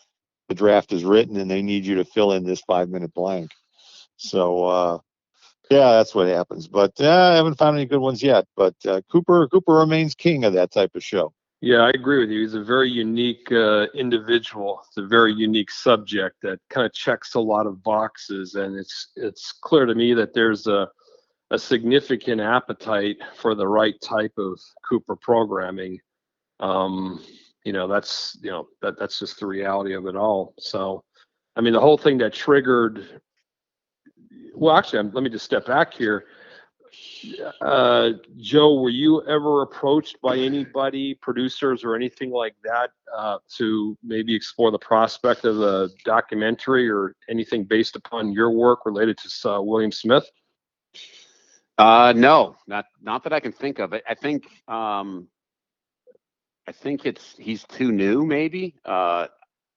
[0.49, 3.51] the draft is written and they need you to fill in this five minute blank.
[4.17, 4.97] So, uh,
[5.69, 6.67] yeah, that's what happens.
[6.67, 8.45] But uh, I haven't found any good ones yet.
[8.55, 11.33] But uh, Cooper Cooper remains king of that type of show.
[11.61, 12.41] Yeah, I agree with you.
[12.41, 14.81] He's a very unique uh, individual.
[14.87, 19.09] It's a very unique subject that kind of checks a lot of boxes, and it's
[19.17, 20.89] it's clear to me that there's a
[21.51, 25.99] a significant appetite for the right type of Cooper programming.
[26.61, 27.23] Um,
[27.65, 30.53] you know, that's you know that that's just the reality of it all.
[30.59, 31.03] So,
[31.57, 33.21] I mean, the whole thing that triggered.
[34.55, 36.25] Well, actually, I'm, let me just step back here.
[37.61, 43.97] Uh, Joe, were you ever approached by anybody, producers or anything like that, uh, to
[44.03, 49.49] maybe explore the prospect of a documentary or anything based upon your work related to
[49.49, 50.29] uh, William Smith?
[51.77, 53.93] Uh, no, not not that I can think of.
[53.93, 55.29] I, I think um,
[56.67, 58.25] I think it's he's too new.
[58.25, 59.27] Maybe uh,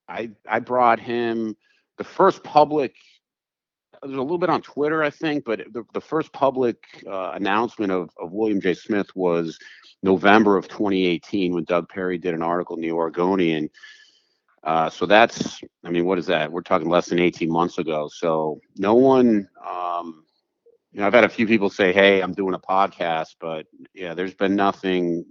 [0.09, 1.57] I I brought him
[1.99, 2.95] the first public.
[4.03, 6.77] There's a little bit on Twitter, I think, but the, the first public
[7.07, 8.75] uh, announcement of, of William J.
[8.75, 9.59] Smith was
[10.03, 13.71] November of 2018 when Doug Perry did an article in the Oregonian.
[14.65, 16.51] Uh, so that's, I mean, what is that?
[16.51, 18.09] We're talking less than 18 months ago.
[18.13, 20.25] So no one, um,
[20.93, 24.13] you know, I've had a few people say, "Hey, I'm doing a podcast," but yeah,
[24.13, 25.25] there's been nothing.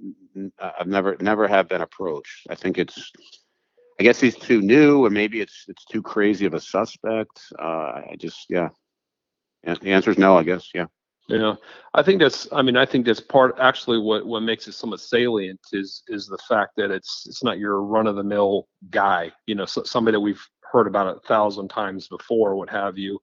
[0.59, 2.47] I've never, never have been approached.
[2.49, 3.11] I think it's,
[4.01, 7.39] I guess he's too new, or maybe it's it's too crazy of a suspect.
[7.59, 8.69] Uh, I just yeah.
[9.63, 10.71] The answer is no, I guess.
[10.73, 10.87] Yeah.
[11.27, 11.53] Yeah,
[11.93, 12.47] I think that's.
[12.51, 13.59] I mean, I think that's part.
[13.59, 17.59] Actually, what what makes it somewhat salient is is the fact that it's it's not
[17.59, 19.31] your run of the mill guy.
[19.45, 23.19] You know, so, somebody that we've heard about a thousand times before, what have you.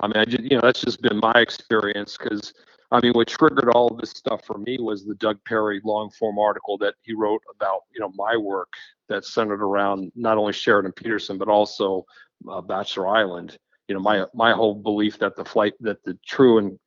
[0.00, 2.52] I mean, I just, you know, that's just been my experience because
[2.92, 6.38] I mean, what triggered all this stuff for me was the Doug Perry long form
[6.38, 8.72] article that he wrote about, you know, my work
[9.08, 12.04] that centered around not only Sheridan Peterson but also
[12.48, 13.58] uh, Bachelor Island.
[13.88, 16.78] You know, my my whole belief that the flight that the true and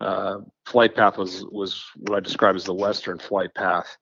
[0.00, 3.96] uh, flight path was was what I describe as the Western flight path.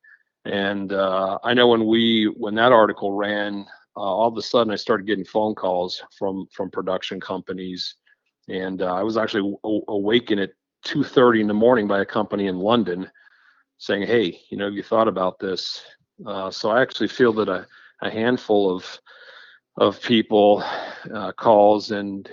[0.47, 4.73] And uh, I know when we when that article ran, uh, all of a sudden
[4.73, 7.97] I started getting phone calls from from production companies,
[8.49, 10.53] and uh, I was actually awakened at
[10.85, 13.11] 2:30 in the morning by a company in London
[13.79, 15.83] saying, "Hey, you know, you thought about this?"
[16.27, 17.67] Uh, so I actually feel that a,
[18.03, 19.01] a handful of
[19.77, 20.63] of people
[21.15, 22.31] uh, calls and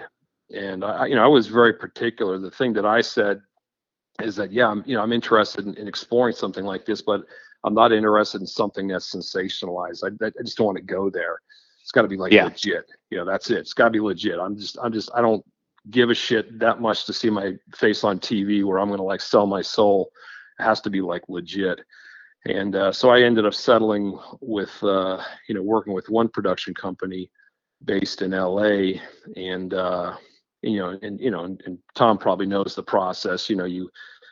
[0.53, 2.37] and I, you know, I was very particular.
[2.37, 3.41] The thing that I said
[4.21, 7.23] is that yeah, I'm you know I'm interested in, in exploring something like this, but
[7.63, 10.03] I'm not interested in something that's sensationalized.
[10.03, 11.39] I, I just don't want to go there.
[11.81, 12.45] It's got to be like yeah.
[12.45, 12.85] legit.
[13.09, 13.59] You know, that's it.
[13.59, 14.39] It's got to be legit.
[14.39, 15.45] I'm just I'm just I don't
[15.89, 19.03] give a shit that much to see my face on TV where I'm going to
[19.03, 20.11] like sell my soul.
[20.59, 21.79] It has to be like legit.
[22.45, 26.73] And uh, so I ended up settling with, uh, you know, working with one production
[26.73, 27.29] company
[27.83, 29.01] based in LA.
[29.35, 30.15] And, uh,
[30.61, 33.49] you know, and, you know, and, and Tom probably knows the process.
[33.49, 33.89] You know, you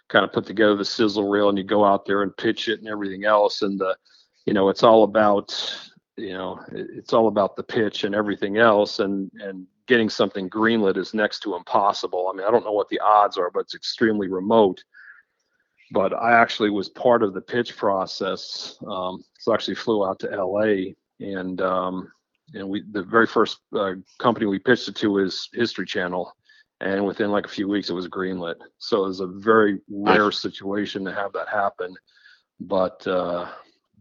[0.10, 2.80] kind of put together the sizzle reel and you go out there and pitch it
[2.80, 3.61] and everything else.
[3.61, 3.98] And, the,
[4.45, 5.53] you know, it's all about,
[6.15, 8.99] you know, it's all about the pitch and everything else.
[8.99, 12.30] And, and getting something greenlit is next to impossible.
[12.32, 14.84] I mean, I don't know what the odds are, but it's extremely remote.
[15.91, 18.78] But I actually was part of the pitch process.
[18.88, 22.12] Um, so I actually flew out to LA and um,
[22.53, 26.32] and we the very first uh, company we pitched it to is History Channel,
[26.82, 28.56] and within like a few weeks it was greenlit.
[28.78, 31.95] So it was a very rare situation to have that happen.
[32.60, 33.49] But uh,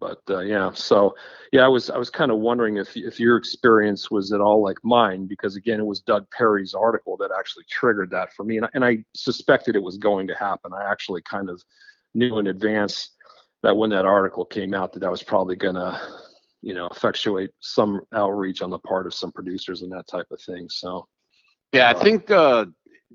[0.05, 1.15] but uh, yeah so
[1.51, 4.63] yeah i was i was kind of wondering if if your experience was at all
[4.63, 8.59] like mine because again it was doug perry's article that actually triggered that for me
[8.59, 10.73] and, and i suspected it was going to happen.
[10.75, 11.63] I actually kind of
[12.15, 13.11] knew in advance
[13.63, 15.99] that when that article came out that i was probably going to
[16.61, 20.41] you know effectuate some outreach on the part of some producers and that type of
[20.43, 21.07] thing so.
[21.73, 22.67] Yeah i uh, think uh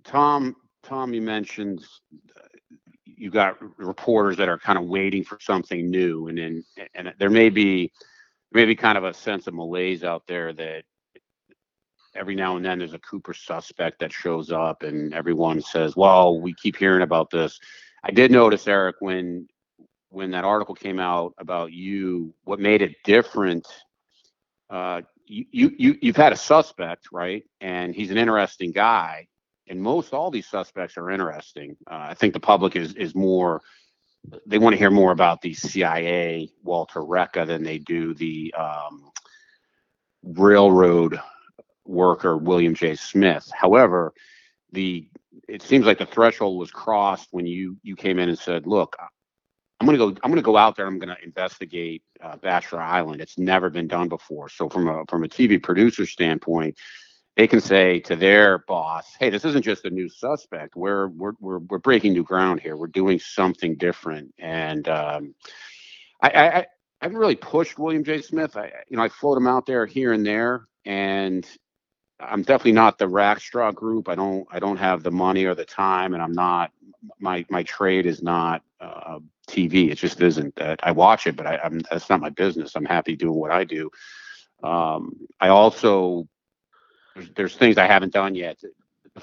[0.03, 1.85] tom tom you mentioned
[3.19, 6.63] you got reporters that are kind of waiting for something new, and then
[6.95, 7.91] and there may be
[8.53, 10.83] maybe kind of a sense of malaise out there that
[12.15, 16.39] every now and then there's a Cooper suspect that shows up, and everyone says, "Well,
[16.39, 17.59] we keep hearing about this."
[18.03, 19.47] I did notice, Eric, when
[20.09, 23.67] when that article came out about you, what made it different.
[24.69, 27.43] Uh, you, you you've had a suspect, right?
[27.59, 29.27] And he's an interesting guy
[29.69, 31.77] and most all these suspects are interesting.
[31.89, 33.61] Uh, I think the public is is more
[34.45, 39.11] they want to hear more about the CIA Walter Reca than they do the um,
[40.23, 41.19] railroad
[41.85, 42.95] worker William J.
[42.95, 43.49] Smith.
[43.53, 44.13] However,
[44.71, 45.07] the
[45.47, 48.97] it seems like the threshold was crossed when you you came in and said, "Look,
[49.79, 50.19] I'm going to go.
[50.23, 50.85] I'm to go out there.
[50.85, 53.21] I'm to investigate uh, Bachelor Island.
[53.21, 54.49] It's never been done before.
[54.49, 56.77] So from a from a TV producer standpoint,
[57.35, 60.75] they can say to their boss, "Hey, this isn't just a new suspect.
[60.75, 62.75] We're we're we're, we're breaking new ground here.
[62.75, 65.35] We're doing something different." And um,
[66.21, 66.65] I, I I
[67.01, 68.21] haven't really pushed William J.
[68.21, 68.57] Smith.
[68.57, 71.47] I you know I float him out there here and there, and
[72.19, 74.09] I'm definitely not the Rackstraw group.
[74.09, 76.71] I don't I don't have the money or the time, and I'm not
[77.19, 79.91] my my trade is not uh, TV.
[79.91, 80.55] It just isn't.
[80.55, 82.75] That I watch it, but I, am that's not my business.
[82.75, 83.89] I'm happy doing what I do.
[84.63, 86.27] Um, I also
[87.19, 88.57] there's, there's things I haven't done yet.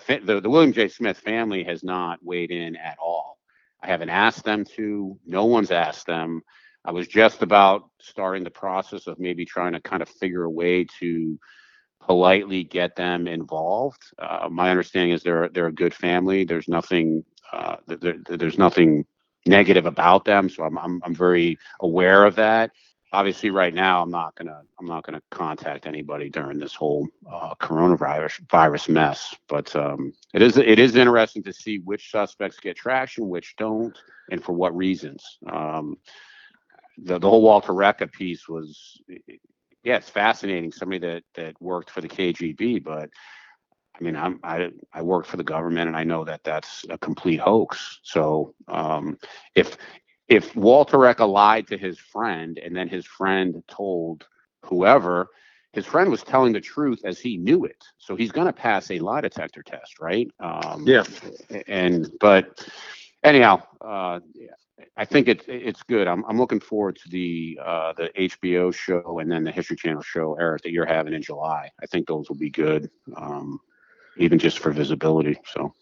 [0.08, 0.88] The, the, the William J.
[0.88, 3.38] Smith family has not weighed in at all.
[3.82, 5.18] I haven't asked them to.
[5.26, 6.42] No one's asked them.
[6.84, 10.50] I was just about starting the process of maybe trying to kind of figure a
[10.50, 11.38] way to
[12.00, 14.02] politely get them involved.
[14.18, 16.44] Uh, my understanding is they're they're a good family.
[16.44, 19.04] There's nothing uh, there, there's nothing
[19.46, 22.70] negative about them, so I'm, I'm I'm very aware of that
[23.16, 27.54] obviously right now i'm not gonna i'm not gonna contact anybody during this whole uh,
[27.54, 32.76] coronavirus virus mess but um, it is it is interesting to see which suspects get
[32.76, 33.96] traction which don't
[34.30, 35.96] and for what reasons um,
[37.04, 39.00] the, the whole walter reca piece was
[39.82, 43.08] yeah it's fascinating somebody that that worked for the kgb but
[43.98, 46.98] I mean, I'm, I I work for the government, and I know that that's a
[46.98, 47.98] complete hoax.
[48.02, 49.16] So, um,
[49.54, 49.78] if
[50.28, 54.26] if Walter Reca lied to his friend and then his friend told
[54.62, 55.28] whoever,
[55.72, 57.84] his friend was telling the truth as he knew it.
[57.98, 60.28] So he's going to pass a lie detector test, right?
[60.40, 61.04] Um, Yeah.
[61.68, 62.66] And but
[63.22, 64.20] anyhow, uh,
[64.96, 66.08] I think it's it's good.
[66.08, 70.02] I'm I'm looking forward to the uh, the HBO show and then the History Channel
[70.02, 71.70] show, Eric, that you're having in July.
[71.82, 73.60] I think those will be good, um,
[74.16, 75.38] even just for visibility.
[75.46, 75.72] So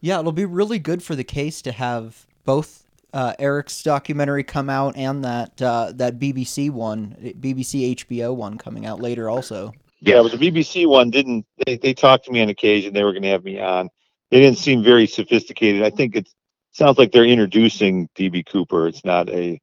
[0.00, 2.85] Yeah, it'll be really good for the case to have both
[3.16, 8.84] uh, Eric's documentary come out and that uh, that BBC one, BBC HBO one coming
[8.84, 9.72] out later also.
[10.00, 11.46] Yeah, but the BBC one didn't.
[11.64, 12.92] They, they talked to me on occasion.
[12.92, 13.88] They were going to have me on.
[14.30, 15.82] They didn't seem very sophisticated.
[15.82, 16.28] I think it
[16.72, 18.86] sounds like they're introducing DB Cooper.
[18.86, 19.58] It's not a.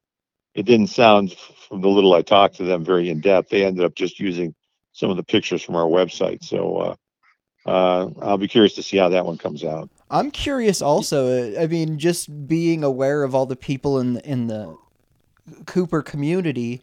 [0.56, 1.36] It didn't sound
[1.68, 3.50] from the little I talked to them very in depth.
[3.50, 4.52] They ended up just using
[4.90, 6.42] some of the pictures from our website.
[6.42, 6.94] So uh,
[7.66, 9.88] uh, I'll be curious to see how that one comes out.
[10.10, 11.54] I'm curious also.
[11.54, 14.76] uh, I mean, just being aware of all the people in in the
[15.66, 16.82] Cooper community.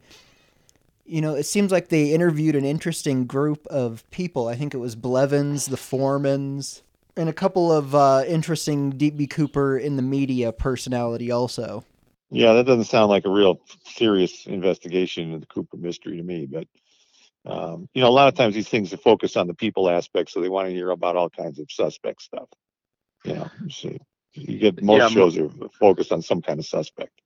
[1.05, 4.47] You know, it seems like they interviewed an interesting group of people.
[4.47, 6.81] I think it was Blevins, the Foremans,
[7.17, 11.83] and a couple of uh, interesting DB Cooper in the media personality also.
[12.29, 16.45] Yeah, that doesn't sound like a real serious investigation of the Cooper mystery to me.
[16.45, 16.67] But
[17.45, 20.29] um, you know, a lot of times these things are focused on the people aspect,
[20.29, 22.47] so they want to hear about all kinds of suspect stuff.
[23.23, 23.91] You know, so
[24.33, 25.49] you get most Yeah, shows are
[25.79, 27.21] focused on some kind of suspect.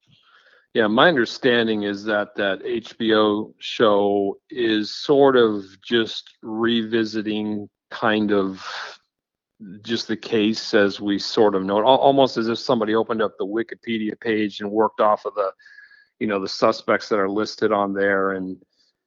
[0.74, 8.66] Yeah, my understanding is that that HBO show is sort of just revisiting kind of
[9.84, 13.38] just the case as we sort of know it, almost as if somebody opened up
[13.38, 15.50] the Wikipedia page and worked off of the,
[16.20, 18.58] you know, the suspects that are listed on there, and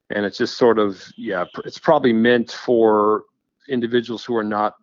[0.09, 3.23] and it's just sort of yeah, it's probably meant for
[3.67, 4.75] individuals who are not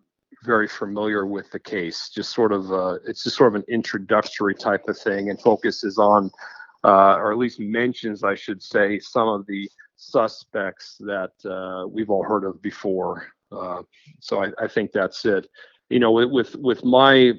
[0.43, 2.09] very familiar with the case.
[2.09, 5.97] Just sort of, uh, it's just sort of an introductory type of thing, and focuses
[5.97, 6.31] on
[6.83, 12.09] uh, or at least mentions, I should say, some of the suspects that uh, we've
[12.09, 13.27] all heard of before.
[13.51, 13.81] Uh,
[14.19, 15.47] so I, I think that's it.
[15.89, 17.33] You know, with with, my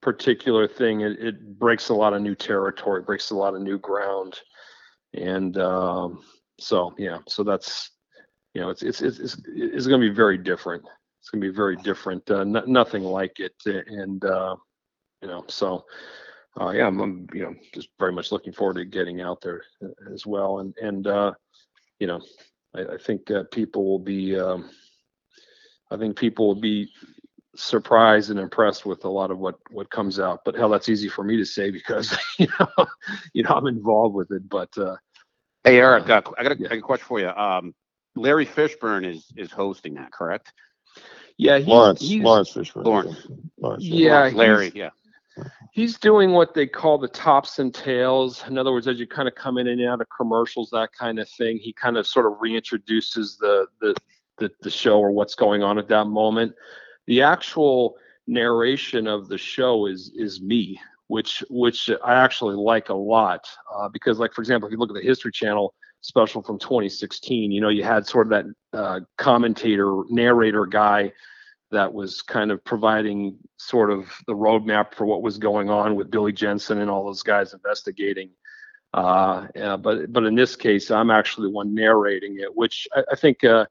[0.00, 3.78] particular thing, it, it breaks a lot of new territory, breaks a lot of new
[3.78, 4.40] ground,
[5.14, 6.22] and um,
[6.58, 7.90] so yeah, so that's
[8.54, 10.84] you know, it's it's it's it's, it's going to be very different.
[11.20, 12.30] It's going to be very different.
[12.30, 14.56] Uh, no, nothing like it, and uh,
[15.20, 15.84] you know, so
[16.60, 19.62] uh, yeah, I'm, I'm, you know just very much looking forward to getting out there
[19.84, 21.32] uh, as well, and and uh,
[21.98, 22.20] you know,
[22.74, 24.70] I, I think uh, people will be, um,
[25.90, 26.88] I think people will be
[27.56, 30.40] surprised and impressed with a lot of what what comes out.
[30.44, 32.86] But hell, that's easy for me to say because you know,
[33.34, 34.48] you know, I'm involved with it.
[34.48, 34.96] But uh,
[35.66, 36.68] Hey Eric, uh, I got a, yeah.
[36.68, 37.28] Got a question for you.
[37.28, 37.74] Um,
[38.14, 40.52] Larry Fishburne is is hosting that, correct?
[41.38, 42.84] yeah, he's, Lawrence, he's, Lawrence Fishburne.
[42.84, 43.26] Lawrence.
[43.58, 43.82] Lawrence.
[43.82, 44.90] Yeah, Larry, yeah.
[45.72, 48.44] he's doing what they call the tops and tails.
[48.46, 51.18] In other words, as you kind of come in and out of commercials, that kind
[51.18, 53.96] of thing, he kind of sort of reintroduces the the
[54.38, 56.54] the, the show or what's going on at that moment.
[57.08, 57.96] The actual
[58.28, 63.88] narration of the show is is me, which which I actually like a lot uh,
[63.88, 67.60] because, like for example, if you look at the History Channel special from 2016, you
[67.60, 71.12] know, you had sort of that uh, commentator narrator guy
[71.70, 76.10] that was kind of providing sort of the roadmap for what was going on with
[76.10, 78.30] Billy Jensen and all those guys investigating.
[78.94, 83.02] Uh, yeah, but but in this case, I'm actually the one narrating it, which I,
[83.12, 83.66] I think uh,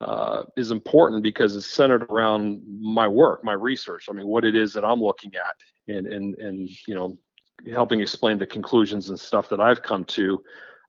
[0.00, 4.06] uh, is important because it's centered around my work, my research.
[4.08, 5.54] I mean, what it is that I'm looking at,
[5.96, 7.18] and and and you know,
[7.72, 10.42] helping explain the conclusions and stuff that I've come to.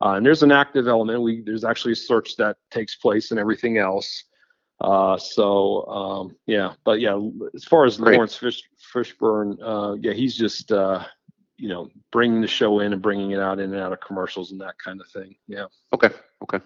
[0.03, 1.21] Uh, and there's an active element.
[1.21, 4.23] We there's actually a search that takes place and everything else.
[4.79, 7.19] Uh, so um, yeah, but yeah,
[7.53, 8.15] as far as Great.
[8.15, 8.63] Lawrence Fish,
[8.93, 11.03] Fishburne, uh, yeah, he's just uh,
[11.57, 14.51] you know bringing the show in and bringing it out in and out of commercials
[14.51, 15.35] and that kind of thing.
[15.47, 16.09] Yeah, Okay,
[16.43, 16.59] okay.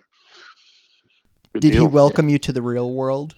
[1.54, 1.88] Good Did he deal.
[1.90, 3.36] welcome you to the real world?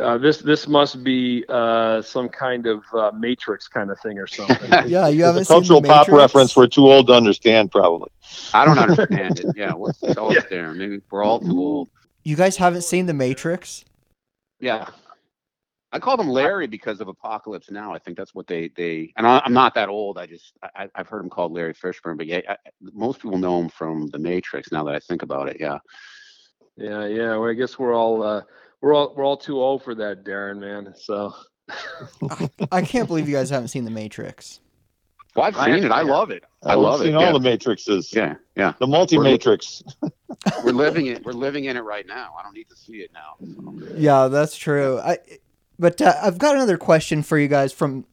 [0.00, 4.26] Uh, this this must be uh, some kind of uh, Matrix kind of thing or
[4.26, 4.70] something.
[4.88, 8.10] Yeah, you haven't a seen cultural pop reference we're too old to understand, probably.
[8.54, 9.46] I don't understand it.
[9.56, 10.42] Yeah, what's tell us Yeah.
[10.50, 10.74] there?
[10.74, 11.88] Maybe we're all too old.
[12.22, 13.84] You guys haven't seen the Matrix?
[14.60, 14.88] Yeah.
[15.92, 17.92] I call them Larry because of Apocalypse Now.
[17.92, 19.12] I think that's what they they.
[19.16, 20.18] And I, I'm not that old.
[20.18, 22.56] I just I, I've heard him called Larry Fishburne, but yeah, I,
[22.92, 24.70] most people know him from The Matrix.
[24.70, 25.78] Now that I think about it, yeah.
[26.76, 27.36] yeah, yeah.
[27.36, 28.42] Well, I guess we're all uh,
[28.80, 30.94] we're all we're all too old for that, Darren, man.
[30.96, 31.34] So
[32.72, 34.60] I can't believe you guys haven't seen the Matrix.
[35.36, 35.92] Well, I've I seen it.
[35.92, 36.42] I love it.
[36.64, 37.04] I I've love it.
[37.04, 37.26] seen Yeah.
[37.32, 38.12] all the Matrixes.
[38.14, 38.72] yeah, yeah.
[38.80, 39.82] The multi-matrix.
[40.64, 41.24] We're living it.
[41.24, 42.34] We're living in it right now.
[42.38, 43.36] I don't need to see it now.
[43.88, 43.94] so.
[43.96, 44.98] Yeah, that's true.
[44.98, 45.18] I,
[45.78, 48.04] but uh, I've got another question for you guys from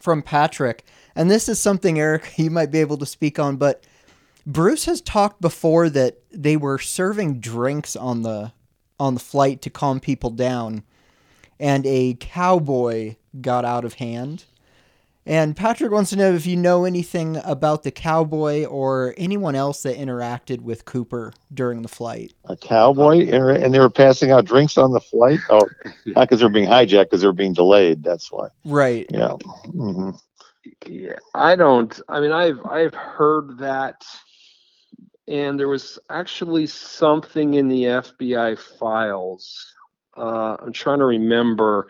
[0.00, 0.84] from Patrick,
[1.14, 3.56] and this is something Eric you might be able to speak on.
[3.56, 3.84] But
[4.46, 8.52] Bruce has talked before that they were serving drinks on the
[9.00, 10.84] on the flight to calm people down,
[11.58, 14.44] and a cowboy got out of hand.
[15.26, 19.82] And Patrick wants to know if you know anything about the cowboy or anyone else
[19.82, 22.32] that interacted with Cooper during the flight.
[22.46, 25.38] A cowboy, and they were passing out drinks on the flight.
[25.50, 25.68] Oh,
[26.06, 28.02] not because they're being hijacked, because they're being delayed.
[28.02, 28.48] That's why.
[28.64, 29.06] Right.
[29.10, 29.34] Yeah.
[29.66, 30.10] hmm
[30.86, 32.00] Yeah, I don't.
[32.08, 34.04] I mean, I've I've heard that,
[35.30, 39.74] and there was actually something in the FBI files.
[40.16, 41.86] Uh, I'm trying to remember.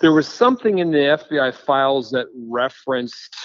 [0.00, 3.36] There was something in the FBI files that referenced.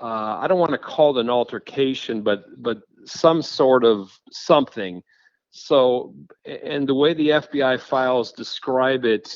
[0.00, 5.02] Uh, I don't want to call it an altercation, but but some sort of something.
[5.50, 6.14] So,
[6.44, 9.34] and the way the FBI files describe it,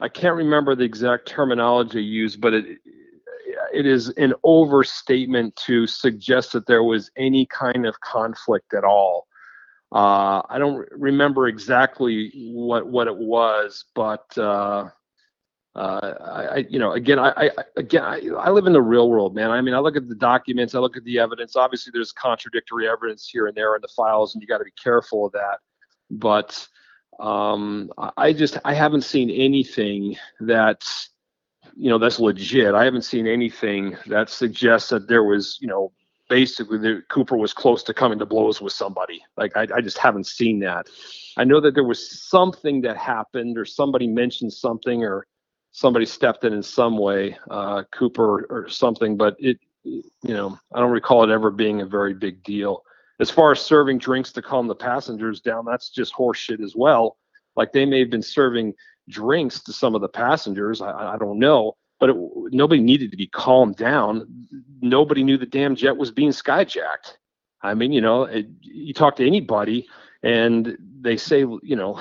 [0.00, 2.78] I can't remember the exact terminology used, but it
[3.72, 9.26] it is an overstatement to suggest that there was any kind of conflict at all.
[9.92, 14.88] Uh, I don't remember exactly what what it was, but uh,
[15.76, 19.08] uh, I, I, you know, again, I, I again, I, I live in the real
[19.08, 19.50] world, man.
[19.50, 21.56] I mean, I look at the documents, I look at the evidence.
[21.56, 24.72] Obviously, there's contradictory evidence here and there in the files, and you got to be
[24.82, 25.58] careful of that.
[26.10, 26.66] But
[27.20, 31.10] um, I just I haven't seen anything that's
[31.76, 32.74] you know that's legit.
[32.74, 35.92] I haven't seen anything that suggests that there was you know
[36.28, 39.22] basically the Cooper was close to coming to blows with somebody.
[39.36, 40.86] Like I, I just haven't seen that.
[41.36, 45.26] I know that there was something that happened or somebody mentioned something or
[45.72, 50.80] somebody stepped in in some way, uh, Cooper or something, but it you know I
[50.80, 52.82] don't recall it ever being a very big deal.
[53.20, 57.16] As far as serving drinks to calm the passengers down, that's just horseshit as well.
[57.56, 58.74] Like they may have been serving
[59.08, 60.80] drinks to some of the passengers.
[60.80, 62.16] I, I don't know, but it,
[62.52, 64.46] nobody needed to be calmed down.
[64.80, 67.16] Nobody knew the damn jet was being skyjacked.
[67.62, 69.86] I mean, you know, it, you talk to anybody
[70.22, 72.00] and they say, you know,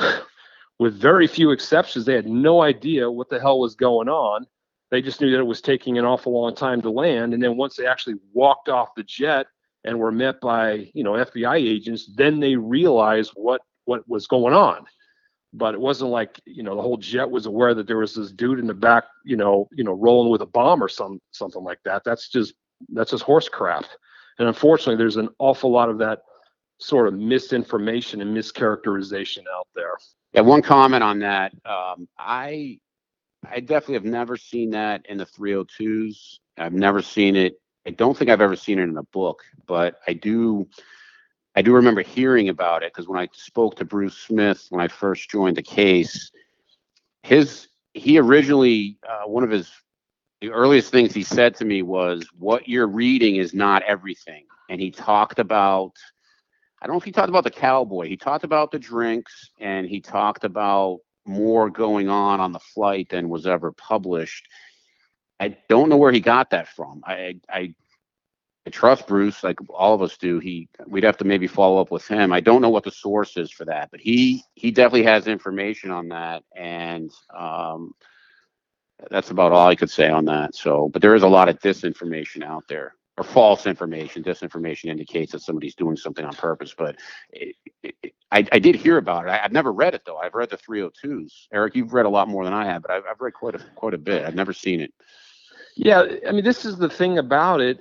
[0.79, 4.45] with very few exceptions, they had no idea what the hell was going on.
[4.91, 7.33] They just knew that it was taking an awful long time to land.
[7.33, 9.47] And then once they actually walked off the jet
[9.85, 14.53] and were met by, you know, FBI agents, then they realized what what was going
[14.53, 14.85] on
[15.53, 18.31] but it wasn't like you know the whole jet was aware that there was this
[18.31, 21.63] dude in the back you know you know rolling with a bomb or some something
[21.63, 22.53] like that that's just
[22.93, 23.85] that's just horse crap
[24.39, 26.19] and unfortunately there's an awful lot of that
[26.79, 29.95] sort of misinformation and mischaracterization out there
[30.33, 31.53] Yeah, one comment on that.
[31.65, 32.79] Um, I
[33.49, 36.39] I definitely have never seen that in the 302s.
[36.57, 37.59] I've never seen it.
[37.85, 40.67] I don't think I've ever seen it in a book, but I do
[41.55, 44.87] I do remember hearing about it because when I spoke to Bruce Smith when I
[44.87, 46.31] first joined the case,
[47.21, 49.71] his he originally uh, one of his
[50.41, 54.81] the earliest things he said to me was, "What you're reading is not everything," and
[54.81, 55.93] he talked about
[56.81, 58.09] I don't know if he talked about the cowboy.
[58.09, 63.07] He talked about the drinks and he talked about more going on on the flight
[63.09, 64.49] than was ever published.
[65.39, 67.01] I don't know where he got that from.
[67.05, 67.73] I I,
[68.67, 70.39] I trust Bruce, like all of us do.
[70.39, 72.33] He we'd have to maybe follow up with him.
[72.33, 75.91] I don't know what the source is for that, but he he definitely has information
[75.91, 77.93] on that, and um,
[79.11, 80.55] that's about all I could say on that.
[80.55, 84.23] So, but there is a lot of disinformation out there or false information.
[84.23, 86.97] Disinformation indicates that somebody's doing something on purpose, but
[87.31, 89.29] it, it, it- I, I did hear about it.
[89.29, 90.17] I, I've never read it though.
[90.17, 91.31] I've read the 302s.
[91.53, 93.59] Eric, you've read a lot more than I have, but I've, I've read quite a
[93.75, 94.25] quite a bit.
[94.25, 94.91] I've never seen it.
[95.75, 97.79] Yeah, I mean, this is the thing about it,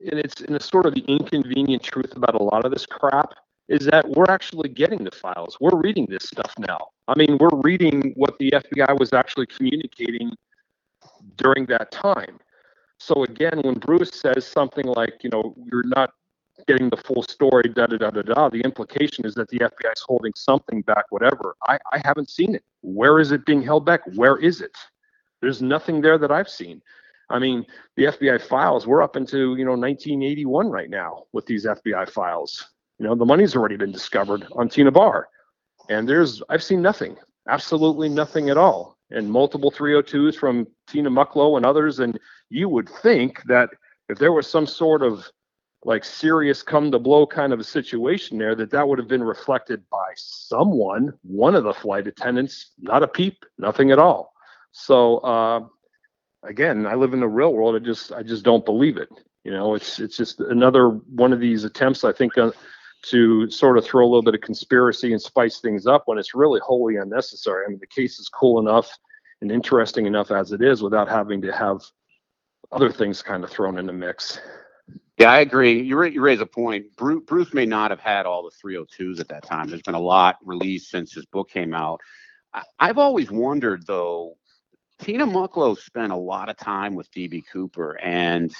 [0.00, 3.34] and it's and it's sort of the inconvenient truth about a lot of this crap
[3.68, 5.56] is that we're actually getting the files.
[5.60, 6.88] We're reading this stuff now.
[7.06, 10.32] I mean, we're reading what the FBI was actually communicating
[11.36, 12.38] during that time.
[12.98, 16.10] So again, when Bruce says something like, you know, you're not
[16.66, 19.92] getting the full story, da da da da da, the implication is that the FBI
[19.94, 21.54] is holding something back, whatever.
[21.68, 22.64] I, I haven't seen it.
[22.80, 24.00] Where is it being held back?
[24.14, 24.76] Where is it?
[25.40, 26.82] There's nothing there that I've seen.
[27.30, 31.66] I mean, the FBI files, we're up into, you know, 1981 right now with these
[31.66, 32.66] FBI files.
[32.98, 35.28] You know, the money's already been discovered on Tena Bar.
[35.88, 37.16] And there's, I've seen nothing,
[37.48, 38.96] absolutely nothing at all.
[39.10, 41.98] And multiple 302s from Tina Mucklow and others.
[42.00, 42.18] And
[42.50, 43.70] you would think that
[44.08, 45.26] if there was some sort of
[45.84, 49.22] like serious come to blow kind of a situation there, that that would have been
[49.22, 54.32] reflected by someone, one of the flight attendants, not a peep, nothing at all.
[54.72, 55.60] So, uh,
[56.42, 57.76] again, I live in the real world.
[57.76, 59.08] I just I just don't believe it.
[59.44, 62.50] You know, it's it's just another one of these attempts I think uh,
[63.06, 66.34] to sort of throw a little bit of conspiracy and spice things up when it's
[66.34, 67.64] really wholly unnecessary.
[67.64, 68.90] I mean, the case is cool enough
[69.40, 71.82] and interesting enough as it is without having to have
[72.72, 74.40] other things kind of thrown in the mix.
[75.16, 75.80] Yeah, I agree.
[75.82, 76.94] You, you raise a point.
[76.96, 79.68] Bruce, Bruce may not have had all the 302s at that time.
[79.68, 82.00] There's been a lot released since his book came out.
[82.78, 84.36] I've always wondered, though,
[84.98, 88.52] Tina Mucklow spent a lot of time with DB Cooper, and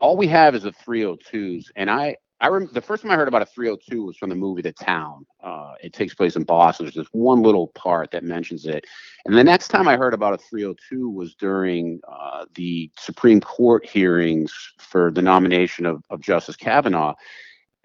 [0.00, 1.66] all we have is the 302s.
[1.76, 4.34] And I, I rem- the first time I heard about a 302 was from the
[4.34, 5.26] movie The Town.
[5.42, 6.86] Uh, it takes place in Boston.
[6.86, 8.84] There's this one little part that mentions it.
[9.24, 13.86] And the next time I heard about a 302 was during uh, the Supreme Court
[13.86, 17.14] hearings for the nomination of, of Justice Kavanaugh.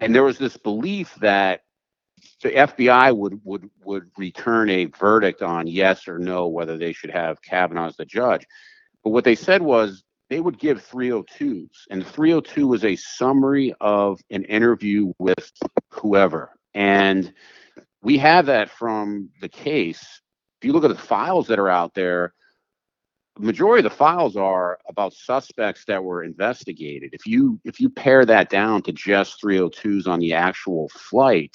[0.00, 1.62] And there was this belief that
[2.42, 7.10] the FBI would would would return a verdict on yes or no whether they should
[7.10, 8.46] have Kavanaugh as the judge.
[9.04, 14.20] But what they said was they would give 302s, and 302 was a summary of
[14.30, 15.52] an interview with
[15.90, 16.50] whoever.
[16.74, 17.32] And
[18.02, 20.00] we have that from the case.
[20.60, 22.32] If you look at the files that are out there,
[23.36, 27.10] the majority of the files are about suspects that were investigated.
[27.12, 31.54] If you if you pare that down to just 302s on the actual flight,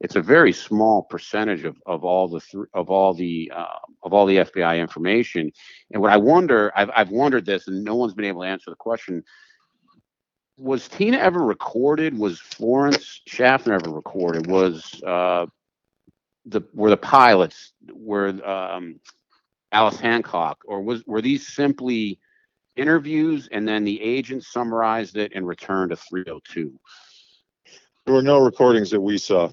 [0.00, 4.12] it's a very small percentage of, of all the th- of all the uh, of
[4.12, 5.50] all the FBI information.
[5.90, 8.70] And what I wonder, I've I've wondered this, and no one's been able to answer
[8.70, 9.24] the question.
[10.56, 12.16] Was Tina ever recorded?
[12.16, 14.46] Was Florence Schaffner ever recorded?
[14.46, 15.46] Was uh,
[16.46, 19.00] the were the pilots were um,
[19.72, 22.20] Alice Hancock, or was were these simply
[22.76, 26.78] interviews and then the agent summarized it and returned a 302?
[28.06, 29.50] There were no recordings that we saw.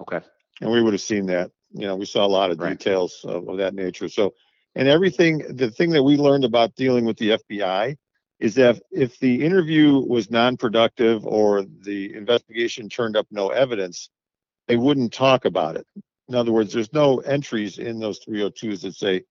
[0.00, 0.20] Okay.
[0.60, 1.50] And we would have seen that.
[1.72, 2.78] You know, we saw a lot of Right.
[2.78, 4.08] details of, of that nature.
[4.08, 4.34] So,
[4.74, 7.96] and everything, the thing that we learned about dealing with the FBI
[8.40, 14.10] is that if the interview was non-productive or the investigation turned up no evidence,
[14.66, 15.86] they wouldn't talk about it.
[16.28, 19.22] In other words, there's no entries in those 302s that say,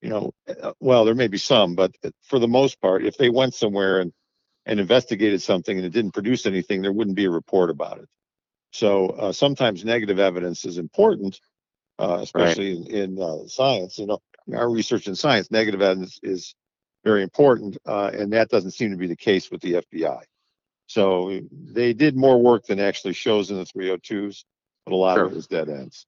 [0.00, 3.30] you know, uh, well, there may be some, but for the most part, if they
[3.30, 4.12] went somewhere and
[4.64, 8.08] and investigated something and it didn't produce anything, there wouldn't be a report about it.
[8.72, 11.40] So uh, sometimes negative evidence is important,
[11.98, 13.98] uh, especially in, in uh, science.
[13.98, 14.18] You know,
[14.54, 16.54] our research in science, negative evidence is
[17.04, 20.22] very important, uh, and that doesn't seem to be the case with the FBI.
[20.86, 24.44] So they did more work than actually shows in the 302s,
[24.84, 25.26] but a lot of Sure.
[25.26, 26.06] it was dead ends.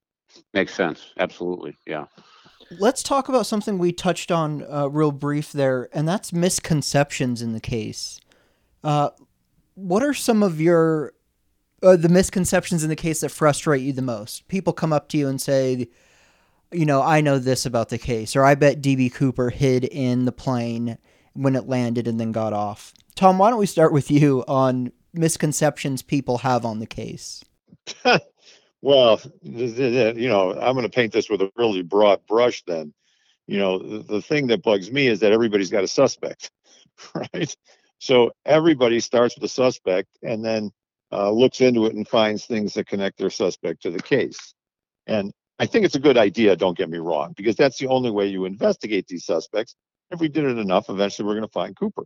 [0.52, 1.12] Makes sense.
[1.18, 1.76] Absolutely.
[1.86, 2.06] Yeah.
[2.78, 7.52] Let's talk about something we touched on uh, real brief there, and that's misconceptions in
[7.52, 8.20] the case.
[8.82, 9.10] Uh,
[9.74, 11.13] what are some of your
[11.84, 14.48] uh, the misconceptions in the case that frustrate you the most?
[14.48, 15.88] People come up to you and say,
[16.72, 20.24] you know, I know this about the case, or I bet DB Cooper hid in
[20.24, 20.98] the plane
[21.34, 22.92] when it landed and then got off.
[23.14, 27.44] Tom, why don't we start with you on misconceptions people have on the case?
[28.84, 32.92] Well, you know, I'm going to paint this with a really broad brush then.
[33.46, 36.50] You know, the, the thing that bugs me is that everybody's got a suspect,
[37.14, 37.56] right?
[37.98, 40.70] So everybody starts with a suspect and then
[41.14, 44.54] uh, looks into it and finds things that connect their suspect to the case.
[45.06, 48.10] And I think it's a good idea, don't get me wrong, because that's the only
[48.10, 49.76] way you investigate these suspects.
[50.10, 52.04] If we did it enough, eventually we're going to find Cooper.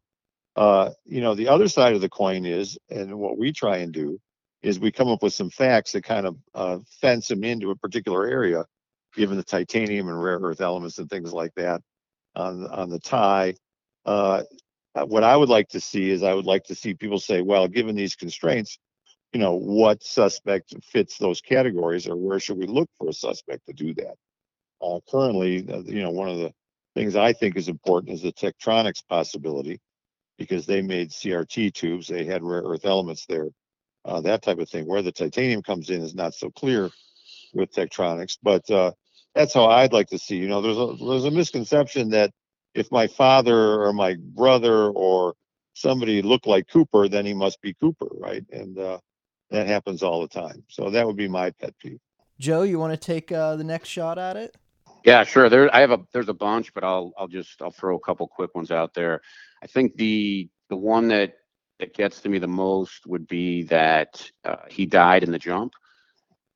[0.57, 3.93] Uh, you know, the other side of the coin is, and what we try and
[3.93, 4.19] do
[4.63, 7.77] is we come up with some facts that kind of uh, fence them into a
[7.77, 8.65] particular area,
[9.15, 11.81] given the titanium and rare earth elements and things like that
[12.35, 13.55] on on the tie.
[14.05, 14.43] Uh,
[15.07, 17.69] what I would like to see is I would like to see people say, well,
[17.69, 18.79] given these constraints,
[19.33, 23.67] you know, what suspect fits those categories, or where should we look for a suspect
[23.67, 24.15] to do that?
[24.83, 25.57] Uh, currently,
[25.87, 26.53] you know, one of the
[26.95, 29.81] things I think is important is the Tektronix possibility,
[30.39, 33.49] because they made CRT tubes, they had rare earth elements there
[34.05, 34.87] uh, that type of thing.
[34.87, 36.91] Where the titanium comes in is not so clear
[37.55, 38.93] with Tektronix, but uh,
[39.35, 40.37] that's how I'd like to see.
[40.37, 42.31] You know, there's a there's a misconception that
[42.75, 45.35] if my father or my brother or
[45.75, 48.45] somebody looked like Cooper, then he must be Cooper, right?
[48.51, 48.99] And uh,
[49.51, 50.65] that happens all the time.
[50.69, 52.01] So that would be my pet peeve.
[52.39, 54.57] Joe, you want to take uh, the next shot at it?
[55.05, 55.49] Yeah, sure.
[55.49, 58.27] There, I have a there's a bunch, but I'll I'll just I'll throw a couple
[58.29, 59.20] quick ones out there.
[59.62, 61.35] I think the the one that
[61.79, 65.73] that gets to me the most would be that uh, he died in the jump,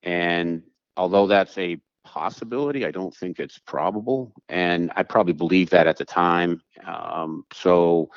[0.03, 0.63] and
[0.97, 5.97] although that's a possibility, I don't think it's probable, and I probably believed that at
[5.97, 6.61] the time.
[6.85, 8.11] Um, so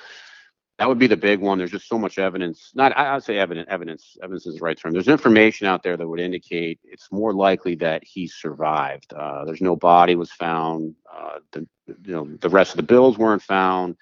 [0.77, 1.57] that would be the big one.
[1.57, 2.71] There's just so much evidence.
[2.75, 3.67] Not I- I'd say evidence.
[3.69, 4.17] Evidence.
[4.21, 4.91] Evidence is the right term.
[4.91, 9.13] There's information out there that would indicate it's more likely that he survived.
[9.13, 10.95] Uh, there's no body was found.
[11.13, 13.95] Uh, the you know the rest of the bills weren't found.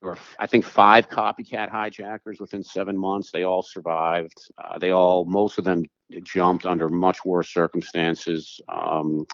[0.00, 3.30] There were I think five copycat hijackers within seven months.
[3.32, 4.38] They all survived.
[4.62, 5.84] Uh, they all most of them
[6.22, 8.60] jumped under much worse circumstances.
[8.68, 9.26] Um,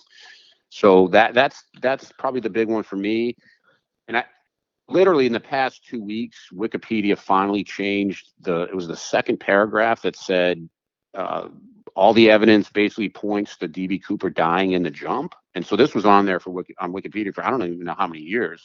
[0.70, 3.36] so that that's that's probably the big one for me.
[4.08, 4.24] And I
[4.90, 8.62] literally in the past two weeks, Wikipedia finally changed the.
[8.62, 10.68] It was the second paragraph that said
[11.14, 11.48] uh,
[11.94, 15.94] all the evidence basically points to DB Cooper dying in the jump, and so this
[15.94, 18.64] was on there for Wiki, on Wikipedia for I don't even know how many years.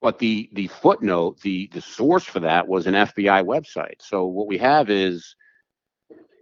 [0.00, 4.00] But the the footnote, the the source for that was an FBI website.
[4.00, 5.34] So what we have is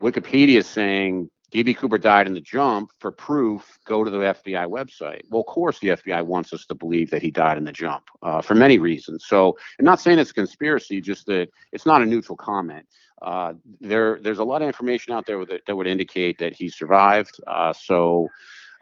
[0.03, 2.91] Wikipedia saying DB Cooper died in the jump.
[2.99, 5.23] For proof, go to the FBI website.
[5.31, 8.05] Well, of course, the FBI wants us to believe that he died in the jump
[8.23, 9.27] uh, for many reasons.
[9.27, 12.87] So, I'm not saying it's a conspiracy, just that it's not a neutral comment.
[13.23, 16.69] Uh, there, there's a lot of information out there that, that would indicate that he
[16.69, 17.41] survived.
[17.47, 18.29] Uh, so,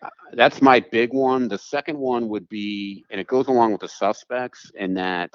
[0.03, 1.49] uh, that's my big one.
[1.49, 5.31] The second one would be, and it goes along with the suspects, in that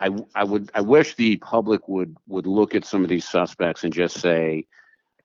[0.00, 3.84] I, I would, I wish the public would would look at some of these suspects
[3.84, 4.66] and just say,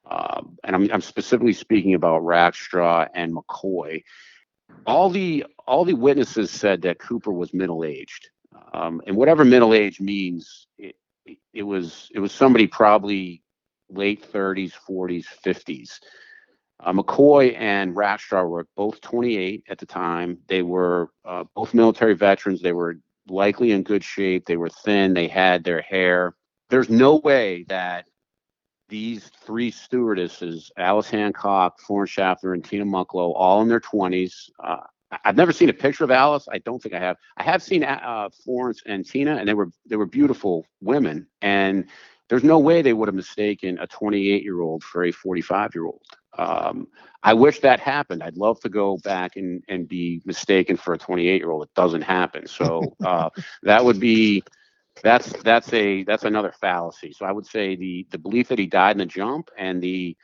[0.09, 4.03] um, and I'm, I'm specifically speaking about Rackstraw and McCoy.
[4.85, 8.29] All the all the witnesses said that Cooper was middle aged,
[8.73, 10.95] um, and whatever middle age means, it,
[11.53, 13.41] it was it was somebody probably
[13.89, 15.99] late 30s, 40s, 50s.
[16.79, 20.37] Uh, McCoy and Rackstraw were both 28 at the time.
[20.47, 22.61] They were uh, both military veterans.
[22.61, 24.45] They were likely in good shape.
[24.45, 25.13] They were thin.
[25.13, 26.35] They had their hair.
[26.69, 28.05] There's no way that
[28.89, 34.49] these three stewardesses, Alice Hancock, Florence Schaffner, and Tina Mucklow, all in their 20s.
[34.63, 34.77] Uh,
[35.23, 36.47] I've never seen a picture of Alice.
[36.51, 37.17] I don't think I have.
[37.37, 41.27] I have seen uh, Florence and Tina, and they were they were beautiful women.
[41.41, 41.85] And
[42.29, 45.85] there's no way they would have mistaken a 28 year old for a 45 year
[45.85, 46.01] old.
[46.37, 46.87] Um,
[47.23, 48.21] I wish that happened.
[48.21, 51.63] I'd love to go back and and be mistaken for a 28 year old.
[51.63, 52.45] It doesn't happen.
[52.47, 53.29] So uh,
[53.63, 54.43] that would be
[55.03, 57.13] that's that's a that's another fallacy.
[57.13, 60.15] So I would say the the belief that he died in the jump and the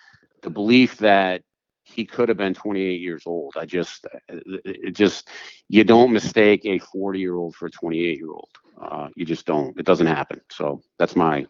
[0.42, 1.42] the belief that
[1.84, 3.56] he could have been 28 years old.
[3.58, 5.30] I just it just
[5.70, 8.50] you don't mistake a 40 year old for a 28 year old.
[8.82, 9.78] Uh, you just don't.
[9.80, 10.42] It doesn't happen.
[10.52, 11.46] So that's my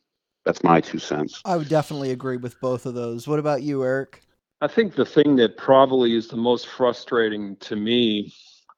[0.46, 1.42] that's my two cents.
[1.46, 3.28] I would definitely agree with both of those.
[3.28, 4.22] What about you, Eric?
[4.62, 8.34] I think the thing that probably is the most frustrating to me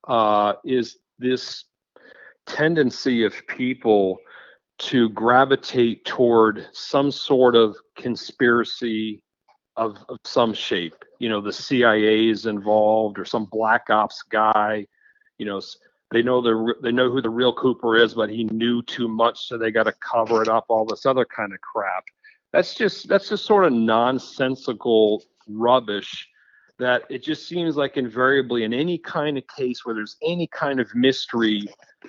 [0.08, 1.66] uh, is this
[2.46, 4.18] tendency of people
[4.78, 9.22] to gravitate toward some sort of conspiracy
[9.78, 10.96] of, of some shape.
[11.20, 14.86] You know, the CIA is involved or some black ops guy.
[15.38, 15.62] You know,
[16.12, 19.48] they know the they know who the real Cooper is, but he knew too much,
[19.48, 20.66] so they got to cover it up.
[20.70, 22.04] All this other kind of crap.
[22.52, 26.28] That's just that's just sort of nonsensical rubbish
[26.80, 30.80] that it just seems like invariably in any kind of case where there's any kind
[30.80, 31.64] of mystery,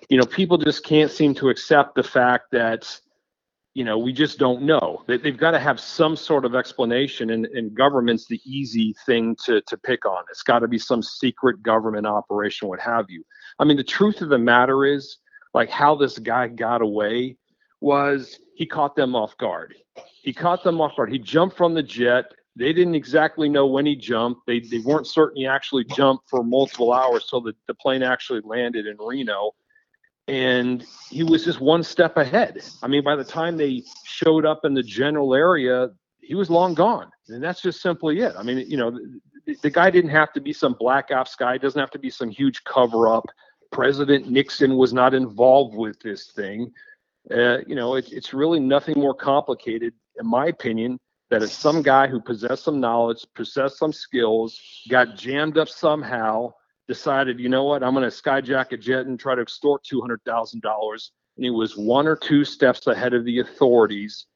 [0.08, 3.00] you know, people just can't seem to accept the fact that,
[3.74, 5.04] you know, we just don't know.
[5.06, 9.36] They, they've got to have some sort of explanation, and, and government's the easy thing
[9.44, 10.24] to, to pick on.
[10.30, 13.22] It's got to be some secret government operation, what have you.
[13.58, 15.18] I mean, the truth of the matter is,
[15.54, 17.36] like, how this guy got away
[17.80, 19.74] was he caught them off guard.
[20.22, 21.12] He caught them off guard.
[21.12, 22.24] He jumped from the jet
[22.56, 24.46] they didn't exactly know when he jumped.
[24.46, 28.40] They, they weren't certain he actually jumped for multiple hours so that the plane actually
[28.44, 29.52] landed in Reno.
[30.26, 32.64] And he was just one step ahead.
[32.82, 36.74] I mean, by the time they showed up in the general area, he was long
[36.74, 37.10] gone.
[37.28, 38.34] And that's just simply it.
[38.36, 38.98] I mean, you know,
[39.44, 41.98] the, the guy didn't have to be some black ops guy, it doesn't have to
[41.98, 43.26] be some huge cover up.
[43.70, 46.72] President Nixon was not involved with this thing.
[47.30, 50.98] Uh, you know, it, it's really nothing more complicated, in my opinion,
[51.30, 56.52] that it's some guy who possessed some knowledge, possessed some skills, got jammed up somehow,
[56.86, 60.62] decided, you know what, I'm going to skyjack a jet and try to extort $200,000.
[61.36, 64.26] And he was one or two steps ahead of the authorities.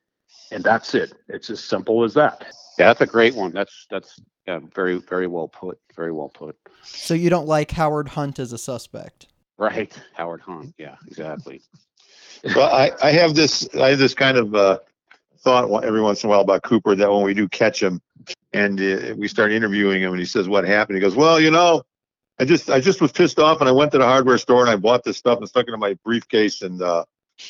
[0.50, 1.14] And that's it.
[1.28, 2.46] It's as simple as that.
[2.78, 3.52] Yeah, that's a great one.
[3.52, 5.78] That's that's yeah, very very well put.
[5.94, 6.56] Very well put.
[6.82, 9.26] So you don't like Howard Hunt as a suspect,
[9.58, 9.92] right?
[10.14, 10.74] Howard Hunt.
[10.78, 11.62] Yeah, exactly.
[12.56, 14.78] well, I, I have this I have this kind of uh,
[15.42, 18.00] thought every once in a while about Cooper that when we do catch him
[18.52, 21.50] and uh, we start interviewing him and he says what happened, he goes, "Well, you
[21.50, 21.82] know,
[22.38, 24.70] I just I just was pissed off and I went to the hardware store and
[24.70, 27.04] I bought this stuff and stuck it in my briefcase and uh,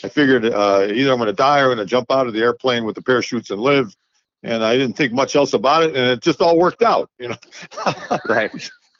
[0.04, 2.32] I figured uh, either I'm going to die or I'm going to jump out of
[2.32, 3.94] the airplane with the parachutes and live."
[4.42, 7.28] And I didn't think much else about it, and it just all worked out, you
[7.28, 7.36] know.
[8.28, 8.50] right.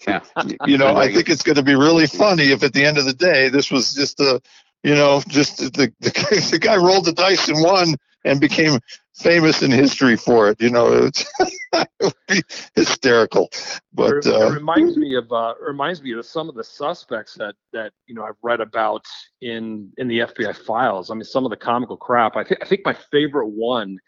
[0.06, 0.20] Yeah.
[0.66, 3.04] You know, I think it's going to be really funny if at the end of
[3.04, 4.40] the day this was just a,
[4.82, 6.10] you know, just the the,
[6.50, 8.80] the guy rolled the dice and won, and became
[9.14, 10.60] famous in history for it.
[10.60, 11.10] You know,
[11.72, 12.42] it, would be
[12.74, 13.50] hysterical.
[13.92, 17.54] But uh, it reminds me of uh, reminds me of some of the suspects that
[17.72, 19.04] that you know I've read about
[19.40, 21.10] in in the FBI files.
[21.10, 22.36] I mean, some of the comical crap.
[22.36, 23.98] I think I think my favorite one,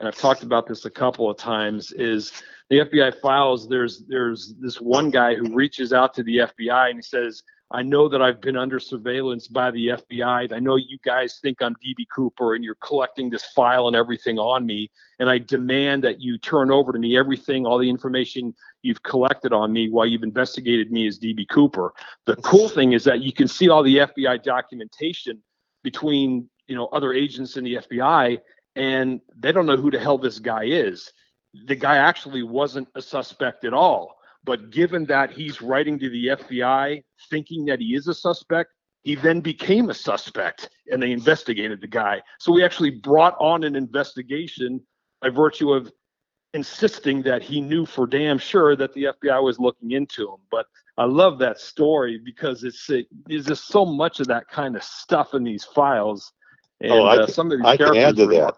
[0.00, 2.32] and I've talked about this a couple of times, is
[2.70, 3.68] the FBI files.
[3.68, 7.82] There's there's this one guy who reaches out to the FBI and he says, I
[7.82, 10.52] know that I've been under surveillance by the FBI.
[10.52, 14.38] I know you guys think I'm DB Cooper and you're collecting this file and everything
[14.38, 14.88] on me.
[15.18, 19.52] And I demand that you turn over to me everything, all the information you've collected
[19.52, 21.92] on me while you've investigated me as DB Cooper.
[22.24, 25.42] The cool thing is that you can see all the FBI documentation
[25.82, 28.38] between you know other agents in the FBI,
[28.76, 31.12] and they don't know who the hell this guy is.
[31.66, 34.15] The guy actually wasn't a suspect at all
[34.46, 38.70] but given that he's writing to the FBI thinking that he is a suspect,
[39.02, 42.22] he then became a suspect and they investigated the guy.
[42.38, 44.80] So we actually brought on an investigation
[45.20, 45.92] by virtue of
[46.54, 50.38] insisting that he knew for damn sure that the FBI was looking into him.
[50.50, 50.66] But
[50.96, 54.82] I love that story because it's it, there's just so much of that kind of
[54.82, 56.32] stuff in these files.
[56.80, 58.54] And Oh, I uh, can- some of these I can add to that.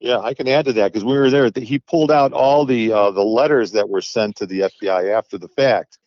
[0.00, 1.50] Yeah, I can add to that because we were there.
[1.54, 5.36] He pulled out all the uh, the letters that were sent to the FBI after
[5.36, 5.98] the fact,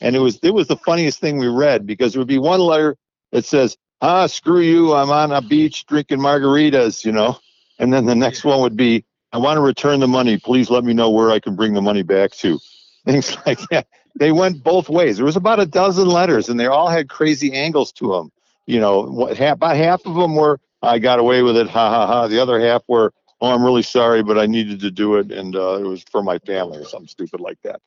[0.00, 2.60] and it was it was the funniest thing we read because there would be one
[2.60, 2.96] letter
[3.32, 7.38] that says, "Ah, screw you, I'm on a beach drinking margaritas," you know,
[7.78, 10.38] and then the next one would be, "I want to return the money.
[10.38, 12.58] Please let me know where I can bring the money back to."
[13.04, 13.86] Things like that.
[14.18, 15.18] They went both ways.
[15.18, 18.32] There was about a dozen letters, and they all had crazy angles to them.
[18.64, 21.90] You know, what, half, about half of them were, "I got away with it," ha
[21.90, 22.26] ha ha.
[22.26, 25.54] The other half were, oh, I'm really sorry, but I needed to do it, and
[25.56, 27.80] uh, it was for my family or something stupid like that.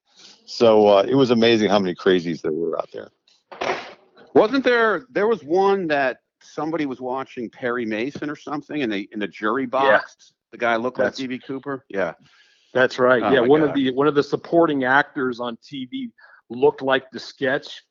[0.45, 3.09] So uh, it was amazing how many crazies there were out there.
[4.33, 5.05] Wasn't there?
[5.09, 9.27] There was one that somebody was watching Perry Mason or something, and they in the
[9.27, 10.33] jury box.
[10.51, 11.85] The guy looked That's- like DB Cooper.
[11.89, 12.13] Yeah.
[12.73, 13.23] That's right.
[13.23, 13.69] Oh yeah, one God.
[13.69, 16.11] of the one of the supporting actors on TV
[16.49, 17.83] looked like the sketch.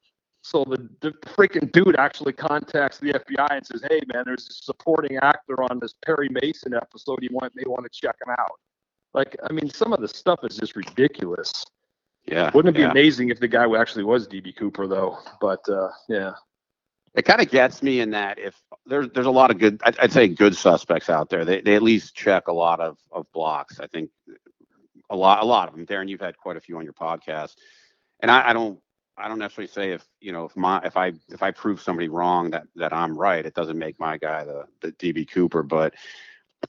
[0.46, 4.52] So the, the freaking dude actually contacts the FBI and says, "Hey, man, there's a
[4.52, 7.18] supporting actor on this Perry Mason episode.
[7.20, 8.52] You want may want to check him out."
[9.12, 11.64] Like, I mean, some of the stuff is just ridiculous.
[12.26, 12.52] Yeah.
[12.54, 12.92] Wouldn't it be yeah.
[12.92, 15.18] amazing if the guy actually was DB Cooper, though?
[15.40, 16.34] But uh, yeah,
[17.16, 18.54] It kind of gets me in that if
[18.86, 21.44] there's there's a lot of good, I'd, I'd say good suspects out there.
[21.44, 23.80] They they at least check a lot of of blocks.
[23.80, 24.10] I think
[25.10, 25.86] a lot a lot of them.
[25.86, 27.56] Darren, you've had quite a few on your podcast,
[28.20, 28.78] and I, I don't
[29.18, 32.08] I don't necessarily say if you know if my if I if I prove somebody
[32.08, 33.44] wrong that that I'm right.
[33.44, 35.94] It doesn't make my guy the the DB Cooper, but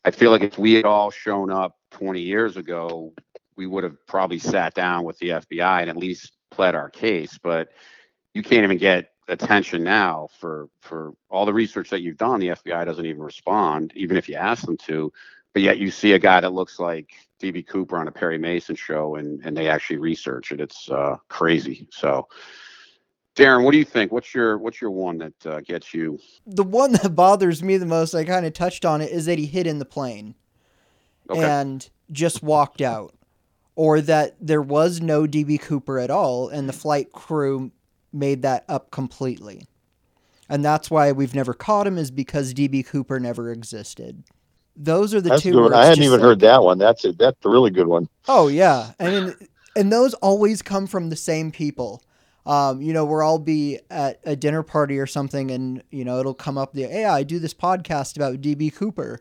[0.05, 3.13] I feel like if we had all shown up 20 years ago,
[3.55, 7.37] we would have probably sat down with the FBI and at least pled our case.
[7.41, 7.69] But
[8.33, 12.39] you can't even get attention now for for all the research that you've done.
[12.39, 15.11] The FBI doesn't even respond, even if you ask them to.
[15.53, 17.09] But yet you see a guy that looks like
[17.39, 20.61] DB Cooper on a Perry Mason show, and and they actually research it.
[20.61, 21.87] It's uh, crazy.
[21.91, 22.27] So.
[23.35, 24.11] Darren, what do you think?
[24.11, 26.17] What's your what's your one that uh, gets you?
[26.47, 29.37] The one that bothers me the most, I kind of touched on it, is that
[29.37, 30.33] he hid in the plane
[31.29, 31.43] Okay.
[31.43, 33.13] and just walked out.
[33.75, 37.71] Or that there was no DB Cooper at all and the flight crew
[38.11, 39.67] made that up completely.
[40.49, 44.23] And that's why we've never caught him, is because DB Cooper never existed.
[44.77, 45.73] Those are the That's two.
[45.73, 46.77] I hadn't even like- heard that one.
[46.77, 47.17] That's it.
[47.17, 48.07] That's a really good one.
[48.27, 49.35] Oh yeah, I mean,
[49.75, 52.03] and those always come from the same people.
[52.45, 56.19] Um, you know, where I'll be at a dinner party or something, and you know,
[56.19, 56.73] it'll come up.
[56.73, 59.19] The hey, I do this podcast about DB Cooper,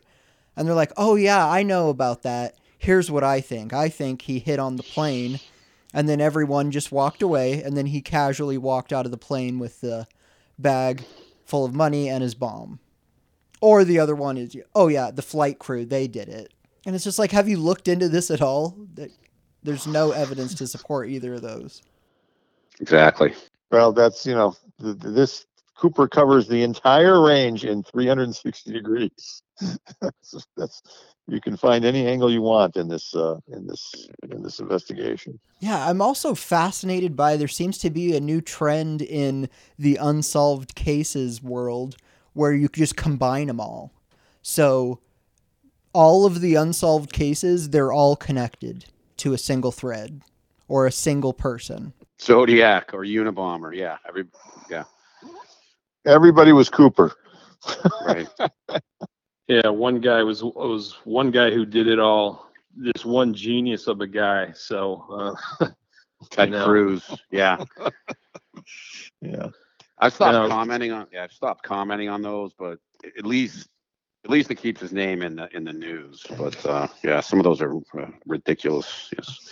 [0.56, 2.56] and they're like, oh yeah, I know about that.
[2.78, 3.72] Here's what I think.
[3.72, 5.40] I think he hit on the plane,
[5.94, 9.58] and then everyone just walked away, and then he casually walked out of the plane
[9.58, 10.06] with the
[10.58, 11.02] bag
[11.46, 12.78] full of money and his bomb.
[13.60, 16.52] Or the other one is, oh yeah, the flight crew, they did it.
[16.84, 18.76] And it's just like, have you looked into this at all?
[18.94, 19.10] That
[19.62, 21.82] there's no evidence to support either of those.
[22.80, 23.34] Exactly.
[23.70, 25.46] Well, that's you know th- th- this
[25.76, 29.42] Cooper covers the entire range in 360 degrees.
[30.00, 30.82] that's, that's
[31.28, 35.38] you can find any angle you want in this uh, in this in this investigation.
[35.60, 40.74] Yeah, I'm also fascinated by there seems to be a new trend in the unsolved
[40.74, 41.96] cases world
[42.36, 43.92] where you could just combine them all.
[44.42, 45.00] So
[45.94, 48.84] all of the unsolved cases, they're all connected
[49.16, 50.20] to a single thread
[50.68, 51.94] or a single person.
[52.20, 53.74] Zodiac or Unabomber.
[53.74, 53.96] Yeah.
[54.06, 54.26] Every
[54.70, 54.84] yeah.
[56.04, 57.14] Everybody was Cooper.
[58.06, 58.28] Right.
[59.48, 59.68] yeah.
[59.68, 62.50] One guy was was one guy who did it all.
[62.76, 64.52] This one genius of a guy.
[64.52, 65.68] So uh,
[66.30, 66.66] Ted know.
[66.66, 67.10] Cruz.
[67.30, 67.64] Yeah.
[69.20, 69.48] Yeah.
[69.98, 70.48] I stopped No.
[70.48, 71.06] commenting on.
[71.12, 72.78] Yeah, I stopped commenting on those, but
[73.16, 73.68] at least,
[74.24, 76.24] at least it keeps his name in the in the news.
[76.38, 79.10] But uh, yeah, some of those are uh, ridiculous.
[79.16, 79.48] Yes.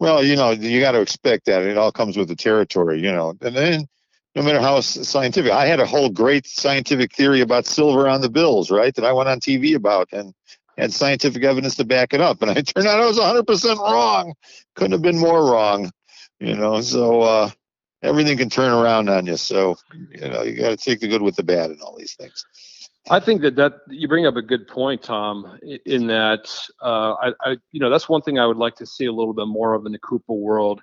[0.00, 1.62] Well, you know, you got to expect that.
[1.62, 3.34] It all comes with the territory, you know.
[3.40, 3.86] And then,
[4.34, 8.30] no matter how scientific, I had a whole great scientific theory about silver on the
[8.30, 8.94] bills, right?
[8.94, 10.32] That I went on TV about and
[10.76, 12.42] had scientific evidence to back it up.
[12.42, 14.34] And it turned out I was 100% wrong.
[14.74, 15.90] Couldn't have been more wrong,
[16.38, 16.80] you know.
[16.80, 17.50] So, uh,
[18.02, 19.36] everything can turn around on you.
[19.36, 19.76] So
[20.10, 22.44] you know you got to take the good with the bad and all these things.
[23.10, 25.58] I think that that you bring up a good point, Tom.
[25.86, 26.50] In that,
[26.82, 29.32] uh, I, I, you know, that's one thing I would like to see a little
[29.32, 30.82] bit more of in the Cooper world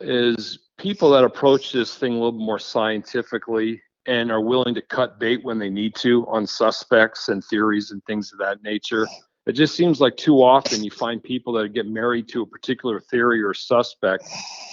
[0.00, 5.18] is people that approach this thing a little more scientifically and are willing to cut
[5.18, 9.06] bait when they need to on suspects and theories and things of that nature.
[9.48, 13.00] It just seems like too often you find people that get married to a particular
[13.00, 14.28] theory or suspect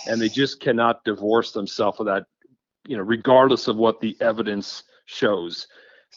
[0.06, 2.26] and they just cannot divorce themselves of that,
[2.86, 5.68] you know, regardless of what the evidence shows.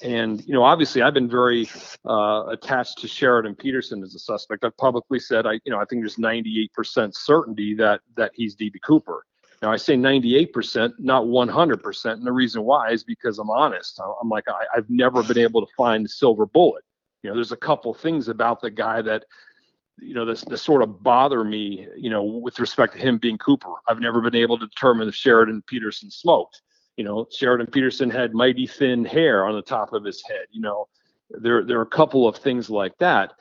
[0.03, 1.69] And you know, obviously, I've been very
[2.05, 4.65] uh, attached to Sheridan Peterson as a suspect.
[4.65, 8.75] I've publicly said, I, you know, I think there's 98% certainty that that he's DB
[8.85, 9.25] Cooper.
[9.63, 14.01] Now I say 98%, not 100%, and the reason why is because I'm honest.
[14.21, 16.85] I'm like, I, I've never been able to find the silver bullet.
[17.23, 19.25] You know, there's a couple things about the guy that,
[20.01, 21.89] you know, this, this sort of bother me.
[21.97, 25.15] You know, with respect to him being Cooper, I've never been able to determine if
[25.15, 26.63] Sheridan Peterson smoked
[26.99, 30.47] you know, Sheridan Peterson had mighty thin hair on the top of his head.
[30.51, 30.89] You know,
[31.31, 33.35] there there are a couple of things like that,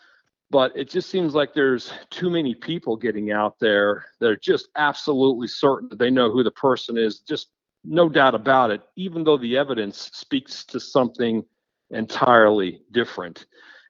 [0.52, 4.70] but it just seems like there's too many people getting out there that are just
[4.76, 7.22] absolutely certain that they know who the person is.
[7.22, 7.48] Just
[7.84, 11.44] no doubt about it, even though the evidence speaks to something
[11.92, 13.46] entirely different.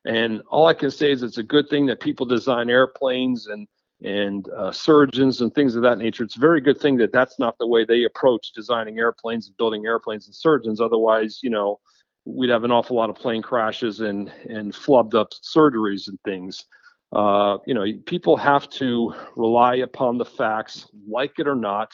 [0.06, 3.68] And all I can say is it's a good thing that people design airplanes and
[4.03, 6.24] and uh, surgeons and things of that nature.
[6.24, 9.57] It's a very good thing that that's not the way they approach designing airplanes and
[9.57, 10.80] building airplanes and surgeons.
[10.80, 11.80] Otherwise, you know,
[12.24, 16.64] we'd have an awful lot of plane crashes and and flubbed up surgeries and things.
[17.11, 21.91] Uh, you know, people have to rely upon the facts, like it or not.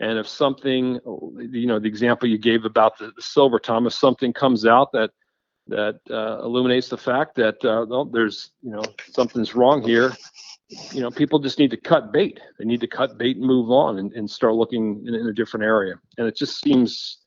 [0.00, 0.98] And if something,
[1.50, 4.92] you know, the example you gave about the, the silver, Tom, if something comes out
[4.92, 5.10] that
[5.70, 8.82] that uh, illuminates the fact that uh, well, there's, you know,
[9.12, 10.12] something's wrong here,
[10.92, 12.38] you know, people just need to cut bait.
[12.58, 15.32] They need to cut bait and move on and, and start looking in, in a
[15.32, 15.94] different area.
[16.18, 17.18] And it just seems,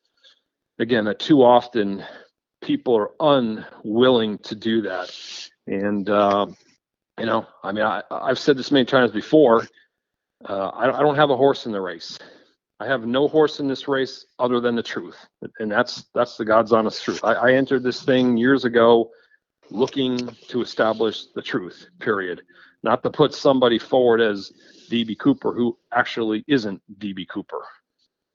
[0.78, 2.04] again, that too often
[2.62, 5.14] people are unwilling to do that.
[5.66, 6.46] And, uh,
[7.18, 9.66] you know, I mean, I, I've said this many times before.
[10.44, 12.18] Uh, I, I don't have a horse in the race.
[12.80, 15.16] I have no horse in this race other than the truth,
[15.58, 17.20] and that's that's the God's honest truth.
[17.22, 19.10] I, I entered this thing years ago,
[19.70, 20.18] looking
[20.48, 21.86] to establish the truth.
[22.00, 22.42] Period
[22.84, 24.52] not to put somebody forward as
[24.90, 27.64] DB Cooper who actually isn't DB Cooper.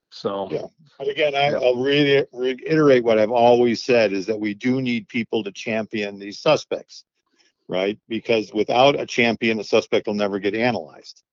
[0.09, 0.65] So, yeah.
[0.97, 5.07] But again, I, will really reiterate what I've always said is that we do need
[5.07, 7.05] people to champion these suspects,
[7.67, 7.97] right?
[8.09, 11.23] Because without a champion, the suspect will never get analyzed.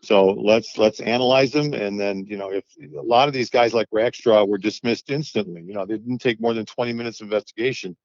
[0.00, 3.74] So let's let's analyze them, and then you know if a lot of these guys
[3.74, 7.26] like Rackstraw were dismissed instantly, you know they didn't take more than 20 minutes of
[7.26, 7.96] investigation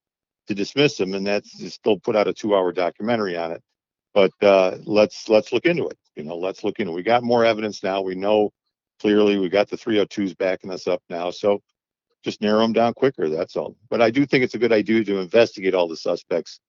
[0.48, 3.62] to dismiss them, and that's still put out a two-hour documentary on it
[4.14, 5.98] but uh, let's let's look into it.
[6.16, 6.92] You know, let's look into.
[6.92, 6.96] It.
[6.96, 8.02] We got more evidence now.
[8.02, 8.52] We know
[9.00, 9.38] clearly.
[9.38, 11.32] We got the 302s backing us up now.
[11.32, 11.62] So
[12.24, 13.30] just narrow them down quicker.
[13.30, 13.76] That's all.
[13.90, 16.60] But I do think it's a good idea to investigate all the suspects.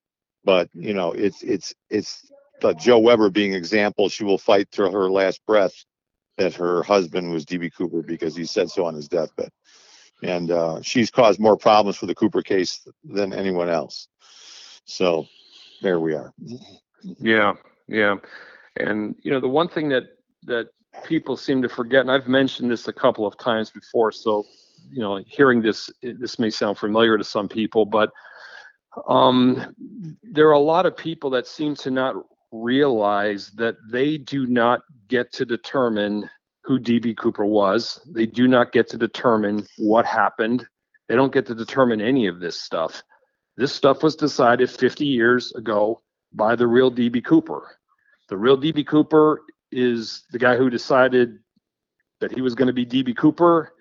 [0.44, 2.30] But you know, it's it's it's
[2.62, 4.08] uh, Jo Weber being example.
[4.08, 5.74] She will fight to her last breath
[6.36, 9.50] that her husband was DB Cooper because he said so on his deathbed.
[10.22, 14.08] And uh, she's caused more problems for the Cooper case than anyone else.
[14.84, 15.26] So
[15.82, 16.32] there we are.
[17.02, 17.54] Yeah,
[17.88, 18.16] yeah.
[18.76, 20.04] And you know, the one thing that
[20.44, 20.68] that
[21.04, 24.44] people seem to forget, and I've mentioned this a couple of times before, so
[24.90, 28.10] you know, hearing this this may sound familiar to some people, but
[29.08, 29.74] um,
[30.22, 32.16] there are a lot of people that seem to not
[32.54, 36.28] realize that they do not get to determine
[36.62, 38.00] who DB Cooper was.
[38.14, 40.66] They do not get to determine what happened.
[41.08, 43.02] They don't get to determine any of this stuff.
[43.56, 46.00] This stuff was decided 50 years ago
[46.32, 47.76] by the real DB Cooper.
[48.28, 51.38] The real DB Cooper is the guy who decided
[52.20, 53.72] that he was going to be DB Cooper.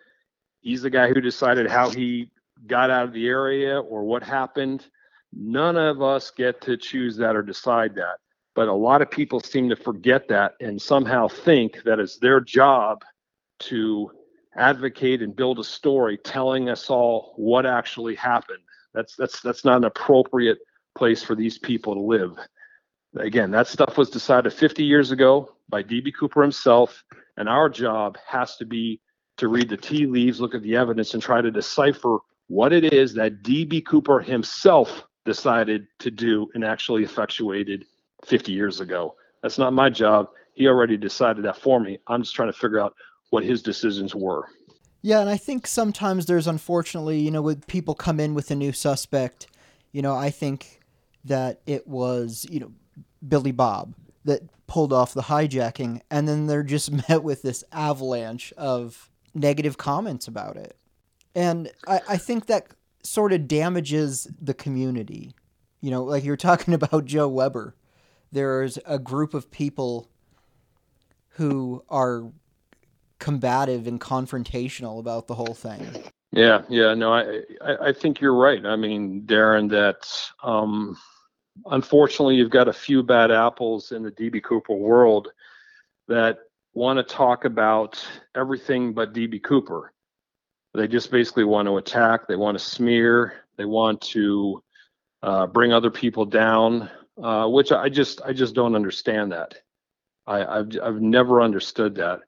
[0.61, 2.31] He's the guy who decided how he
[2.67, 4.87] got out of the area or what happened.
[5.31, 8.17] None of us get to choose that or decide that.
[8.55, 12.39] But a lot of people seem to forget that and somehow think that it's their
[12.39, 13.03] job
[13.59, 14.11] to
[14.55, 18.59] advocate and build a story telling us all what actually happened.
[18.93, 20.59] That's that's that's not an appropriate
[20.95, 22.37] place for these people to live.
[23.17, 26.11] Again, that stuff was decided 50 years ago by D.B.
[26.11, 27.03] Cooper himself,
[27.37, 29.01] and our job has to be
[29.37, 32.93] to read the tea leaves, look at the evidence, and try to decipher what it
[32.93, 33.81] is that D.B.
[33.81, 37.85] Cooper himself decided to do and actually effectuated
[38.25, 39.15] 50 years ago.
[39.41, 40.29] That's not my job.
[40.53, 41.99] He already decided that for me.
[42.07, 42.93] I'm just trying to figure out
[43.29, 44.47] what his decisions were.
[45.01, 48.55] Yeah, and I think sometimes there's unfortunately, you know, when people come in with a
[48.55, 49.47] new suspect,
[49.91, 50.79] you know, I think
[51.25, 52.71] that it was, you know,
[53.27, 58.53] Billy Bob that pulled off the hijacking, and then they're just met with this avalanche
[58.57, 60.77] of negative comments about it.
[61.35, 62.67] And I, I think that
[63.03, 65.33] sort of damages the community.
[65.81, 67.75] You know, like you're talking about Jo Weber.
[68.33, 70.09] There's a group of people
[71.29, 72.31] who are
[73.19, 75.87] combative and confrontational about the whole thing.
[76.31, 78.65] Yeah, yeah, no, I, I, I think you're right.
[78.65, 80.07] I mean, Darren, that
[80.43, 80.97] um,
[81.67, 85.29] unfortunately you've got a few bad apples in the DB Cooper world
[86.07, 86.39] that
[86.73, 88.03] want to talk about
[88.35, 89.93] everything but DB Cooper.
[90.73, 92.27] They just basically want to attack.
[92.27, 93.43] They want to smear.
[93.57, 94.63] They want to
[95.21, 96.89] uh, bring other people down,
[97.21, 99.55] uh, which I just I just don't understand that.
[100.25, 102.21] I, I've I've never understood that.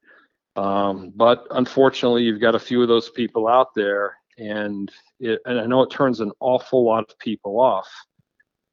[0.55, 5.59] Um, but unfortunately, you've got a few of those people out there, and it, and
[5.59, 7.89] I know it turns an awful lot of people off.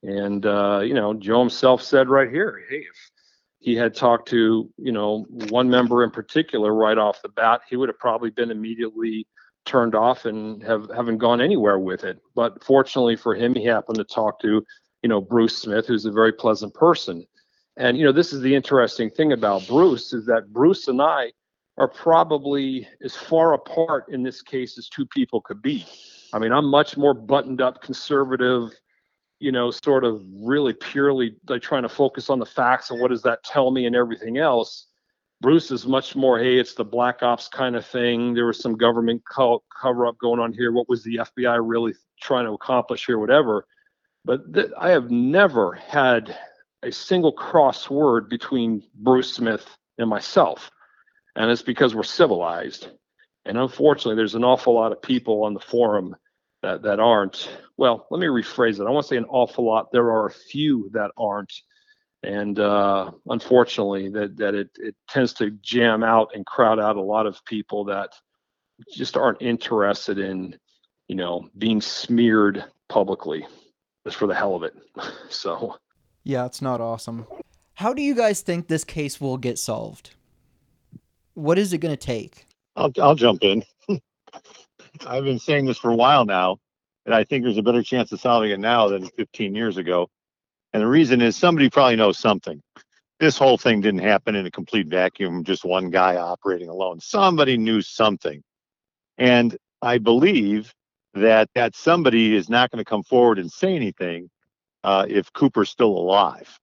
[0.02, 3.10] And uh, you know, Joe himself said right here, hey, if
[3.60, 7.76] he had talked to you know one member in particular right off the bat, he
[7.76, 9.26] would have probably been immediately
[9.64, 12.20] turned off and have haven't gone anywhere with it.
[12.34, 14.64] But fortunately for him, he happened to talk to
[15.02, 17.26] you know Bruce Smith, who's a very pleasant person.
[17.76, 21.32] And you know, this is the interesting thing about Bruce is that Bruce and I
[21.78, 25.86] are probably as far apart in this case as two people could be.
[26.32, 28.72] I mean, I'm much more buttoned up, conservative,
[29.38, 33.08] you know, sort of really purely like trying to focus on the facts and what
[33.08, 34.86] does that tell me and everything else.
[35.40, 38.32] Bruce is much more, hey, it's the black ops kind of thing.
[38.32, 40.70] There was some government co- cover up going on here.
[40.70, 43.66] What was the FBI really trying to accomplish here, whatever.
[44.24, 46.36] But th- I have never had
[46.82, 49.66] a single cross word between Bruce Smith
[49.98, 50.70] and myself
[51.36, 52.88] and it's because we're civilized.
[53.44, 56.14] And unfortunately, there's an awful lot of people on the forum
[56.62, 57.48] that, that aren't.
[57.76, 58.86] Well, let me rephrase it.
[58.86, 59.90] I want to say an awful lot.
[59.90, 61.52] There are a few that aren't.
[62.22, 67.02] And uh, unfortunately, that, that it, it tends to jam out and crowd out a
[67.02, 68.10] lot of people that
[68.94, 70.56] just aren't interested in,
[71.08, 73.44] you know, being smeared publicly
[74.04, 74.74] just for the hell of it.
[75.28, 75.76] so,
[76.24, 77.26] yeah, it's not awesome.
[77.74, 80.10] How do you guys think this case will get solved?
[81.34, 82.46] What is it going to take?
[82.76, 83.64] I'll I'll jump in.
[85.06, 86.58] I've been saying this for a while now,
[87.06, 90.08] and I think there's a better chance of solving it now than 15 years ago.
[90.72, 92.62] And the reason is somebody probably knows something.
[93.20, 96.98] This whole thing didn't happen in a complete vacuum, just one guy operating alone.
[97.00, 98.42] Somebody knew something.
[99.18, 100.72] And I believe
[101.14, 104.30] that that somebody is not going to come forward and say anything
[104.84, 106.58] uh, if Cooper's still alive.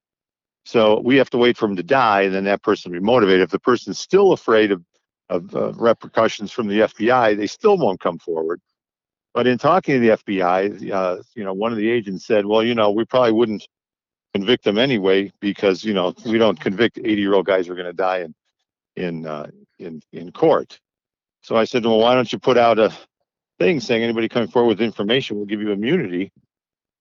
[0.65, 3.05] So we have to wait for him to die, and then that person will be
[3.05, 3.41] motivated.
[3.41, 4.84] If the person's still afraid of,
[5.30, 8.61] of uh, repercussions from the FBI, they still won't come forward.
[9.34, 12.63] But in talking to the FBI, uh, you know, one of the agents said, "Well,
[12.63, 13.67] you know, we probably wouldn't
[14.34, 17.93] convict them anyway because you know we don't convict 80-year-old guys who are going to
[17.93, 18.35] die in
[18.95, 20.80] in uh, in in court."
[21.41, 22.91] So I said, "Well, why don't you put out a
[23.60, 26.31] thing saying anybody coming forward with information will give you immunity?"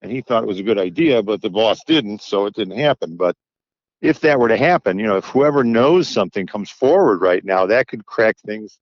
[0.02, 2.78] And he thought it was a good idea, but the boss didn't, so it didn't
[2.78, 3.16] happen.
[3.16, 3.36] But
[4.00, 7.66] if that were to happen, you know, if whoever knows something comes forward right now,
[7.66, 8.78] that could crack things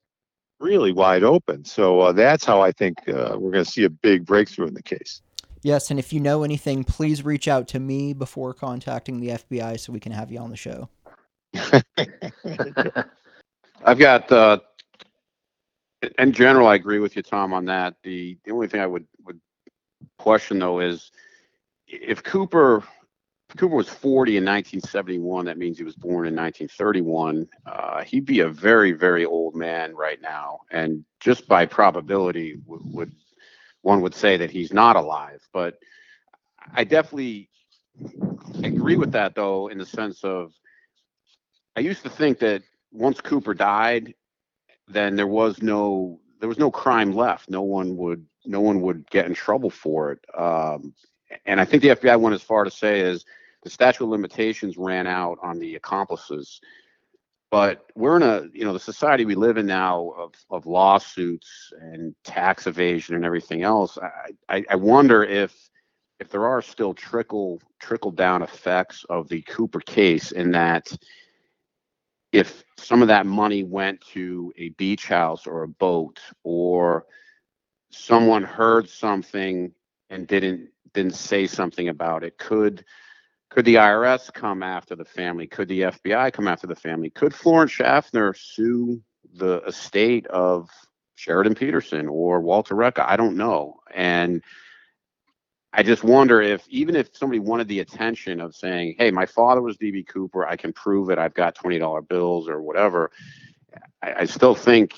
[0.60, 1.64] really wide open.
[1.64, 4.74] So uh, that's how I think uh, we're going to see a big breakthrough in
[4.74, 5.22] the case.
[5.62, 9.80] Yes, and if you know anything, please reach out to me before contacting the FBI
[9.80, 10.88] so we can have you on the show.
[13.84, 14.58] I've got, uh,
[16.18, 17.96] in general, I agree with you, Tom, on that.
[18.02, 19.40] The the only thing I would would
[20.18, 21.10] question though is
[21.86, 22.84] if Cooper
[23.56, 25.44] Cooper was 40 in 1971.
[25.46, 27.48] That means he was born in 1931.
[27.64, 32.82] Uh, he'd be a very, very old man right now, and just by probability, w-
[32.92, 33.12] would
[33.82, 35.40] one would say that he's not alive.
[35.52, 35.78] But
[36.74, 37.48] I definitely
[38.64, 40.52] agree with that, though, in the sense of
[41.76, 42.62] I used to think that
[42.92, 44.14] once Cooper died,
[44.88, 47.50] then there was no there was no crime left.
[47.50, 50.24] No one would no one would get in trouble for it.
[50.36, 50.94] Um,
[51.44, 53.24] and I think the FBI went as far to say is
[53.62, 56.60] the statute of limitations ran out on the accomplices.
[57.50, 61.72] But we're in a, you know, the society we live in now of, of lawsuits
[61.80, 63.98] and tax evasion and everything else.
[63.98, 65.54] I, I, I wonder if
[66.18, 70.96] if there are still trickle trickle down effects of the Cooper case in that
[72.36, 77.06] if some of that money went to a beach house or a boat or
[77.90, 79.72] someone heard something
[80.10, 82.84] and didn't didn't say something about it could
[83.48, 85.46] could the IRS come after the family?
[85.46, 87.10] Could the FBI come after the family?
[87.10, 89.00] Could Florence Schaffner sue
[89.34, 90.68] the estate of
[91.14, 93.80] Sheridan Peterson or Walter Reca I don't know.
[93.94, 94.42] And
[95.72, 99.60] I just wonder if even if somebody wanted the attention of saying, "Hey, my father
[99.60, 100.46] was DB Cooper.
[100.46, 101.18] I can prove it.
[101.18, 103.10] I've got twenty dollar bills or whatever,"
[104.02, 104.94] I, I still think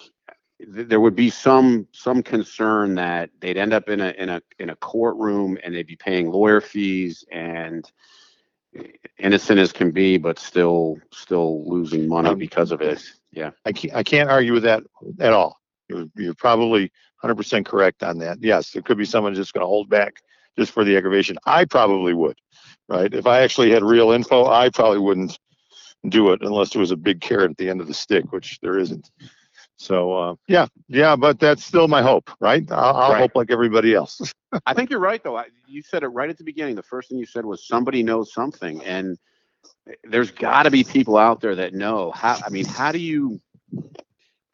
[0.60, 4.42] th- there would be some some concern that they'd end up in a in a
[4.58, 7.90] in a courtroom and they'd be paying lawyer fees and
[9.18, 13.02] innocent as can be, but still still losing money Um, because of it.
[13.32, 13.50] Yeah.
[13.64, 14.82] I can't, I can't argue with that
[15.20, 15.60] at all.
[15.88, 18.38] You're, you're probably hundred percent correct on that.
[18.40, 20.22] Yes, there could be someone just gonna hold back
[20.58, 21.36] just for the aggravation.
[21.46, 22.38] I probably would,
[22.88, 23.12] right?
[23.12, 25.38] If I actually had real info, I probably wouldn't
[26.08, 28.58] do it unless there was a big carrot at the end of the stick, which
[28.62, 29.10] there isn't.
[29.76, 32.68] So, uh, yeah, yeah, but that's still my hope, right?
[32.70, 33.20] I'll, I'll Right.
[33.20, 34.20] hope like everybody else.
[34.66, 35.36] I think you're right, though.
[35.36, 36.74] I, you said it right at the beginning.
[36.74, 39.16] The first thing you said was somebody knows something, and
[40.04, 42.10] there's got to be people out there that know.
[42.10, 42.40] How?
[42.44, 43.40] I mean, how do you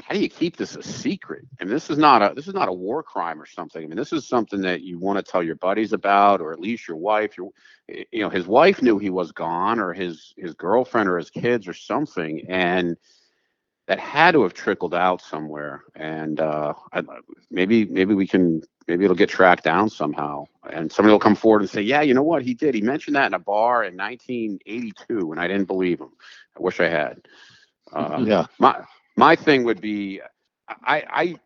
[0.06, 1.46] how do you keep this a secret?
[1.58, 3.82] I mean, this is not a this is not a war crime or something.
[3.82, 6.60] I mean, this is something that you want to tell your buddies about, or at
[6.60, 7.38] least your wife.
[7.38, 7.50] Your
[7.88, 11.66] you know, his wife knew he was gone, or his his girlfriend, or his kids,
[11.66, 12.98] or something, and
[13.86, 15.84] that had to have trickled out somewhere.
[15.94, 17.02] And uh, I,
[17.50, 21.62] maybe maybe we can maybe it'll get tracked down somehow, and somebody will come forward
[21.62, 22.74] and say, yeah, you know what, he did.
[22.74, 26.12] He mentioned that in a bar in 1982, and I didn't believe him.
[26.58, 27.26] I wish I had.
[27.90, 28.84] Uh, Yeah, my
[29.16, 30.20] my thing would be
[30.68, 31.36] I I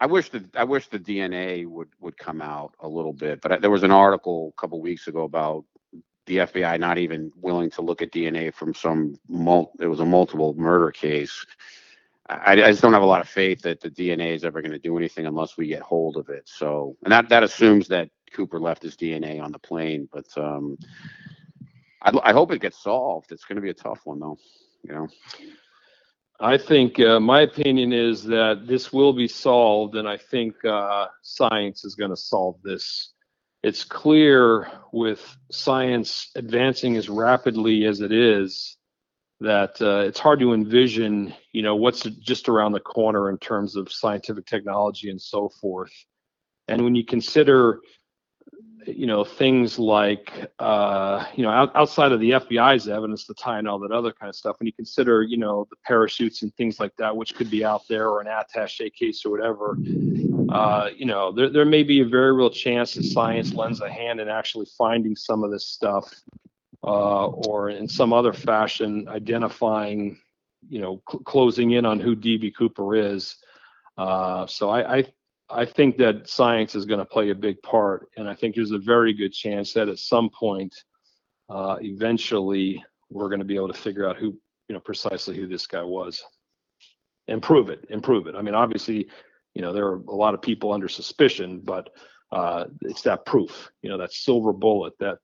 [0.00, 3.60] I wish the I wish the DNA would would come out a little bit, but
[3.62, 5.64] there was an article a couple weeks ago about
[6.26, 10.04] the FBI not even willing to look at DNA from some mul- it was a
[10.06, 11.44] multiple murder case.
[12.28, 14.72] I, I just don't have a lot of faith that the DNA is ever going
[14.72, 16.44] to do anything unless we get hold of it.
[16.46, 20.78] So, and that that assumes that Cooper left his DNA on the plane, but um,
[22.02, 23.32] I, I hope it gets solved.
[23.32, 24.38] It's going to be a tough one, though.
[24.84, 25.08] You know.
[26.40, 31.06] I think uh, my opinion is that this will be solved, and I think uh,
[31.22, 33.12] science is going to solve this.
[33.64, 38.76] It's clear with science advancing as rapidly as it is
[39.40, 43.74] that uh, it's hard to envision, you know, what's just around the corner in terms
[43.74, 45.92] of scientific technology and so forth.
[46.68, 47.80] And when you consider
[48.86, 53.58] you know things like uh, you know out, outside of the FBI's evidence, the tie
[53.58, 54.56] and all that other kind of stuff.
[54.58, 57.86] When you consider you know the parachutes and things like that, which could be out
[57.88, 59.76] there, or an attaché case or whatever,
[60.50, 63.90] uh, you know there there may be a very real chance that science lends a
[63.90, 66.14] hand in actually finding some of this stuff,
[66.84, 70.18] uh, or in some other fashion identifying,
[70.68, 73.36] you know, cl- closing in on who DB Cooper is.
[73.96, 75.04] Uh, so I, I
[75.50, 78.72] I think that science is going to play a big part, and I think there's
[78.72, 80.74] a very good chance that at some point,
[81.48, 84.36] uh, eventually, we're going to be able to figure out who,
[84.68, 86.22] you know, precisely who this guy was,
[87.28, 88.34] and prove it, and prove it.
[88.34, 89.08] I mean, obviously,
[89.54, 91.90] you know, there are a lot of people under suspicion, but
[92.30, 95.18] uh, it's that proof, you know, that silver bullet that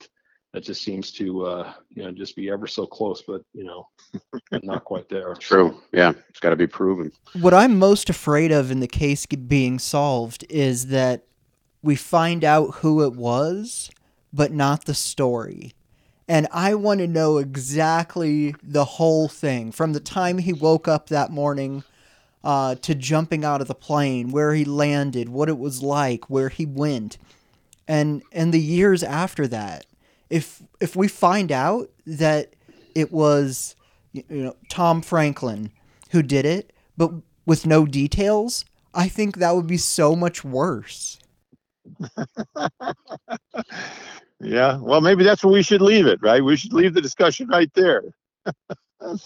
[0.54, 3.88] that just seems to, uh, you know, just be ever so close, but you know,
[4.62, 5.34] not quite there.
[5.34, 5.82] True.
[5.92, 7.10] Yeah, it's got to be proven.
[7.40, 11.24] What I'm most afraid of in the case being solved is that
[11.82, 13.90] we find out who it was,
[14.32, 15.74] but not the story.
[16.28, 21.08] And I want to know exactly the whole thing from the time he woke up
[21.08, 21.82] that morning
[22.44, 26.48] uh, to jumping out of the plane, where he landed, what it was like, where
[26.48, 27.18] he went,
[27.88, 29.84] and and the years after that.
[30.30, 32.54] If if we find out that
[32.94, 33.76] it was
[34.12, 35.70] you know Tom Franklin
[36.10, 37.10] who did it, but
[37.46, 38.64] with no details,
[38.94, 41.18] I think that would be so much worse.
[44.40, 44.78] yeah.
[44.78, 46.42] Well, maybe that's where we should leave it, right?
[46.44, 48.02] We should leave the discussion right there.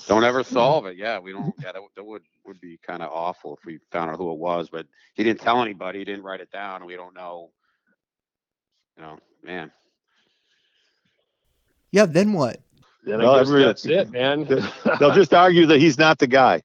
[0.08, 0.96] Don't ever solve it.
[0.96, 1.54] Yeah, we don't.
[1.62, 4.32] Yeah, that, would- that would would be kind of awful if we found out who
[4.32, 4.68] it was.
[4.70, 6.00] But he didn't tell anybody.
[6.00, 6.84] He didn't write it down.
[6.84, 7.50] We don't know.
[8.96, 9.70] You know, man.
[11.92, 12.60] Yeah, then what?
[13.04, 14.44] Then Well, I that's it, man.
[15.00, 16.62] They'll just argue that he's not the guy.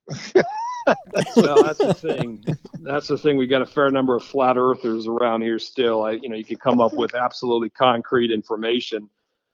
[1.36, 2.44] well, that's the thing.
[2.80, 3.36] That's the thing.
[3.38, 6.02] We got a fair number of flat earthers around here still.
[6.04, 9.08] I, you know, you could come up with absolutely concrete information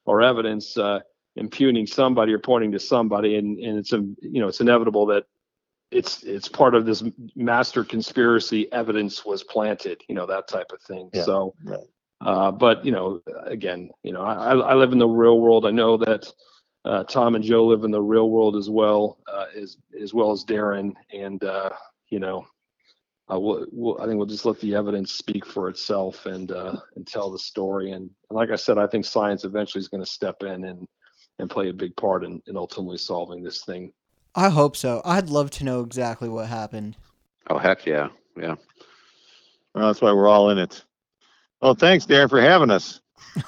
[0.05, 1.01] or evidence uh,
[1.37, 5.27] impugning somebody or pointing to somebody, and and it's a you know it's inevitable that
[5.93, 7.05] it's it's part of this
[7.37, 8.71] master conspiracy.
[8.73, 10.03] Evidence was planted.
[10.09, 11.11] You know that type of thing.
[11.13, 11.55] Yeah, so.
[11.65, 11.79] right.
[12.21, 15.67] Uh, but you know, again, you know, I, I live in the real world.
[15.67, 16.31] I know that
[16.85, 20.31] uh, Tom and Joe live in the real world as well, uh, as as well
[20.31, 20.95] as Darren.
[21.13, 21.71] And uh,
[22.09, 22.47] you know,
[23.33, 26.77] uh, we'll, we'll, I think we'll just let the evidence speak for itself and uh,
[26.97, 27.93] and tell the story.
[27.93, 30.87] And, and like I said, I think science eventually is going to step in and
[31.39, 33.93] and play a big part in, in ultimately solving this thing.
[34.35, 35.01] I hope so.
[35.05, 36.97] I'd love to know exactly what happened.
[37.49, 38.57] Oh heck yeah, yeah.
[39.75, 40.85] Well, that's why we're all in it.
[41.61, 43.01] Well, thanks, Darren, for having us.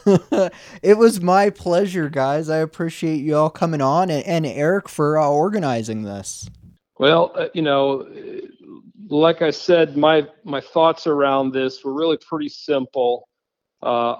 [0.83, 2.49] it was my pleasure, guys.
[2.49, 6.49] I appreciate you all coming on and, and Eric for uh, organizing this.
[6.99, 8.47] Well, uh, you know, uh,
[9.09, 13.29] like I said, my my thoughts around this were really pretty simple.
[13.83, 14.17] Uh,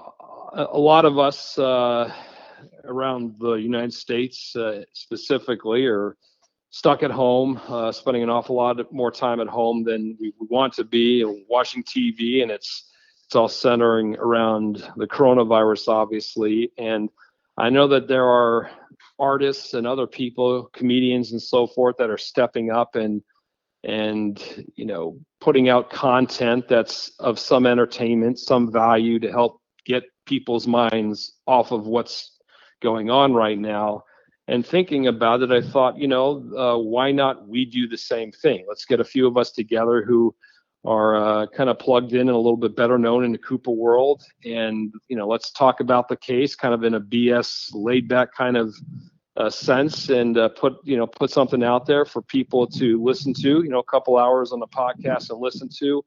[0.55, 2.13] a lot of us uh,
[2.83, 6.17] around the United States, uh, specifically, are
[6.71, 10.73] stuck at home, uh, spending an awful lot more time at home than we want
[10.73, 12.91] to be, watching TV, and it's
[13.33, 16.71] it's all centering around the coronavirus, obviously.
[16.77, 17.09] And
[17.57, 18.69] I know that there are
[19.17, 23.23] artists and other people, comedians and so forth, that are stepping up and
[23.83, 24.39] and
[24.75, 30.67] you know putting out content that's of some entertainment, some value to help get people's
[30.67, 32.37] minds off of what's
[32.83, 34.03] going on right now
[34.47, 38.31] and thinking about it, I thought, you know, uh, why not we do the same
[38.31, 38.65] thing?
[38.67, 40.35] Let's get a few of us together who
[40.85, 43.71] are uh, kind of plugged in and a little bit better known in the Cooper
[43.71, 48.07] world, and you know, let's talk about the case, kind of in a BS laid
[48.07, 48.75] back kind of
[49.37, 53.33] uh, sense, and uh, put you know put something out there for people to listen
[53.33, 53.63] to.
[53.63, 56.03] You know, a couple hours on the podcast and listen to.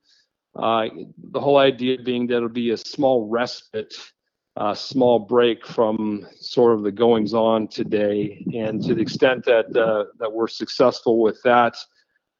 [0.54, 0.88] Uh,
[1.32, 3.94] the whole idea being that it'll be a small respite
[4.56, 8.44] a small break from sort of the goings on today.
[8.54, 11.76] And to the extent that uh, that we're successful with that,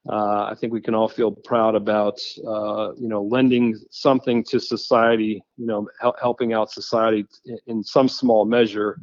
[0.08, 4.60] uh, I think we can all feel proud about uh, you know lending something to
[4.60, 9.00] society, you know, hel- helping out society in, in some small measure,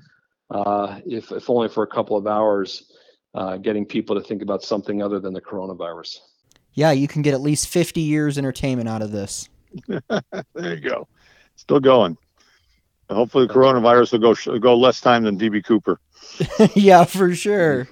[0.50, 2.92] uh, if if only for a couple of hours,
[3.36, 6.20] uh, getting people to think about something other than the coronavirus.
[6.74, 9.48] Yeah, you can get at least 50 years entertainment out of this.
[9.88, 10.04] there
[10.56, 11.08] you go.
[11.56, 12.18] Still going.
[13.10, 16.00] Hopefully, the coronavirus will go go less time than DB Cooper.
[16.76, 17.88] yeah, for sure.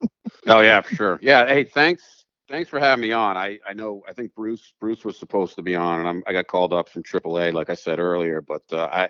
[0.46, 1.18] oh yeah, for sure.
[1.22, 1.46] Yeah.
[1.46, 2.24] Hey, thanks.
[2.48, 3.36] Thanks for having me on.
[3.36, 6.32] I, I know I think Bruce Bruce was supposed to be on, and I'm, I
[6.32, 8.40] got called up from AAA, like I said earlier.
[8.40, 9.08] But uh, I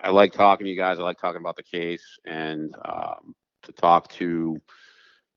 [0.00, 0.98] I like talking to you guys.
[0.98, 4.60] I like talking about the case and um, to talk to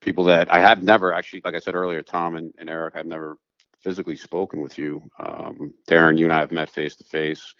[0.01, 3.05] people that I have never actually, like I said earlier, Tom and, and Eric, I've
[3.05, 3.37] never
[3.79, 5.01] physically spoken with you.
[5.19, 7.53] Um, Darren, you and I have met face to face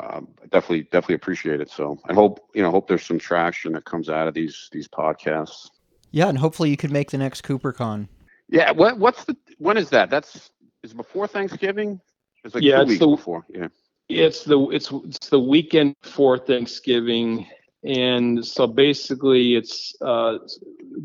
[0.00, 1.70] um, definitely definitely appreciate it.
[1.70, 4.88] So I hope you know hope there's some traction that comes out of these these
[4.88, 5.70] podcasts.
[6.10, 8.08] Yeah, and hopefully you could make the next CooperCon.
[8.52, 10.10] Yeah, what what's the when is that?
[10.10, 10.50] That's
[10.82, 11.98] is before Thanksgiving.
[12.44, 13.46] It's like yeah, it's the before.
[13.48, 13.68] Yeah,
[14.10, 17.46] it's the it's it's the weekend before Thanksgiving,
[17.82, 20.36] and so basically it's uh,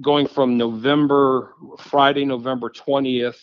[0.02, 3.42] going from November Friday, November twentieth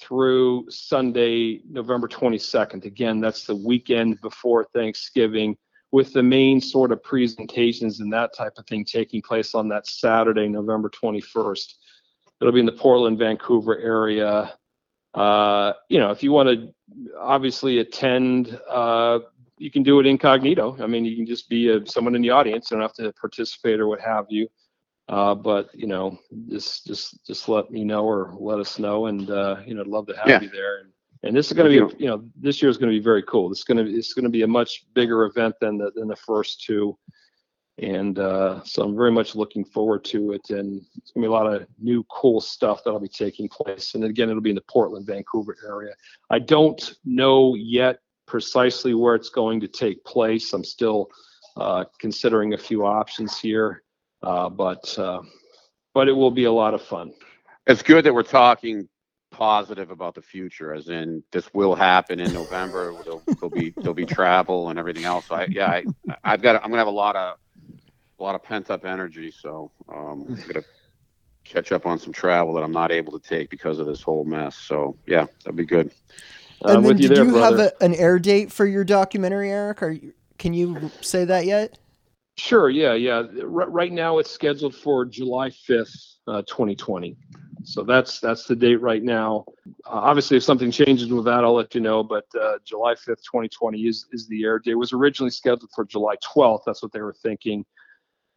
[0.00, 2.86] through Sunday, November 22nd.
[2.86, 5.58] Again, that's the weekend before Thanksgiving,
[5.92, 9.86] with the main sort of presentations and that type of thing taking place on that
[9.86, 11.74] Saturday, November 21st.
[12.40, 14.54] It'll be in the Portland, Vancouver area.
[15.14, 16.72] Uh, you know, if you want to
[17.18, 19.18] obviously attend, uh,
[19.58, 20.76] you can do it incognito.
[20.80, 22.70] I mean, you can just be a, someone in the audience.
[22.70, 24.48] You don't have to participate or what have you.
[25.10, 26.16] Uh, but you know,
[26.48, 29.88] just just just let me know or let us know, and uh, you know, I'd
[29.88, 30.40] love to have yeah.
[30.40, 30.78] you there.
[30.78, 30.92] And,
[31.24, 33.24] and this is going to be, you know, this year is going to be very
[33.24, 33.48] cool.
[33.48, 36.06] This is going to it's going to be a much bigger event than the than
[36.06, 36.96] the first two,
[37.80, 40.50] and uh, so I'm very much looking forward to it.
[40.50, 43.94] And it's to be a lot of new cool stuff that'll be taking place.
[43.94, 45.94] And again, it'll be in the Portland, Vancouver area.
[46.28, 50.52] I don't know yet precisely where it's going to take place.
[50.52, 51.08] I'm still
[51.56, 53.82] uh, considering a few options here.
[54.22, 55.22] Uh, but uh,
[55.94, 57.12] but it will be a lot of fun.
[57.66, 58.88] It's good that we're talking
[59.30, 62.94] positive about the future, as in this will happen in November.
[63.04, 65.26] There'll, there'll be there'll be travel and everything else.
[65.26, 65.84] So I, yeah, I,
[66.22, 67.38] I've got I'm gonna have a lot of
[68.20, 69.30] a lot of pent up energy.
[69.30, 70.64] So um, I'm gonna
[71.44, 74.24] catch up on some travel that I'm not able to take because of this whole
[74.24, 74.56] mess.
[74.56, 75.90] So yeah, that'd be good.
[76.62, 79.82] And then, you did there, you have a, an air date for your documentary, Eric?
[79.82, 79.96] Or
[80.38, 81.78] can you say that yet?
[82.36, 82.68] Sure.
[82.68, 82.92] Yeah.
[82.92, 83.22] Yeah.
[83.40, 85.94] R- right now, it's scheduled for July fifth,
[86.26, 87.16] uh, 2020.
[87.64, 89.44] So that's that's the date right now.
[89.86, 92.02] Uh, obviously, if something changes with that, I'll let you know.
[92.02, 94.72] But uh, July 5th, 2020 is is the air date.
[94.72, 96.62] It was originally scheduled for July 12th.
[96.64, 97.64] That's what they were thinking,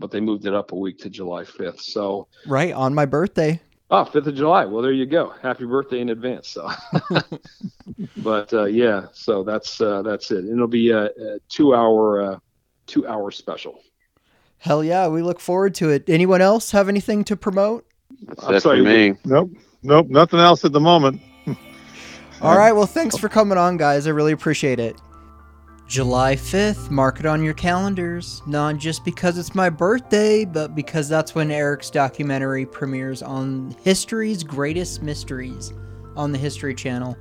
[0.04, 1.80] but they moved it up a week to July 5th.
[1.80, 3.62] So right on my birthday.
[3.90, 4.66] Oh, 5th of July.
[4.66, 5.34] Well, there you go.
[5.42, 6.50] Happy birthday in advance.
[6.50, 6.70] So,
[8.18, 10.40] but uh, yeah, so that's uh, that's it.
[10.40, 12.40] And it'll be a, a two hour uh,
[12.86, 13.80] two hour special.
[14.58, 16.10] Hell yeah, we look forward to it.
[16.10, 17.86] Anyone else have anything to promote?
[18.50, 19.14] That's for me.
[19.24, 19.52] Nope,
[19.84, 21.22] nope, nothing else at the moment.
[22.42, 24.06] All right, well, thanks for coming on, guys.
[24.06, 25.00] I really appreciate it.
[25.88, 28.42] July 5th, mark it on your calendars.
[28.48, 34.44] Not just because it's my birthday, but because that's when Eric's documentary premieres on History's
[34.44, 35.74] Greatest Mysteries
[36.16, 37.18] on the History Channel.